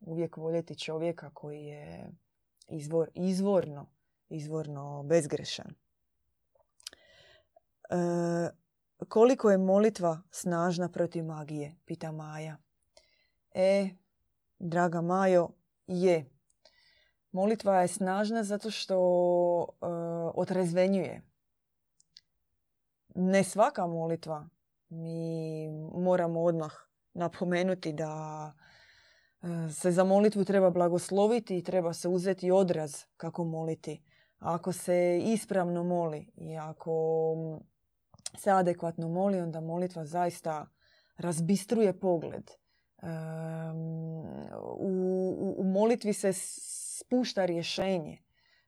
Uvijek 0.00 0.36
voljeti 0.36 0.78
čovjeka 0.78 1.30
koji 1.34 1.64
je 1.64 2.10
izvor, 2.68 3.10
izvorno, 3.14 3.90
izvorno 4.28 5.02
bezgrešan. 5.02 5.74
E, 7.90 8.61
koliko 9.08 9.50
je 9.50 9.58
molitva 9.58 10.22
snažna 10.30 10.88
protiv 10.88 11.24
magije? 11.24 11.76
Pita 11.84 12.12
Maja. 12.12 12.56
E, 13.54 13.88
draga 14.58 15.00
Majo, 15.00 15.48
je. 15.86 16.30
Molitva 17.32 17.80
je 17.80 17.88
snažna 17.88 18.44
zato 18.44 18.70
što 18.70 18.96
e, 19.64 19.86
otrezvenjuje. 20.34 21.22
Ne 23.14 23.44
svaka 23.44 23.86
molitva. 23.86 24.48
Mi 24.88 25.68
moramo 25.94 26.42
odmah 26.42 26.72
napomenuti 27.14 27.92
da 27.92 28.52
e, 29.42 29.72
se 29.72 29.90
za 29.90 30.04
molitvu 30.04 30.44
treba 30.44 30.70
blagosloviti 30.70 31.58
i 31.58 31.64
treba 31.64 31.92
se 31.92 32.08
uzeti 32.08 32.50
odraz 32.50 32.94
kako 33.16 33.44
moliti. 33.44 34.02
Ako 34.38 34.72
se 34.72 35.20
ispravno 35.24 35.84
moli 35.84 36.32
i 36.36 36.56
ako 36.56 36.92
se 38.36 38.50
adekvatno 38.50 39.08
moli, 39.08 39.40
onda 39.40 39.60
molitva 39.60 40.04
zaista 40.04 40.66
razbistruje 41.16 42.00
pogled. 42.00 42.50
U, 44.78 45.54
u- 45.58 45.64
molitvi 45.64 46.12
se 46.12 46.32
spušta 46.32 47.44
rješenje. 47.44 48.18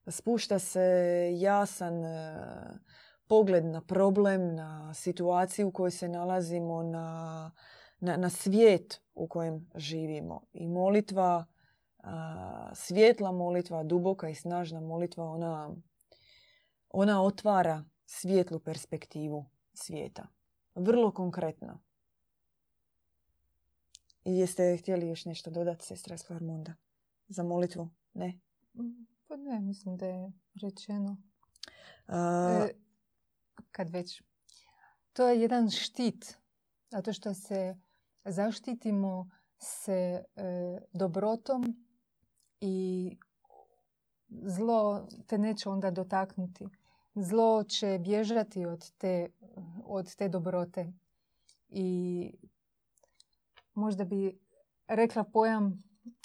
Spušta 0.06 0.58
se 0.58 0.82
jasan 1.38 2.04
e, 2.04 2.38
pogled 3.28 3.64
na 3.64 3.80
problem, 3.80 4.54
na 4.54 4.94
situaciju 4.94 5.68
u 5.68 5.72
kojoj 5.72 5.90
se 5.90 6.08
nalazimo, 6.08 6.82
na, 6.82 7.50
na, 8.00 8.16
na 8.16 8.30
svijet 8.30 9.00
u 9.14 9.28
kojem 9.28 9.70
živimo. 9.74 10.46
I 10.52 10.68
molitva, 10.68 11.46
svjetla 12.74 13.32
molitva, 13.32 13.82
duboka 13.82 14.28
i 14.28 14.34
snažna 14.34 14.80
molitva, 14.80 15.24
ona, 15.24 15.74
ona 16.90 17.22
otvara 17.22 17.84
svijetlu 18.06 18.58
perspektivu 18.58 19.46
svijeta. 19.74 20.26
Vrlo 20.74 21.12
konkretno. 21.12 21.80
I 24.24 24.36
jeste 24.36 24.76
htjeli 24.76 25.08
još 25.08 25.24
nešto 25.24 25.50
dodati, 25.50 25.84
sestra 25.86 26.14
iz 26.14 26.22
Klarmonda? 26.22 26.74
Za 27.28 27.42
molitvu? 27.42 27.90
Ne? 28.14 28.40
Mm, 28.74 29.06
Pa 29.28 29.36
ne, 29.36 29.60
mislim 29.60 29.96
da 29.96 30.06
je 30.06 30.32
rečeno. 30.62 31.16
A, 32.06 32.66
E, 32.68 32.74
kad 33.70 33.90
već. 33.90 34.22
To 35.12 35.28
je 35.28 35.40
jedan 35.40 35.70
štit. 35.70 36.36
Zato 36.90 37.12
što 37.12 37.34
se 37.34 37.76
zaštitimo 38.24 39.30
se 39.58 40.24
e, 40.36 40.78
dobrotom 40.92 41.86
i 42.60 43.10
zlo 44.28 45.08
te 45.26 45.38
neće 45.38 45.68
onda 45.68 45.90
dotaknuti. 45.90 46.64
Zlo 47.14 47.64
će 47.64 47.98
bježati 48.00 48.66
od 48.66 48.90
te, 48.98 49.28
od 49.86 50.16
te 50.16 50.28
dobrote. 50.28 50.92
I 51.68 52.30
možda 53.74 54.04
bi 54.04 54.38
rekla 54.88 55.24
pojam 55.24 55.82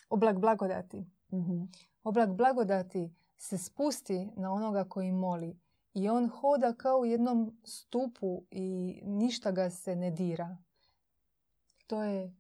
oblak 0.10 0.40
blagodati. 0.40 1.06
mhm. 1.32 1.64
Oblak 2.04 2.30
blagodati 2.30 3.14
se 3.38 3.58
spusti 3.58 4.30
na 4.36 4.54
onoga 4.54 4.84
koji 4.84 5.12
moli 5.12 5.60
i 5.94 6.10
on 6.10 6.30
hoda 6.30 6.74
kao 6.74 7.00
u 7.00 7.06
jednom 7.06 7.58
stupu 7.64 8.44
i 8.52 9.00
ništa 9.04 9.52
ga 9.52 9.70
se 9.70 9.96
ne 9.96 10.12
dira. 10.12 10.58
To 11.88 12.04
je, 12.04 12.34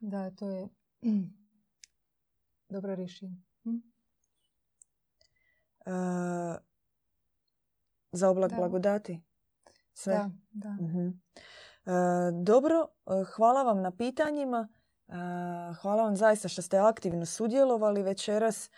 da, 0.00 0.30
to 0.30 0.48
je 0.48 0.68
dobro 2.68 2.94
rješenje. 2.94 3.36
Hm? 3.62 3.76
A, 5.86 6.56
za 8.12 8.30
oblak 8.30 8.50
Da. 8.50 8.56
blagodati? 8.56 9.20
Sve? 9.94 10.14
Da, 10.14 10.30
da. 10.52 10.70
Mhm. 10.70 11.08
E, 11.86 11.92
dobro, 12.42 12.86
e, 13.06 13.24
hvala 13.24 13.62
vam 13.62 13.82
na 13.82 13.90
pitanjima. 13.90 14.68
E, 15.08 15.12
Hvala 15.74 16.02
vam 16.02 16.16
zaista 16.16 16.48
što 16.48 16.62
ste 16.62 16.78
aktivno 16.78 17.26
sudjelovali 17.26 18.02
večeras. 18.02 18.66
E, 18.66 18.70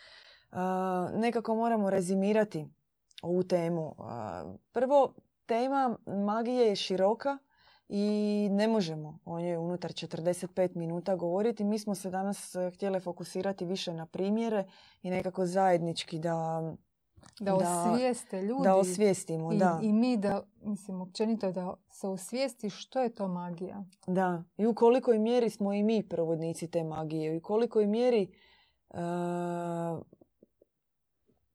Nekako 1.15 1.55
moramo 1.55 1.91
rezimirati 1.91 2.67
ovu 3.23 3.43
temu. 3.43 3.95
E, 3.99 4.03
Prvo, 4.73 5.15
tema 5.47 5.97
magije 6.07 6.67
je 6.67 6.77
široka 6.77 7.39
i 7.89 8.49
ne 8.53 8.69
možemo 8.69 9.19
o 9.25 9.41
njoj 9.41 9.57
unutar 9.57 9.91
45 9.93 10.77
minuta 10.77 11.17
govoriti. 11.17 11.65
Mi 11.65 11.79
smo 11.79 11.95
se 11.95 12.11
danas 12.11 12.55
e, 12.55 12.71
htjeli 12.75 13.01
fokusirati 13.01 13.65
više 13.65 13.93
na 13.93 14.07
primjere 14.07 14.65
i 15.03 15.11
nekako 15.11 15.47
zajednički 15.47 16.19
da, 16.19 16.63
Da 17.41 17.55
osvijeste 17.55 18.43
ljudi. 18.43 18.63
da 18.65 18.77
osvijestimo. 18.77 19.53
i, 19.53 19.57
da. 19.57 19.79
I 19.83 19.93
mi 19.93 20.17
da, 20.17 20.43
mislim, 20.63 21.01
općenito 21.01 21.53
da 21.53 21.75
se 21.91 22.09
osvijesti 22.09 22.71
što 22.71 23.01
je 23.01 23.15
to 23.15 23.29
magija. 23.29 23.85
Da, 24.07 24.43
i 24.57 24.67
u 24.67 24.75
kolikoj 24.75 25.19
mjeri 25.19 25.51
smo 25.51 25.73
i 25.73 25.83
mi 25.83 26.09
provodnici 26.09 26.71
te 26.71 26.85
magije 26.85 27.35
i 27.35 27.37
u 27.37 27.43
kolikoj 27.43 27.87
mjeri 27.87 28.23
e, 28.91 28.97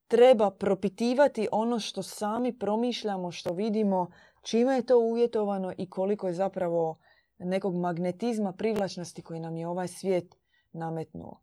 treba 0.07 0.51
propitivati 0.51 1.47
ono 1.51 1.80
što 1.80 2.03
sami 2.03 2.59
promišljamo, 2.59 3.32
što 3.32 3.53
vidimo, 3.53 4.11
čime 4.41 4.76
je 4.76 4.86
to 4.86 4.99
uvjetovano 4.99 5.74
i 5.78 5.89
koliko 5.89 6.28
je 6.28 6.34
zapravo 6.34 6.97
nekog 7.38 7.76
magnetizma 7.76 8.53
privlačnosti 8.53 9.22
koji 9.22 9.39
nam 9.39 9.57
je 9.57 9.67
ovaj 9.67 9.88
svijet 9.88 10.36
nametnuo. 10.72 11.41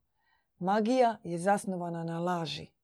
Magija 0.58 1.16
je 1.24 1.38
zasnovana 1.38 2.04
na 2.04 2.20
laži. 2.20 2.77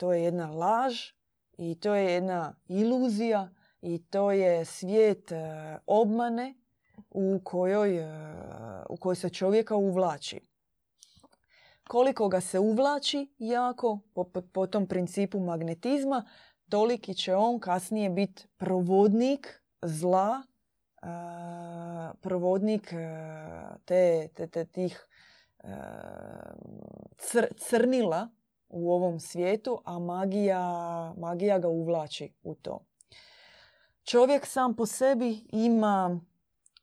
To 0.00 0.12
je 0.12 0.22
jedna 0.24 0.50
laž 0.50 1.12
i 1.58 1.74
to 1.74 1.94
je 1.94 2.12
jedna 2.12 2.54
iluzija 2.68 3.48
i 3.82 3.98
to 3.98 4.30
je 4.32 4.64
svijet 4.64 5.32
e, 5.32 5.36
obmane 5.86 6.54
u 7.10 7.40
kojoj, 7.44 7.98
e, 7.98 8.08
u 8.88 8.96
kojoj 8.96 9.16
se 9.16 9.28
čovjeka 9.28 9.76
uvlači. 9.76 10.40
Koliko 11.88 12.28
ga 12.28 12.40
se 12.40 12.58
uvlači 12.58 13.34
jako 13.38 13.98
po, 14.14 14.24
po 14.52 14.66
tom 14.66 14.86
principu 14.86 15.40
magnetizma, 15.40 16.24
toliki 16.68 17.14
će 17.14 17.34
on 17.34 17.60
kasnije 17.60 18.10
biti 18.10 18.46
provodnik 18.56 19.62
zla, 19.82 20.42
e, 21.02 21.06
provodnik 22.20 22.94
te, 23.84 24.28
te, 24.34 24.46
te 24.46 24.64
tih 24.64 25.06
crnila 27.56 28.28
u 28.70 28.92
ovom 28.92 29.20
svijetu, 29.20 29.80
a 29.84 29.98
magija, 29.98 30.60
magija 31.16 31.58
ga 31.58 31.68
uvlači 31.68 32.32
u 32.42 32.54
to. 32.54 32.84
Čovjek 34.04 34.46
sam 34.46 34.76
po 34.76 34.86
sebi 34.86 35.40
ima 35.52 36.20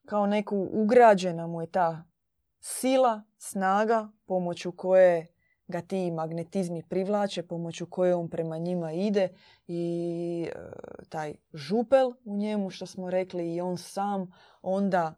kao 0.06 0.28
neku 0.28 0.68
ugrađena 0.72 1.48
mu 1.48 1.62
je 1.62 1.68
ta 1.68 2.04
sila, 2.60 3.22
snaga 3.38 4.10
pomoću 4.26 4.72
koje 4.72 5.28
ga 5.68 5.82
ti 5.82 6.12
magnetizmi 6.12 6.84
privlače, 6.90 7.44
pomoću 7.44 7.86
koje 7.86 8.16
on 8.16 8.30
prema 8.30 8.58
njima 8.58 8.92
ide 8.92 9.30
i 9.68 10.48
e, 10.50 10.60
taj 11.10 11.36
župel 11.54 12.14
u 12.26 12.38
njemu 12.38 12.70
što 12.70 12.86
smo 12.86 13.10
rekli 13.10 13.56
i 13.56 13.62
on 13.62 13.78
sam 13.78 14.34
onda 14.62 15.16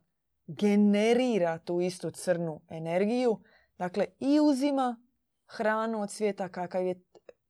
generira 0.48 1.58
tu 1.58 1.82
istu 1.82 2.12
crnu 2.12 2.62
energiju. 2.70 3.40
Dakle, 3.78 4.06
i 4.20 4.40
uzima 4.40 4.98
hranu 5.50 6.02
od 6.02 6.12
svijeta 6.12 6.50
kakav 6.50 6.86
je, 6.86 6.96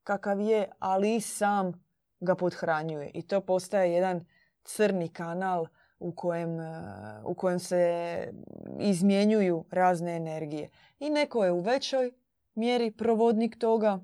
kakav 0.04 0.42
je 0.42 0.72
ali 0.80 1.22
sam 1.22 1.86
ga 2.20 2.36
podhranjuje. 2.36 3.12
I 3.14 3.22
to 3.22 3.42
postaje 3.42 3.94
jedan 3.94 4.26
crni 4.64 5.10
kanal 5.10 5.66
u 6.00 6.12
kojem, 6.12 6.60
e, 6.60 6.84
u 7.26 7.34
kojem 7.34 7.60
se 7.60 8.34
izmjenjuju 8.80 9.66
razne 9.72 10.16
energije. 10.16 10.70
I 11.00 11.10
neko 11.10 11.46
je 11.46 11.52
u 11.52 11.60
većoj 11.60 12.12
mjeri 12.56 12.92
provodnik 12.92 13.60
toga, 13.60 14.00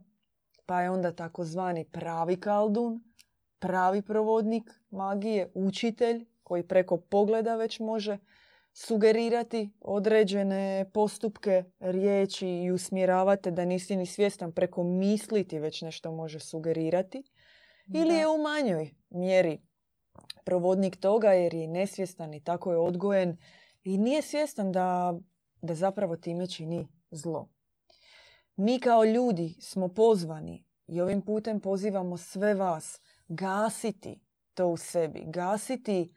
pa 0.65 0.81
je 0.81 0.89
onda 0.89 1.11
takozvani 1.11 1.85
pravi 1.85 2.39
kaldun, 2.39 3.03
pravi 3.59 4.01
provodnik 4.01 4.71
magije, 4.89 5.51
učitelj 5.53 6.25
koji 6.43 6.63
preko 6.63 6.97
pogleda 6.97 7.55
već 7.55 7.79
može 7.79 8.17
sugerirati 8.77 9.69
određene 9.81 10.89
postupke, 10.93 11.63
riječi 11.79 12.47
i 12.47 12.71
usmjeravate 12.71 13.51
da 13.51 13.65
nisi 13.65 13.95
ni 13.95 14.05
svjestan 14.05 14.51
preko 14.51 14.83
misliti 14.83 15.59
već 15.59 15.81
nešto 15.81 16.11
može 16.11 16.39
sugerirati. 16.39 17.23
Ili 17.87 18.13
je 18.13 18.27
u 18.27 18.37
manjoj 18.37 18.93
mjeri 19.09 19.61
provodnik 20.45 20.95
toga 20.95 21.33
jer 21.33 21.53
je 21.53 21.67
nesvjestan 21.67 22.33
i 22.33 22.43
tako 22.43 22.71
je 22.71 22.77
odgojen 22.77 23.37
i 23.83 23.97
nije 23.97 24.21
svjestan 24.21 24.71
da, 24.71 25.19
da 25.61 25.75
zapravo 25.75 26.17
time 26.17 26.47
čini 26.47 26.87
zlo. 27.11 27.49
Mi 28.55 28.79
kao 28.79 29.05
ljudi 29.05 29.57
smo 29.61 29.87
pozvani 29.87 30.65
i 30.87 31.01
ovim 31.01 31.21
putem 31.21 31.59
pozivamo 31.59 32.17
sve 32.17 32.53
vas 32.53 33.01
gasiti 33.27 34.21
to 34.53 34.67
u 34.67 34.77
sebi, 34.77 35.23
gasiti 35.27 36.13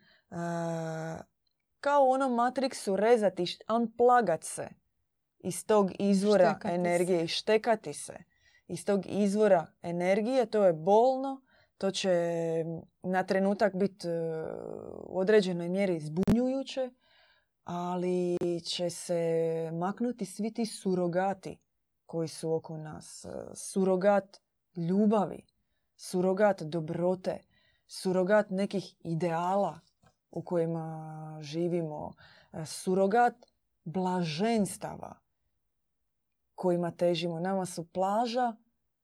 kao 1.80 2.04
u 2.04 2.10
onom 2.10 2.32
Matrixu 2.32 2.96
rezati, 2.96 3.58
unplagat 3.76 4.44
se 4.44 4.68
iz 5.38 5.66
tog 5.66 5.90
izvora 5.98 6.50
štekati 6.50 6.74
energije 6.74 7.18
se. 7.18 7.24
i 7.24 7.28
štekati 7.28 7.92
se. 7.92 8.14
Iz 8.68 8.84
tog 8.84 9.06
izvora 9.06 9.66
energije, 9.82 10.46
to 10.46 10.64
je 10.64 10.72
bolno, 10.72 11.42
to 11.78 11.90
će 11.90 12.10
na 13.02 13.22
trenutak 13.22 13.76
biti 13.76 14.08
e, 14.08 14.12
u 15.02 15.18
određenoj 15.18 15.68
mjeri 15.68 16.00
zbunjujuće, 16.00 16.90
ali 17.64 18.36
će 18.64 18.90
se 18.90 19.22
maknuti 19.72 20.24
svi 20.24 20.54
ti 20.54 20.66
surogati 20.66 21.58
koji 22.06 22.28
su 22.28 22.54
oko 22.54 22.76
nas. 22.76 23.24
E, 23.24 23.28
surogat 23.54 24.40
ljubavi, 24.76 25.46
surogat 25.96 26.62
dobrote, 26.62 27.38
surogat 27.86 28.50
nekih 28.50 28.94
ideala 29.00 29.80
u 30.30 30.42
kojima 30.42 31.38
živimo, 31.42 32.14
e, 32.52 32.66
surogat 32.66 33.34
blaženstava 33.84 35.14
kojima 36.54 36.90
težimo. 36.90 37.40
Nama 37.40 37.66
su 37.66 37.84
plaža, 37.92 38.56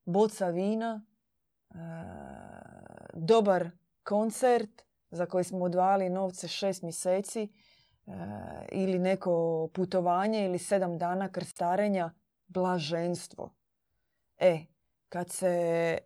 boca 0.05 0.49
vina, 0.49 1.03
e, 1.71 1.77
dobar 3.15 3.71
koncert 4.03 4.83
za 5.11 5.27
koji 5.27 5.45
smo 5.45 5.65
odvali 5.65 6.11
novce 6.11 6.49
šest 6.49 6.83
mjeseci 6.83 7.43
e, 7.43 7.49
ili 8.73 8.99
neko 8.99 9.69
putovanje 9.75 10.45
ili 10.45 10.59
sedam 10.59 10.99
dana 10.99 11.29
krstarenja, 11.29 12.11
blaženstvo. 12.47 13.55
E, 14.39 14.65
kad 15.09 15.31
se 15.31 15.99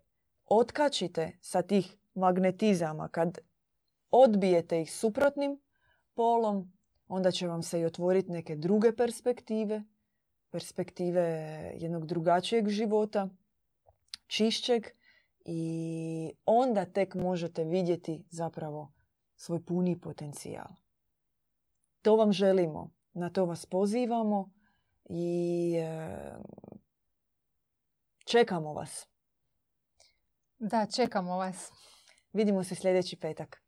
otkačite 0.47 1.39
sa 1.41 1.63
tih 1.63 1.97
magnetizama, 2.15 3.09
kad 3.09 3.39
odbijete 4.11 4.83
ih 4.83 4.93
suprotnim 4.93 5.61
polom, 6.15 6.73
onda 7.09 7.31
će 7.31 7.47
vam 7.47 7.63
se 7.63 7.81
i 7.81 7.85
otvoriti 7.85 8.31
neke 8.31 8.57
druge 8.57 8.97
perspektive, 8.97 9.83
perspektive 10.51 11.23
jednog 11.77 12.07
drugačijeg 12.07 12.69
života, 12.69 13.29
čišćeg 14.27 14.87
i 15.45 16.33
onda 16.47 16.85
tek 16.85 17.15
možete 17.15 17.65
vidjeti 17.65 18.25
zapravo 18.31 18.93
svoj 19.37 19.65
puni 19.65 20.01
potencijal. 20.01 20.69
To 22.03 22.17
vam 22.17 22.33
želimo, 22.33 22.91
na 23.13 23.31
to 23.31 23.45
vas 23.45 23.67
pozivamo 23.67 24.51
i 25.05 25.75
e, 25.77 26.39
čekamo 28.25 28.73
vas. 28.73 29.07
Da, 30.59 30.87
čekamo 30.97 31.37
vas. 31.37 31.73
Vidimo 32.33 32.65
se 32.65 32.75
sljedeći 32.75 33.17
petak. 33.17 33.68